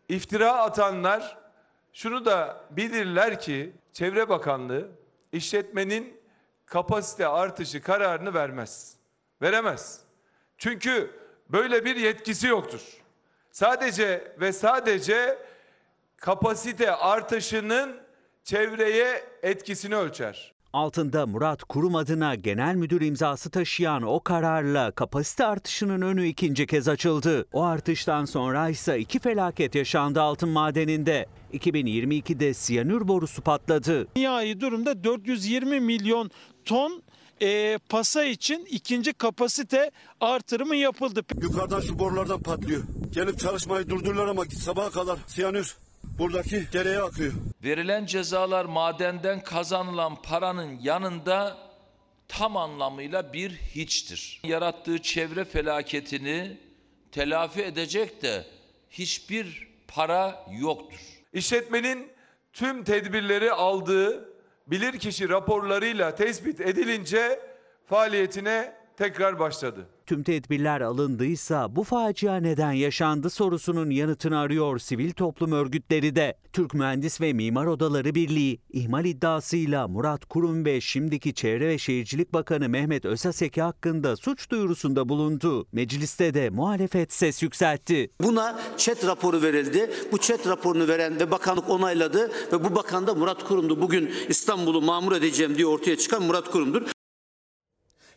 [0.08, 1.38] iftira atanlar
[1.92, 4.88] şunu da bilirler ki Çevre Bakanlığı
[5.32, 6.16] işletmenin
[6.66, 8.96] kapasite artışı kararını vermez.
[9.42, 10.00] Veremez.
[10.58, 11.10] Çünkü
[11.48, 12.97] böyle bir yetkisi yoktur.
[13.52, 15.38] Sadece ve sadece
[16.16, 17.96] kapasite artışının
[18.44, 20.52] çevreye etkisini ölçer.
[20.72, 26.88] Altında Murat Kurum adına genel müdür imzası taşıyan o kararla kapasite artışının önü ikinci kez
[26.88, 27.46] açıldı.
[27.52, 31.26] O artıştan sonra ise iki felaket yaşandı altın madeninde.
[31.52, 34.08] 2022'de siyanür borusu patladı.
[34.16, 36.30] Nihai durumda 420 milyon
[36.64, 37.02] ton
[37.42, 39.90] e, pasa için ikinci kapasite
[40.20, 41.24] artırımı yapıldı.
[41.40, 42.82] Yukarıdan şu borulardan patlıyor.
[43.12, 45.76] Gelip çalışmayı durdururlar ama sabaha kadar siyanür
[46.18, 47.32] buradaki dereye akıyor.
[47.64, 51.56] Verilen cezalar madenden kazanılan paranın yanında
[52.28, 54.40] tam anlamıyla bir hiçtir.
[54.44, 56.56] Yarattığı çevre felaketini
[57.12, 58.44] telafi edecek de
[58.90, 61.00] hiçbir para yoktur.
[61.32, 62.08] İşletmenin
[62.52, 64.27] tüm tedbirleri aldığı
[64.70, 67.40] bilirkişi raporlarıyla tespit edilince
[67.86, 69.86] faaliyetine tekrar başladı.
[70.08, 76.36] Tüm tedbirler alındıysa bu facia neden yaşandı sorusunun yanıtını arıyor sivil toplum örgütleri de.
[76.52, 82.32] Türk Mühendis ve Mimar Odaları Birliği ihmal iddiasıyla Murat Kurum ve şimdiki Çevre ve Şehircilik
[82.32, 85.66] Bakanı Mehmet Özaseki hakkında suç duyurusunda bulundu.
[85.72, 88.10] Mecliste de muhalefet ses yükseltti.
[88.22, 89.90] Buna ÇED raporu verildi.
[90.12, 93.80] Bu ÇED raporunu veren ve bakanlık onayladı ve bu bakan da Murat Kurum'du.
[93.80, 96.97] Bugün İstanbul'u mamur edeceğim diye ortaya çıkan Murat Kurum'dur.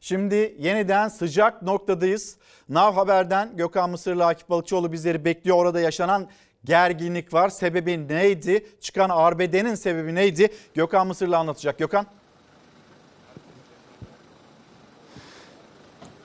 [0.04, 2.38] Şimdi yeniden sıcak noktadayız.
[2.70, 5.58] Nav Haber'den Gökhan Mısırlı Akif Balıkçıoğlu bizleri bekliyor.
[5.58, 6.28] Orada yaşanan
[6.66, 7.50] gerginlik var.
[7.50, 8.66] Sebebi neydi?
[8.82, 10.50] Çıkan arbedenin sebebi neydi?
[10.74, 11.78] Gökhan Mısırlı anlatacak.
[11.78, 12.06] Gökhan.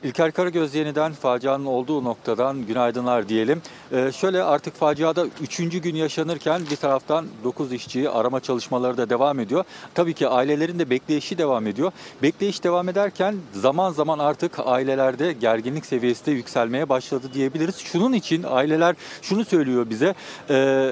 [0.02, 3.62] İlker Karagöz yeniden facianın olduğu noktadan günaydınlar diyelim.
[3.92, 5.56] Ee, şöyle artık faciada 3.
[5.58, 9.64] gün yaşanırken bir taraftan 9 işçiyi arama çalışmaları da devam ediyor.
[9.94, 11.92] Tabii ki ailelerin de bekleyişi devam ediyor.
[12.22, 17.76] Bekleyiş devam ederken zaman zaman artık ailelerde gerginlik seviyesi de yükselmeye başladı diyebiliriz.
[17.76, 20.14] Şunun için aileler şunu söylüyor bize.
[20.50, 20.90] E,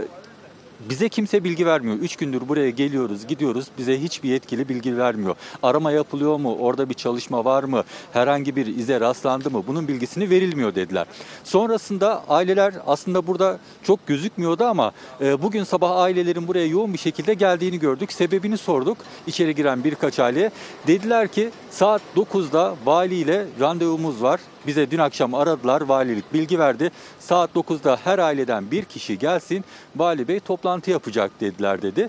[0.80, 1.96] bize kimse bilgi vermiyor.
[1.96, 3.66] Üç gündür buraya geliyoruz, gidiyoruz.
[3.78, 5.34] Bize hiçbir yetkili bilgi vermiyor.
[5.62, 6.56] Arama yapılıyor mu?
[6.60, 7.84] Orada bir çalışma var mı?
[8.12, 9.64] Herhangi bir ize rastlandı mı?
[9.66, 11.06] Bunun bilgisini verilmiyor dediler.
[11.44, 17.34] Sonrasında aileler aslında burada çok gözükmüyordu ama e, bugün sabah ailelerin buraya yoğun bir şekilde
[17.34, 18.12] geldiğini gördük.
[18.12, 18.98] Sebebini sorduk.
[19.26, 20.50] İçeri giren birkaç aile.
[20.86, 24.40] Dediler ki saat 9'da valiyle randevumuz var.
[24.66, 26.90] Bize dün akşam aradılar, valilik bilgi verdi.
[27.20, 29.64] Saat 9'da her aileden bir kişi gelsin,
[29.96, 32.08] vali bey toplantı yapacak dediler dedi.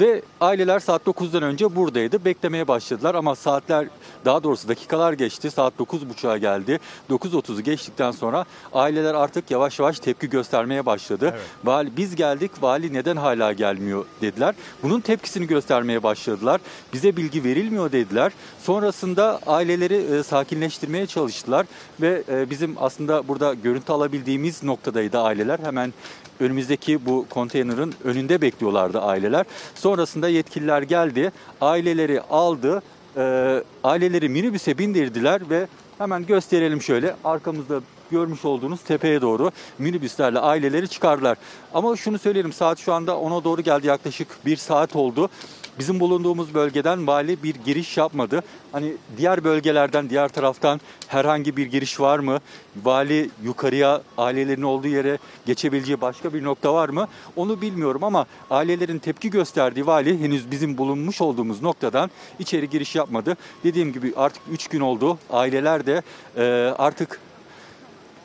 [0.00, 2.24] Ve aileler saat 9'dan önce buradaydı.
[2.24, 3.86] Beklemeye başladılar ama saatler
[4.24, 5.50] daha doğrusu dakikalar geçti.
[5.50, 6.80] Saat 9.30'a geldi.
[7.10, 11.30] 9.30'u geçtikten sonra aileler artık yavaş yavaş tepki göstermeye başladı.
[11.32, 11.42] Evet.
[11.64, 14.54] Vali biz geldik, vali neden hala gelmiyor dediler.
[14.82, 16.60] Bunun tepkisini göstermeye başladılar.
[16.92, 18.32] Bize bilgi verilmiyor dediler.
[18.62, 21.66] Sonrasında aileleri e, sakinleştirmeye çalıştılar
[22.00, 25.58] ve e, bizim aslında burada görüntü alabildiğimiz noktadaydı aileler.
[25.58, 25.92] Hemen
[26.40, 29.46] önümüzdeki bu konteynerin önünde bekliyorlardı aileler.
[29.74, 32.82] Sonrasında yetkililer geldi, aileleri aldı,
[33.16, 35.66] e, aileleri minibüse bindirdiler ve
[35.98, 37.80] hemen gösterelim şöyle arkamızda
[38.10, 41.38] görmüş olduğunuz tepeye doğru minibüslerle aileleri çıkardılar.
[41.74, 45.28] Ama şunu söyleyelim saat şu anda ona doğru geldi yaklaşık bir saat oldu.
[45.78, 48.42] Bizim bulunduğumuz bölgeden vali bir giriş yapmadı.
[48.72, 52.40] Hani diğer bölgelerden, diğer taraftan herhangi bir giriş var mı?
[52.84, 57.08] Vali yukarıya ailelerin olduğu yere geçebileceği başka bir nokta var mı?
[57.36, 63.36] Onu bilmiyorum ama ailelerin tepki gösterdiği vali henüz bizim bulunmuş olduğumuz noktadan içeri giriş yapmadı.
[63.64, 65.18] Dediğim gibi artık 3 gün oldu.
[65.30, 66.02] Aileler de
[66.36, 66.42] e,
[66.78, 67.20] artık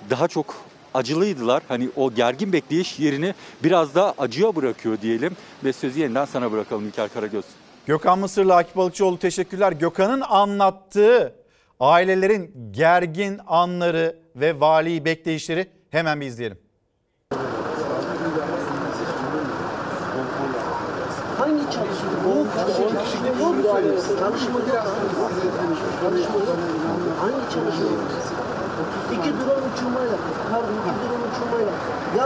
[0.10, 1.64] daha çok acılıydılar.
[1.68, 5.38] Hani o gergin bekleyiş yerini biraz daha acıya bırakıyor diyelim.
[5.64, 7.46] Ve sözü yeniden sana bırakalım İlker Karagöz.
[7.86, 9.72] Gökhan Mısırlı, Akif Balıkçıoğlu teşekkürler.
[9.72, 11.36] Gökhan'ın anlattığı
[11.80, 16.58] ailelerin gergin anları ve vali bekleyişleri hemen bir izleyelim.
[21.38, 21.80] Hangi işte.
[22.28, 22.48] Yok
[24.20, 24.84] Çalışma yok.
[26.02, 26.40] Çalışma.
[27.22, 28.31] Hangi çalışma yok?
[29.22, 30.18] İki drone uçurmayla.
[30.52, 31.74] Pardon iki drone uçurmayla.
[32.18, 32.26] Ya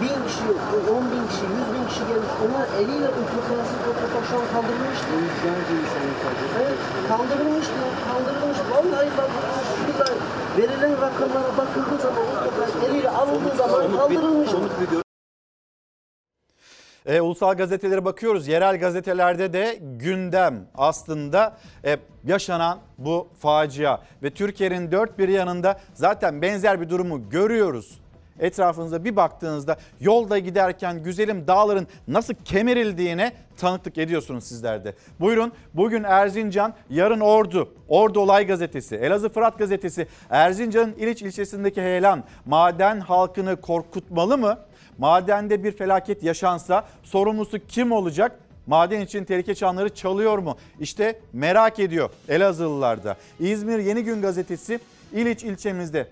[0.00, 0.44] bin kişi.
[0.92, 2.32] On bin kişi, yüz bin kişi gelmiş.
[2.44, 5.12] Onlar eliyle o toprağı şu an kaldırılmıştı.
[5.24, 6.10] Yüzlerce insanı
[6.60, 6.78] Evet,
[7.08, 7.80] kaldırılmıştı.
[8.08, 8.58] Kaldırılmış.
[8.72, 9.30] Vallahi bak.
[9.86, 10.16] billahi
[10.56, 14.56] Verilen rakamlara bakıldığı zaman toprak eliyle alındığı zaman kaldırılmıştı.
[17.10, 18.48] E, ulusal gazetelere bakıyoruz.
[18.48, 24.00] Yerel gazetelerde de gündem aslında e, yaşanan bu facia.
[24.22, 28.00] Ve Türkiye'nin dört bir yanında zaten benzer bir durumu görüyoruz.
[28.38, 34.94] Etrafınıza bir baktığınızda yolda giderken güzelim dağların nasıl kemirildiğine tanıklık ediyorsunuz sizler de.
[35.20, 42.24] Buyurun bugün Erzincan, yarın Ordu, Ordu Olay Gazetesi, Elazığ Fırat Gazetesi, Erzincan'ın İliç ilçesindeki heyelan
[42.46, 44.58] maden halkını korkutmalı mı?
[45.00, 48.38] Madende bir felaket yaşansa sorumlusu kim olacak?
[48.66, 50.56] Maden için tehlike çanları çalıyor mu?
[50.80, 53.16] İşte merak ediyor Elazığlılar da.
[53.40, 54.80] İzmir Yeni Gün gazetesi
[55.12, 56.06] İliç ilçemizde,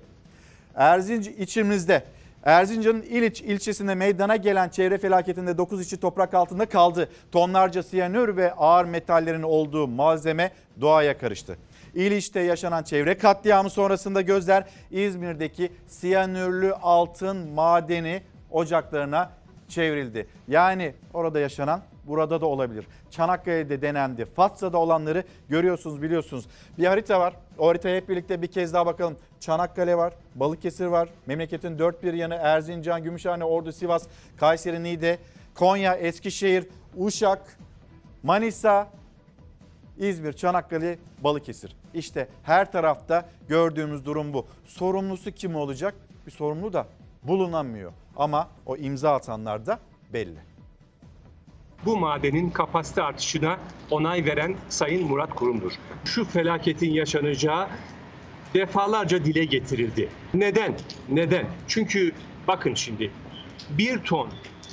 [0.74, 2.02] Erzincan içimizde.
[2.44, 7.09] Erzincan'ın İliç ilçesinde meydana gelen çevre felaketinde 9 işçi toprak altında kaldı.
[7.32, 11.56] Tonlarca siyanür ve ağır metallerin olduğu malzeme doğaya karıştı.
[11.94, 19.31] İliç'te yaşanan çevre katliamı sonrasında gözler İzmir'deki siyanürlü altın madeni ocaklarına
[19.69, 20.27] çevrildi.
[20.49, 22.87] Yani orada yaşanan burada da olabilir.
[23.11, 24.25] Çanakkale'de denendi.
[24.25, 26.47] Fatsa'da olanları görüyorsunuz biliyorsunuz.
[26.79, 27.35] Bir harita var.
[27.59, 29.16] O haritaya hep birlikte bir kez daha bakalım.
[29.41, 34.07] Çanakkale var, Balıkesir var, memleketin dört bir yanı Erzincan, Gümüşhane, Ordu, Sivas,
[34.37, 35.19] Kayseri, Niğde,
[35.55, 36.66] Konya, Eskişehir,
[36.97, 37.59] Uşak,
[38.23, 38.89] Manisa,
[39.99, 41.77] İzmir, Çanakkale, Balıkesir.
[41.95, 44.47] İşte her tarafta gördüğümüz durum bu.
[44.65, 45.95] Sorumlusu kim olacak?
[46.27, 46.87] Bir sorumlu da
[47.29, 47.93] bulunamıyor.
[48.17, 49.79] Ama o imza atanlar da
[50.13, 50.39] belli.
[51.85, 53.59] Bu madenin kapasite artışına
[53.91, 55.73] onay veren Sayın Murat Kurum'dur.
[56.05, 57.69] Şu felaketin yaşanacağı
[58.55, 60.09] defalarca dile getirildi.
[60.35, 60.75] Neden?
[61.09, 61.47] Neden?
[61.69, 62.13] Çünkü
[62.49, 63.11] bakın şimdi
[63.71, 64.29] bir ton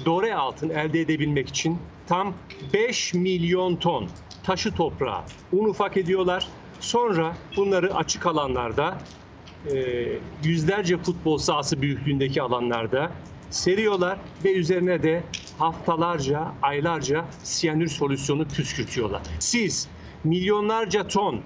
[0.06, 2.34] dore altın elde edebilmek için tam
[2.74, 4.10] 5 milyon ton
[4.44, 5.22] taşı toprağı
[5.52, 6.48] un ufak ediyorlar.
[6.80, 8.98] Sonra bunları açık alanlarda
[10.44, 13.12] yüzlerce futbol sahası büyüklüğündeki alanlarda
[13.50, 15.24] seriyorlar ve üzerine de
[15.60, 19.22] haftalarca, aylarca siyanür solüsyonu püskürtüyorlar.
[19.40, 19.88] Siz
[20.24, 21.42] milyonlarca ton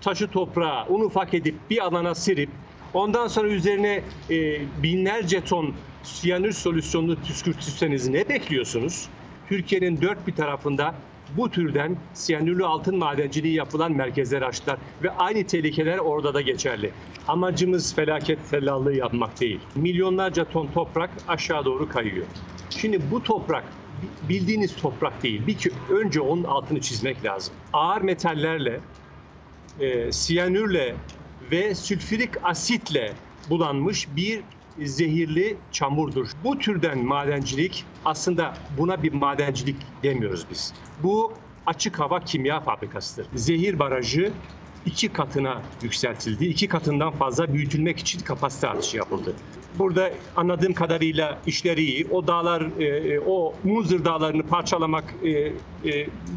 [0.00, 2.50] taşı toprağı un ufak edip bir alana serip
[2.94, 9.08] ondan sonra üzerine e, binlerce ton siyanür solüsyonunu püskürtürseniz ne bekliyorsunuz?
[9.48, 10.94] Türkiye'nin dört bir tarafında
[11.36, 16.92] bu türden siyanürlü altın madenciliği yapılan merkezler açtılar ve aynı tehlikeler orada da geçerli.
[17.28, 19.60] Amacımız felaket tellallığı yapmak değil.
[19.74, 22.26] Milyonlarca ton toprak aşağı doğru kayıyor.
[22.70, 23.64] Şimdi bu toprak
[24.28, 25.46] bildiğiniz toprak değil.
[25.46, 27.54] Bir önce onun altını çizmek lazım.
[27.72, 28.80] Ağır metallerle,
[29.80, 30.94] e, siyanürle
[31.50, 33.12] ve sülfürik asitle
[33.50, 34.40] bulanmış bir
[34.82, 36.28] zehirli çamurdur.
[36.44, 40.74] Bu türden madencilik aslında buna bir madencilik demiyoruz biz.
[41.02, 41.32] Bu
[41.66, 43.26] açık hava kimya fabrikasıdır.
[43.34, 44.32] Zehir barajı
[44.86, 46.46] iki katına yükseltildi.
[46.46, 49.34] İki katından fazla büyütülmek için kapasite artışı yapıldı.
[49.78, 52.06] Burada anladığım kadarıyla işleri iyi.
[52.10, 55.52] O dağlar, e, o Muzır dağlarını parçalamak e, e,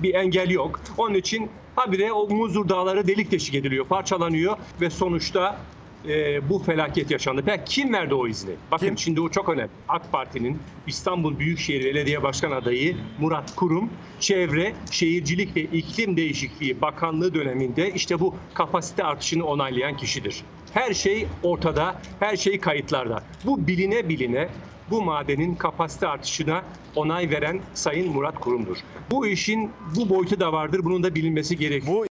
[0.03, 0.79] bir engel yok.
[0.97, 5.59] Onun için habire o Muzur dağları delik deşik ediliyor, parçalanıyor ve sonuçta
[6.07, 7.43] e, bu felaket yaşandı.
[7.45, 8.51] Peki kim verdi o izni?
[8.71, 9.69] Bakın şimdi o çok önemli.
[9.87, 13.89] AK Parti'nin İstanbul Büyükşehir Belediye Başkan adayı Murat Kurum,
[14.19, 20.43] Çevre, Şehircilik ve İklim Değişikliği Bakanlığı döneminde işte bu kapasite artışını onaylayan kişidir.
[20.73, 23.23] Her şey ortada, her şey kayıtlarda.
[23.45, 24.49] Bu biline biline
[24.91, 26.63] bu madenin kapasite artışına
[26.95, 28.77] onay veren Sayın Murat Kurum'dur.
[29.11, 30.81] Bu işin bu boyutu da vardır.
[30.83, 31.95] Bunun da bilinmesi gerekiyor.
[31.95, 32.08] Bu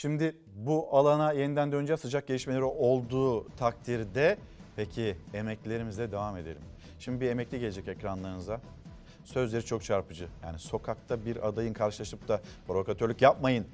[0.00, 2.00] Şimdi bu alana yeniden döneceğiz.
[2.00, 4.38] Sıcak gelişmeleri olduğu takdirde
[4.76, 6.62] peki emeklilerimizle devam edelim.
[6.98, 8.60] Şimdi bir emekli gelecek ekranlarınıza.
[9.24, 10.28] Sözleri çok çarpıcı.
[10.42, 13.66] Yani sokakta bir adayın karşılaşıp da provokatörlük yapmayın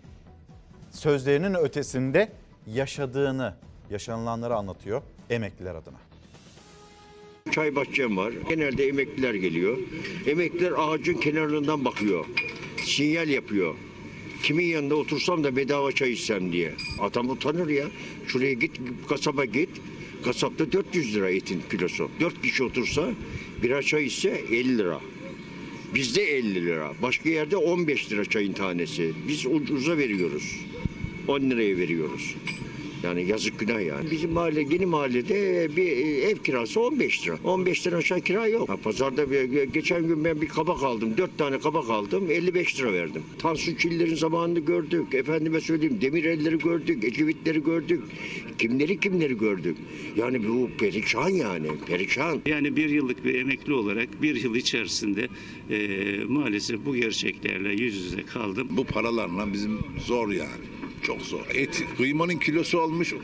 [0.90, 2.32] sözlerinin ötesinde
[2.66, 3.54] yaşadığını,
[3.90, 5.98] yaşanılanları anlatıyor emekliler adına.
[7.50, 8.32] Çay bahçem var.
[8.48, 9.78] Genelde emekliler geliyor.
[10.26, 12.24] Emekliler ağacın kenarından bakıyor.
[12.84, 13.74] Sinyal yapıyor.
[14.47, 16.73] Kimin yanında otursam da bedava çay içsem diye.
[17.01, 17.86] Adam utanır ya.
[18.27, 19.68] Şuraya git, kasaba git.
[20.24, 22.10] Kasapta 400 lira etin kilosu.
[22.20, 23.10] 4 kişi otursa
[23.62, 25.01] bir çay içse 50 lira.
[25.94, 26.93] Bizde 50 lira.
[27.02, 29.12] Başka yerde 15 lira çayın tanesi.
[29.28, 30.60] Biz ucuza veriyoruz.
[31.28, 32.35] 10 liraya veriyoruz.
[33.06, 34.10] Yani yazık günah yani.
[34.10, 37.38] Bizim mahalle, yeni mahallede bir e, ev kirası 15 lira.
[37.44, 38.68] 15 lira aşağı kira yok.
[38.68, 41.16] Ha, pazarda bir, geçen gün ben bir kabak aldım.
[41.16, 42.30] 4 tane kabak aldım.
[42.30, 43.22] 55 lira verdim.
[43.38, 45.14] Tansu Çiller'in zamanını gördük.
[45.14, 47.04] Efendime söyleyeyim Demirel'leri gördük.
[47.04, 48.02] Ecevitleri gördük.
[48.58, 49.76] Kimleri kimleri gördük.
[50.16, 51.68] Yani bu perişan yani.
[51.86, 52.40] Perişan.
[52.46, 55.28] Yani bir yıllık bir emekli olarak bir yıl içerisinde
[55.70, 55.78] e,
[56.28, 58.68] maalesef bu gerçeklerle yüz yüze kaldım.
[58.70, 60.66] Bu paralarla bizim zor yani.
[61.06, 61.40] Çok zor.
[61.54, 63.14] Et, kıymanın kilosu olmuş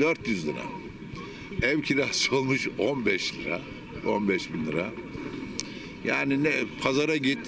[0.00, 0.62] 400 lira.
[1.62, 3.60] Ev kirası olmuş 15 lira.
[4.06, 4.90] 15 bin lira.
[6.04, 6.52] Yani ne
[6.82, 7.38] pazara git.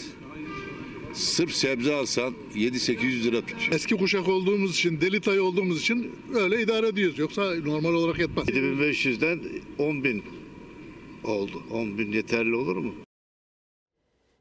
[1.12, 3.72] Sırf sebze alsan 7-800 lira tutuyor.
[3.72, 7.18] Eski kuşak olduğumuz için, deli tayı olduğumuz için öyle idare ediyoruz.
[7.18, 8.48] Yoksa normal olarak yetmez.
[8.48, 9.40] 7500'den
[9.78, 10.22] 10 bin
[11.24, 11.62] oldu.
[11.70, 12.94] 10 bin yeterli olur mu?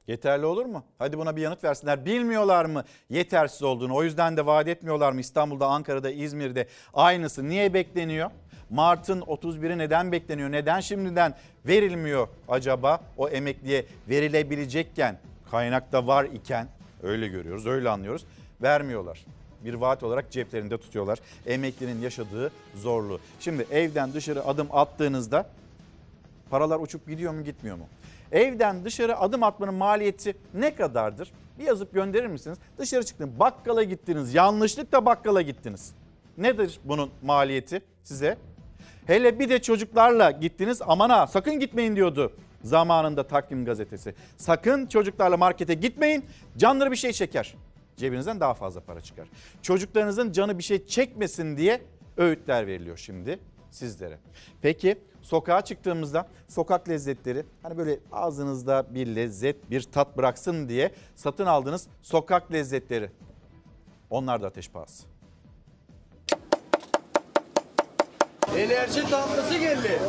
[0.10, 0.84] Yeterli olur mu?
[1.00, 2.06] Hadi buna bir yanıt versinler.
[2.06, 3.96] Bilmiyorlar mı yetersiz olduğunu?
[3.96, 7.50] O yüzden de vaat etmiyorlar mı İstanbul'da, Ankara'da, İzmir'de aynısı?
[7.50, 8.32] Niye bekleniyor?
[8.70, 10.52] Mart'ın 31'i neden bekleniyor?
[10.52, 11.34] Neden şimdiden
[11.68, 15.20] verilmiyor acaba o emekliye verilebilecekken
[15.52, 16.68] kaynakta var iken
[17.04, 18.26] öyle görüyoruz, öyle anlıyoruz.
[18.62, 19.26] Vermiyorlar.
[19.66, 21.20] Bir vaat olarak ceplerinde tutuyorlar.
[21.46, 23.20] Emeklinin yaşadığı zorluğu.
[23.40, 25.50] Şimdi evden dışarı adım attığınızda
[26.50, 27.88] paralar uçup gidiyor mu gitmiyor mu?
[28.32, 31.32] Evden dışarı adım atmanın maliyeti ne kadardır?
[31.60, 32.58] Bir yazıp gönderir misiniz?
[32.78, 35.94] Dışarı çıktınız, bakkala gittiniz, yanlışlıkla bakkala gittiniz.
[36.38, 38.38] Nedir bunun maliyeti size?
[39.08, 42.34] Hele bir de çocuklarla gittiniz aman ha sakın gitmeyin diyordu
[42.64, 44.16] zamanında Takvim gazetesi.
[44.38, 46.26] Sakın çocuklarla markete gitmeyin
[46.58, 47.56] canları bir şey çeker.
[47.98, 49.28] Cebinizden daha fazla para çıkar.
[49.62, 51.82] Çocuklarınızın canı bir şey çekmesin diye
[52.18, 53.40] öğütler veriliyor şimdi
[53.72, 54.18] sizlere.
[54.62, 61.46] Peki sokağa çıktığımızda sokak lezzetleri hani böyle ağzınızda bir lezzet bir tat bıraksın diye satın
[61.46, 63.12] aldığınız sokak lezzetleri.
[64.10, 65.08] Onlar da ateş pahası.
[68.58, 70.00] Enerji tatlısı geldi.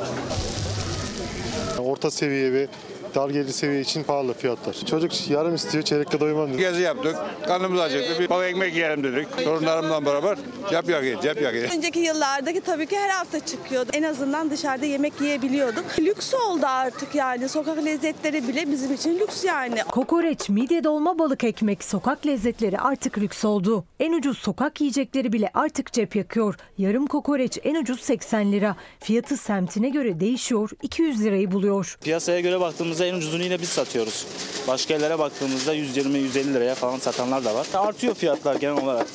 [1.78, 2.69] Orta seviye ve
[3.15, 4.77] dar gelir seviye için pahalı fiyatlar.
[4.87, 6.59] Çocuk yarım istiyor, çeyrekte doymam diyor.
[6.59, 7.16] Gezi yaptık.
[7.47, 8.23] Karnımız acıktı.
[8.23, 9.45] Bir baba ekmek yiyelim dedik.
[9.45, 10.39] Torunlarımla beraber
[10.70, 11.69] cep yakıyor, cep yakıyor.
[11.77, 13.91] Önceki yıllardaki tabii ki her hafta çıkıyordu.
[13.93, 15.85] En azından dışarıda yemek yiyebiliyorduk.
[15.99, 17.49] Lüks oldu artık yani.
[17.49, 19.82] Sokak lezzetleri bile bizim için lüks yani.
[19.89, 23.85] Kokoreç, midye dolma, balık ekmek, sokak lezzetleri artık lüks oldu.
[24.01, 26.55] En ucuz sokak yiyecekleri bile artık cep yakıyor.
[26.78, 28.77] Yarım kokoreç en ucuz 80 lira.
[29.01, 31.99] Fiyatı semtine göre değişiyor, 200 lirayı buluyor.
[32.03, 34.27] Piyasaya göre baktığımızda en ucuzunu yine biz satıyoruz.
[34.68, 37.66] Başka yerlere baktığımızda 120-150 liraya falan satanlar da var.
[37.74, 39.06] Artıyor fiyatlar genel olarak.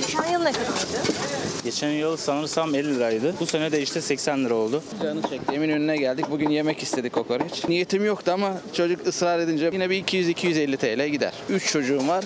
[0.00, 0.72] Geçen yıl ne kadardı?
[1.64, 3.34] Geçen yıl sanırsam 50 liraydı.
[3.40, 4.82] Bu sene de işte 80 lira oldu.
[5.02, 5.54] Canı çekti.
[5.54, 6.30] Eminönü'ne geldik.
[6.30, 7.68] Bugün yemek istedik kokoreç.
[7.68, 11.32] Niyetim yoktu ama çocuk ısrar edince yine bir 200-250 TL gider.
[11.48, 12.24] 3 çocuğum var.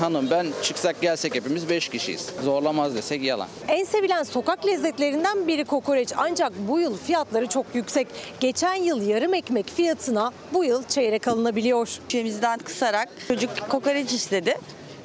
[0.00, 2.28] Hanım ben çıksak gelsek hepimiz 5 kişiyiz.
[2.44, 3.48] Zorlamaz desek yalan.
[3.68, 8.06] En sevilen sokak lezzetlerinden biri kokoreç ancak bu yıl fiyatları çok yüksek.
[8.40, 11.98] Geçen yıl yarım ekmek fiyatına bu yıl çeyrek alınabiliyor.
[12.04, 14.56] Bütçemizden kısarak çocuk kokoreç istedi.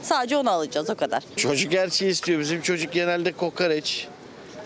[0.02, 1.24] Sadece onu alacağız o kadar.
[1.36, 2.40] Çocuk her şeyi istiyor.
[2.40, 4.08] Bizim çocuk genelde kokoreç,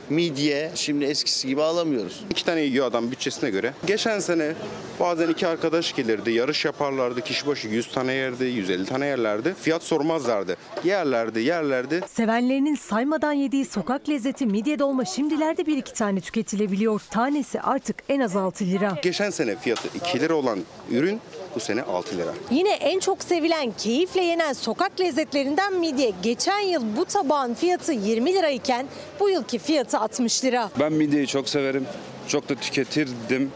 [0.09, 0.71] midye.
[0.75, 2.23] Şimdi eskisi gibi alamıyoruz.
[2.29, 3.73] İki tane yiyor adam bütçesine göre.
[3.85, 4.53] Geçen sene
[4.99, 7.21] bazen iki arkadaş gelirdi, yarış yaparlardı.
[7.21, 9.55] Kişi başı 100 tane yerdi, 150 tane yerlerdi.
[9.61, 10.57] Fiyat sormazlardı.
[10.83, 12.01] Yerlerdi, yerlerdi.
[12.13, 17.01] Sevenlerinin saymadan yediği sokak lezzeti midye dolma şimdilerde bir iki tane tüketilebiliyor.
[17.11, 18.97] Tanesi artık en az 6 lira.
[19.01, 20.59] Geçen sene fiyatı 2 lira olan
[20.91, 21.19] ürün
[21.55, 22.33] bu sene 6 lira.
[22.51, 26.11] Yine en çok sevilen, keyifle yenen sokak lezzetlerinden midye.
[26.23, 28.87] Geçen yıl bu tabağın fiyatı 20 lirayken
[29.19, 30.69] bu yılki fiyatı 60 lira.
[30.79, 31.85] Ben midyeyi çok severim.
[32.27, 33.51] Çok da tüketirdim.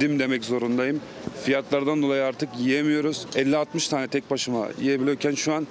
[0.00, 1.00] Dim demek zorundayım.
[1.44, 3.26] Fiyatlardan dolayı artık yiyemiyoruz.
[3.34, 5.66] 50-60 tane tek başıma yiyebiliyorken şu an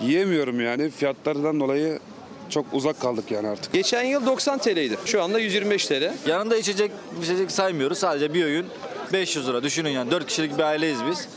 [0.00, 0.90] yiyemiyorum yani.
[0.90, 1.98] Fiyatlardan dolayı
[2.50, 3.72] çok uzak kaldık yani artık.
[3.72, 4.96] Geçen yıl 90 TL'ydi.
[5.04, 6.12] Şu anda 125 TL.
[6.26, 6.90] Yanında içecek
[7.22, 7.98] içecek saymıyoruz.
[7.98, 8.66] Sadece bir öğün
[9.12, 9.62] 500 lira.
[9.62, 11.28] Düşünün yani 4 kişilik bir aileyiz biz.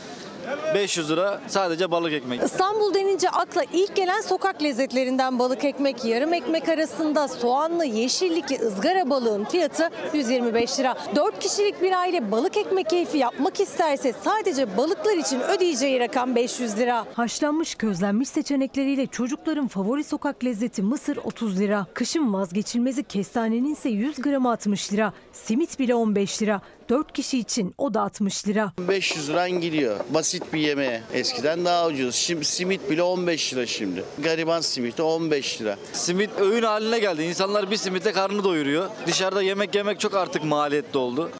[0.74, 2.42] 500 lira sadece balık ekmek.
[2.42, 9.10] İstanbul denince akla ilk gelen sokak lezzetlerinden balık ekmek, yarım ekmek arasında soğanlı, yeşillikli ızgara
[9.10, 10.96] balığın fiyatı 125 lira.
[11.16, 16.78] 4 kişilik bir aile balık ekmek keyfi yapmak isterse sadece balıklar için ödeyeceği rakam 500
[16.78, 17.04] lira.
[17.14, 21.86] Haşlanmış, közlenmiş seçenekleriyle çocukların favori sokak lezzeti mısır 30 lira.
[21.94, 25.12] Kışın vazgeçilmezi kestanenin ise 100 gramı 60 lira.
[25.32, 26.60] Simit bile 15 lira.
[26.90, 28.72] 4 kişi için o da 60 lira.
[28.78, 30.00] 500 liran gidiyor.
[30.14, 31.02] Basit bir yemeğe.
[31.12, 32.14] Eskiden daha ucuz.
[32.14, 34.04] Şimdi simit bile 15 lira şimdi.
[34.18, 35.78] Gariban simiti 15 lira.
[35.92, 37.22] Simit öğün haline geldi.
[37.22, 38.90] İnsanlar bir simitle karnını doyuruyor.
[39.06, 41.30] Dışarıda yemek yemek çok artık maliyetli oldu.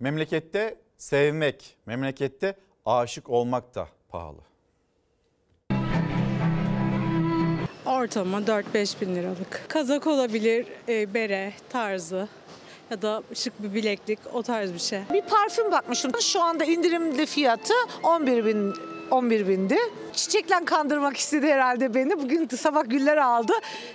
[0.00, 2.56] Memlekette sevmek, memlekette
[2.86, 4.40] aşık olmak da pahalı.
[7.86, 9.64] Ortalama 4-5 bin liralık.
[9.68, 12.28] Kazak olabilir, e, bere tarzı
[12.90, 15.00] ya da şık bir bileklik o tarz bir şey.
[15.12, 16.12] Bir parfüm bakmıştım.
[16.20, 18.74] Şu anda indirimli fiyatı 11 bin
[19.10, 19.78] 11 bindi.
[20.16, 22.18] Çiçekle kandırmak istedi herhalde beni.
[22.18, 23.52] Bugün sabah güller aldı.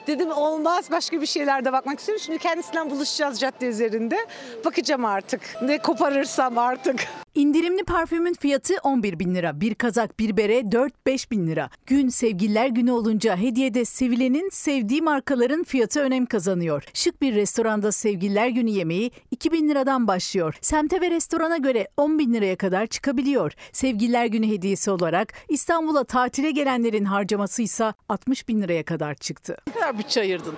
[0.07, 2.23] Dedim olmaz başka bir şeyler de bakmak istiyorum.
[2.25, 4.17] Şimdi kendisiyle buluşacağız cadde üzerinde.
[4.65, 5.41] Bakacağım artık.
[5.61, 7.07] Ne koparırsam artık.
[7.35, 9.61] İndirimli parfümün fiyatı 11 bin lira.
[9.61, 11.69] Bir kazak, bir bere 4-5 bin lira.
[11.85, 16.83] Gün sevgililer günü olunca hediyede sevilenin sevdiği markaların fiyatı önem kazanıyor.
[16.93, 20.55] Şık bir restoranda sevgililer günü yemeği 2 bin liradan başlıyor.
[20.61, 23.51] Semte ve restorana göre 10 bin liraya kadar çıkabiliyor.
[23.71, 29.57] Sevgililer günü hediyesi olarak İstanbul'a tatile gelenlerin harcaması ise 60 bin liraya kadar çıktı.
[29.67, 30.55] Ne kadar bütçe ayırdın?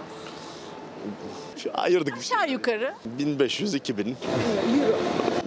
[1.74, 2.94] Ayırdık Aşağı yukarı.
[3.20, 4.14] 1500-2000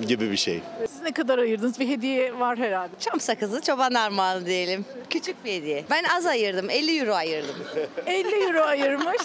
[0.09, 0.61] gibi bir şey.
[0.89, 1.81] Siz ne kadar ayırdınız?
[1.81, 2.93] Bir hediye var herhalde.
[3.01, 4.85] Çam sakızı çoban armağanı diyelim.
[5.11, 5.85] Küçük bir hediye.
[5.91, 6.71] Ben az ayırdım.
[6.71, 7.55] 50 euro ayırdım.
[8.07, 9.17] 50 euro ayırmış.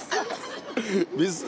[1.19, 1.43] Biz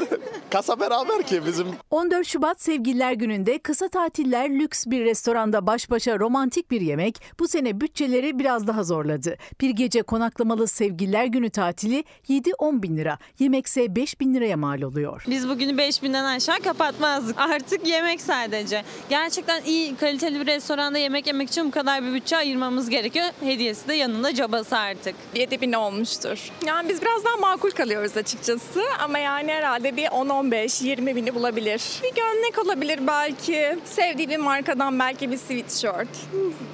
[0.49, 6.19] kasa beraber ki bizim 14 Şubat Sevgililer Günü'nde kısa tatiller lüks bir restoranda baş başa
[6.19, 9.37] romantik bir yemek bu sene bütçeleri biraz daha zorladı.
[9.61, 15.23] Bir gece konaklamalı Sevgililer Günü tatili 7-10 bin lira, yemekse 5 bin liraya mal oluyor.
[15.29, 17.39] Biz bugünü 5000'den aşağı kapatmazdık.
[17.39, 18.83] Artık yemek sadece.
[19.13, 23.25] Gerçekten iyi kaliteli bir restoranda yemek yemek için bu kadar bir bütçe ayırmamız gerekiyor.
[23.41, 25.15] Hediyesi de yanında cabası artık.
[25.35, 26.51] 7000 olmuştur.
[26.67, 31.83] Yani biz biraz daha makul kalıyoruz açıkçası ama yani herhalde bir 10-15-20 bini bulabilir.
[32.03, 33.77] Bir gömlek olabilir belki.
[33.85, 36.17] Sevdiği bir markadan belki bir sweatshirt.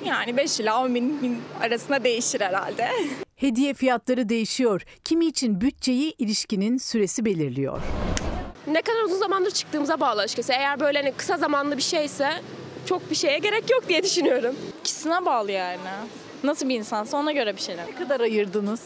[0.05, 2.89] Yani 5 ila 10 bin, bin arasında değişir herhalde.
[3.35, 4.81] Hediye fiyatları değişiyor.
[5.03, 7.81] Kimi için bütçeyi ilişkinin süresi belirliyor.
[8.71, 10.53] Ne kadar uzun zamandır çıktığımıza bağlı açıkçası.
[10.53, 12.29] Eğer böyle hani kısa zamanlı bir şeyse
[12.85, 14.55] çok bir şeye gerek yok diye düşünüyorum.
[14.83, 15.79] Kişisine bağlı yani.
[16.43, 17.87] Nasıl bir insansa ona göre bir şeyler.
[17.87, 18.81] Ne kadar ayırdınız?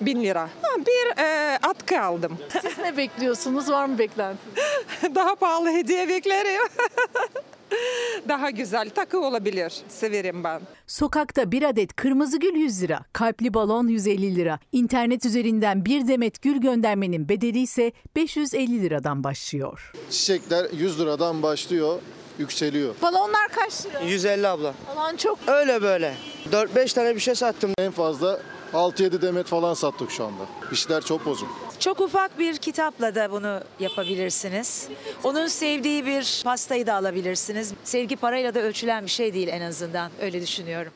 [0.00, 0.48] Bin lira.
[0.78, 2.38] bir e, atkı aldım.
[2.62, 3.70] Siz ne bekliyorsunuz?
[3.70, 4.56] Var mı beklentiniz?
[5.14, 6.62] Daha pahalı hediye beklerim.
[8.28, 9.72] Daha güzel takı olabilir.
[9.88, 10.60] Severim ben.
[10.86, 14.58] Sokakta bir adet kırmızı gül 100 lira, kalpli balon 150 lira.
[14.72, 19.92] İnternet üzerinden bir demet gül göndermenin bedeli ise 550 liradan başlıyor.
[20.10, 21.98] Çiçekler 100 liradan başlıyor,
[22.38, 22.94] yükseliyor.
[23.02, 24.00] Balonlar kaç lira?
[24.00, 24.74] 150 abla.
[24.94, 25.38] Falan çok.
[25.46, 26.14] Öyle böyle.
[26.52, 27.72] 4-5 tane bir şey sattım.
[27.78, 28.40] En fazla
[28.72, 30.42] 6-7 demet falan sattık şu anda.
[30.72, 31.48] İşler çok bozuk.
[31.78, 34.88] Çok ufak bir kitapla da bunu yapabilirsiniz.
[35.24, 37.74] Onun sevdiği bir pastayı da alabilirsiniz.
[37.84, 40.10] Sevgi parayla da ölçülen bir şey değil en azından.
[40.20, 40.92] Öyle düşünüyorum.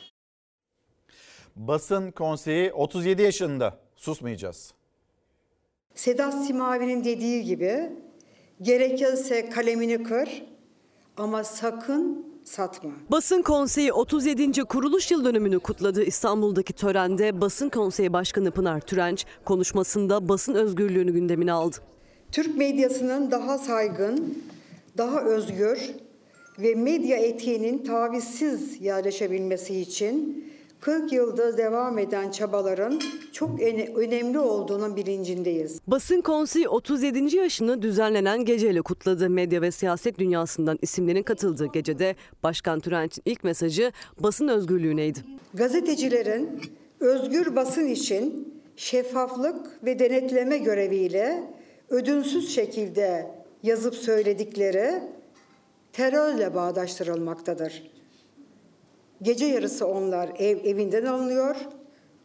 [1.57, 4.75] Basın konseyi 37 yaşında susmayacağız.
[5.95, 7.93] Sedat Simavi'nin dediği gibi
[8.63, 10.43] gerekirse kalemini kır
[11.17, 12.91] ama sakın satma.
[13.11, 14.65] Basın Konseyi 37.
[14.65, 16.03] kuruluş yıl dönümünü kutladı.
[16.03, 21.77] İstanbul'daki törende Basın Konseyi Başkanı Pınar Türenç konuşmasında basın özgürlüğünü gündemine aldı.
[22.33, 24.45] Türk medyasının daha saygın,
[24.99, 25.91] daha özgür
[26.59, 30.45] ve medya etiğinin tavizsiz yerleşebilmesi için
[30.81, 33.01] 40 yılda devam eden çabaların
[33.33, 33.61] çok
[33.97, 35.81] önemli olduğunun bilincindeyiz.
[35.87, 37.37] Basın Konseyi 37.
[37.37, 39.31] yaşını düzenlenen geceyle kutladı.
[39.31, 45.19] Medya ve siyaset dünyasından isimlerin katıldığı gecede Başkan Türenç'in ilk mesajı basın özgürlüğüneydi.
[45.55, 46.61] Gazetecilerin
[47.01, 51.43] özgür basın için şeffaflık ve denetleme göreviyle
[51.89, 53.31] ödünsüz şekilde
[53.63, 55.03] yazıp söyledikleri
[55.93, 58.00] terörle bağdaştırılmaktadır.
[59.23, 61.57] Gece yarısı onlar ev evinden alınıyor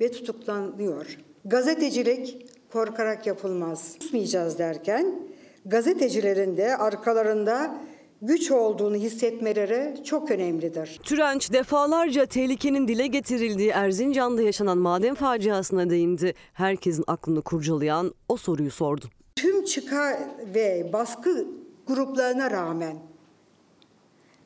[0.01, 1.17] ve tutuklanıyor.
[1.45, 3.95] Gazetecilik korkarak yapılmaz.
[4.01, 5.19] Susmayacağız derken
[5.65, 7.77] gazetecilerin de arkalarında
[8.21, 10.99] güç olduğunu hissetmeleri çok önemlidir.
[11.03, 16.33] Türenç defalarca tehlikenin dile getirildiği Erzincan'da yaşanan maden faciasına değindi.
[16.53, 19.05] Herkesin aklını kurcalayan o soruyu sordu.
[19.35, 20.17] Tüm çıkar
[20.55, 21.47] ve baskı
[21.87, 22.97] gruplarına rağmen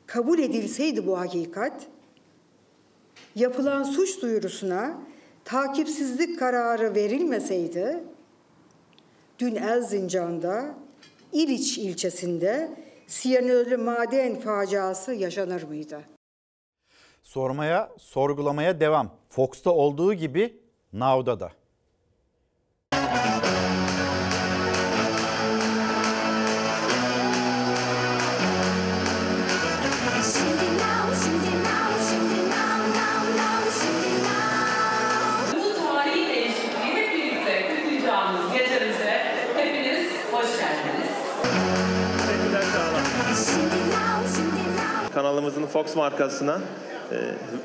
[0.06, 1.86] kabul edilseydi bu hakikat,
[3.34, 4.98] yapılan suç duyurusuna
[5.44, 8.04] takipsizlik kararı verilmeseydi,
[9.38, 10.74] dün Erzincan'da
[11.32, 12.76] İliç ilçesinde
[13.06, 16.00] siyanürlü maden faciası yaşanır mıydı?
[17.22, 19.10] Sormaya, sorgulamaya devam.
[19.28, 20.60] Fox'ta olduğu gibi
[20.92, 21.52] Now'da da.
[45.14, 46.60] Kanalımızın Fox markasına
[47.12, 47.16] e,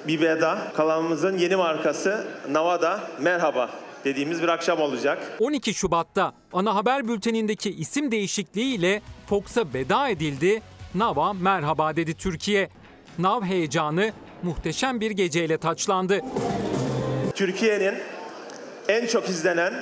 [0.08, 0.58] bir veda.
[0.76, 3.70] Kanalımızın yeni markası Navada merhaba
[4.06, 5.20] dediğimiz bir akşam olacak.
[5.40, 10.62] 12 Şubat'ta ana haber bültenindeki isim değişikliğiyle Fox'a veda edildi.
[10.96, 12.70] Nav'a merhaba dedi Türkiye.
[13.20, 14.12] Nav heyecanı
[14.44, 16.22] muhteşem bir geceyle taçlandı.
[17.36, 17.96] Türkiye'nin
[18.88, 19.74] en çok izlenen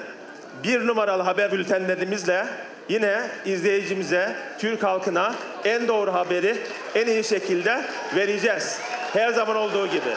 [0.64, 2.45] bir numaralı haber bültenlerimizle
[2.89, 5.35] yine izleyicimize, Türk halkına
[5.65, 6.57] en doğru haberi
[6.95, 7.81] en iyi şekilde
[8.15, 8.80] vereceğiz.
[9.14, 10.14] Her zaman olduğu gibi.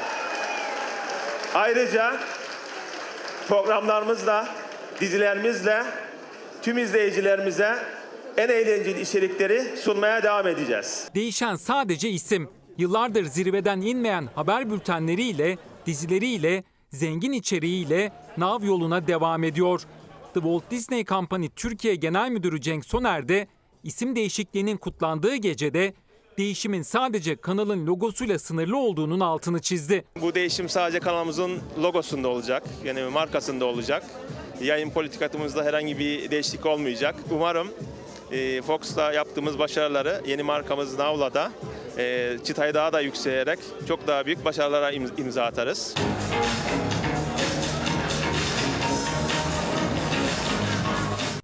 [1.55, 2.17] Ayrıca
[3.49, 4.49] programlarımızla,
[5.01, 5.83] dizilerimizle
[6.63, 7.77] tüm izleyicilerimize
[8.37, 11.09] en eğlenceli içerikleri sunmaya devam edeceğiz.
[11.15, 12.49] Değişen sadece isim.
[12.79, 19.81] Yıllardır zirveden inmeyen haber bültenleriyle, dizileriyle, zengin içeriğiyle Nav yoluna devam ediyor.
[20.37, 23.47] The Walt Disney Company Türkiye Genel Müdürü Cenk Soner de
[23.85, 25.95] isim değişikliğinin kutlandığı gecede
[26.39, 30.05] değişimin sadece kanalın logosuyla sınırlı olduğunun altını çizdi.
[30.21, 32.63] Bu değişim sadece kanalımızın logosunda olacak.
[32.85, 34.05] Yani markasında olacak.
[34.63, 37.15] Yayın politikatımızda herhangi bir değişiklik olmayacak.
[37.31, 37.69] Umarım
[38.33, 41.53] e, Fox'ta yaptığımız başarıları yeni markamız Navla'da
[41.99, 43.59] e, çıtayı daha da yükselerek
[43.89, 45.95] çok daha büyük başarılara im- imza atarız.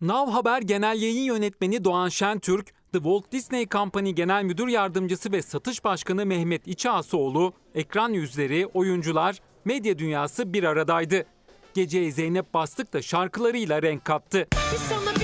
[0.02, 5.42] Nav Haber Genel Yayın Yönetmeni Doğan Şentürk, The Walt Disney Company Genel Müdür Yardımcısı ve
[5.42, 11.26] Satış Başkanı Mehmet İçağsoğlu, ekran yüzleri, oyuncular, medya dünyası bir aradaydı.
[11.74, 14.48] Geceye Zeynep Bastık da şarkılarıyla renk kattı.
[14.72, 15.21] Bir sana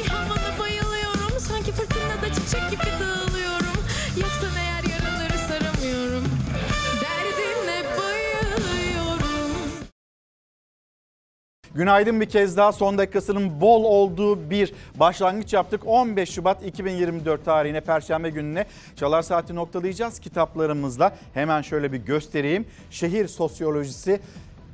[11.74, 15.80] Günaydın bir kez daha son dakikasının bol olduğu bir başlangıç yaptık.
[15.86, 18.66] 15 Şubat 2024 tarihine Perşembe gününe
[18.96, 21.16] Çalar Saati noktalayacağız kitaplarımızla.
[21.34, 22.66] Hemen şöyle bir göstereyim.
[22.90, 24.20] Şehir Sosyolojisi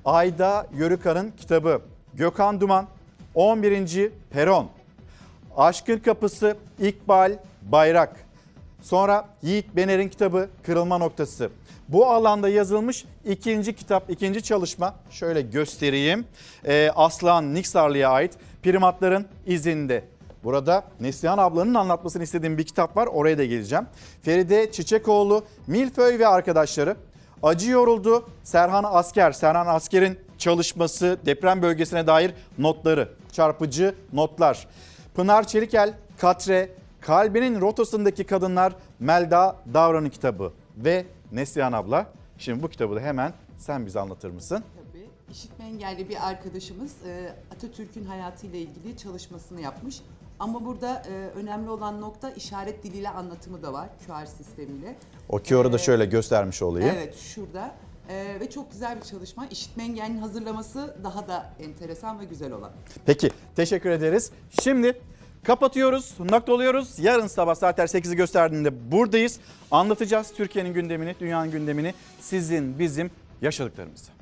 [0.05, 1.81] Ayda Yörükan'ın kitabı.
[2.15, 2.87] Gökhan Duman
[3.35, 4.11] 11.
[4.31, 4.69] Peron.
[5.57, 8.17] Aşkın Kapısı İkbal Bayrak.
[8.83, 11.51] Sonra Yiğit Bener'in kitabı Kırılma Noktası.
[11.89, 16.25] Bu alanda yazılmış ikinci kitap, ikinci çalışma şöyle göstereyim.
[16.67, 18.33] Ee, Aslan Niksarlı'ya ait
[18.63, 20.05] Primatların izinde.
[20.45, 23.07] Burada Neslihan ablanın anlatmasını istediğim bir kitap var.
[23.07, 23.87] Oraya da geleceğim.
[24.23, 26.97] Feride Çiçekoğlu, Milföy ve arkadaşları.
[27.43, 28.29] Acı yoruldu.
[28.43, 34.67] Serhan Asker, Serhan Asker'in çalışması, deprem bölgesine dair notları, çarpıcı notlar.
[35.15, 36.71] Pınar Çelikel, Katre,
[37.01, 41.05] Kalbinin Rotasındaki Kadınlar Melda Davran'ın kitabı ve
[41.35, 42.07] Neslihan abla.
[42.39, 44.65] Şimdi bu kitabı da hemen sen bize anlatır mısın?
[44.77, 45.05] Tabii.
[45.33, 50.01] İşitme engelli bir arkadaşımız e, Atatürk'ün hayatıyla ilgili çalışmasını yapmış.
[50.39, 54.97] Ama burada e, önemli olan nokta işaret diliyle anlatımı da var QR sistemiyle.
[55.29, 56.91] O kiyoru da şöyle göstermiş olayım.
[56.95, 57.75] Evet şurada
[58.09, 59.47] E, ve çok güzel bir çalışma.
[59.47, 62.71] İşitme engellinin hazırlaması daha da enteresan ve güzel olan.
[63.07, 64.31] Peki teşekkür ederiz.
[64.63, 65.01] Şimdi
[65.45, 66.99] kapatıyoruz, noktalıyoruz.
[66.99, 69.41] Yarın sabah saatler 8'i gösterdiğinde buradayız.
[69.71, 73.11] Anlatacağız Türkiye'nin gündemini, dünyanın gündemini, sizin, bizim
[73.43, 74.14] yaşadıklarımızı.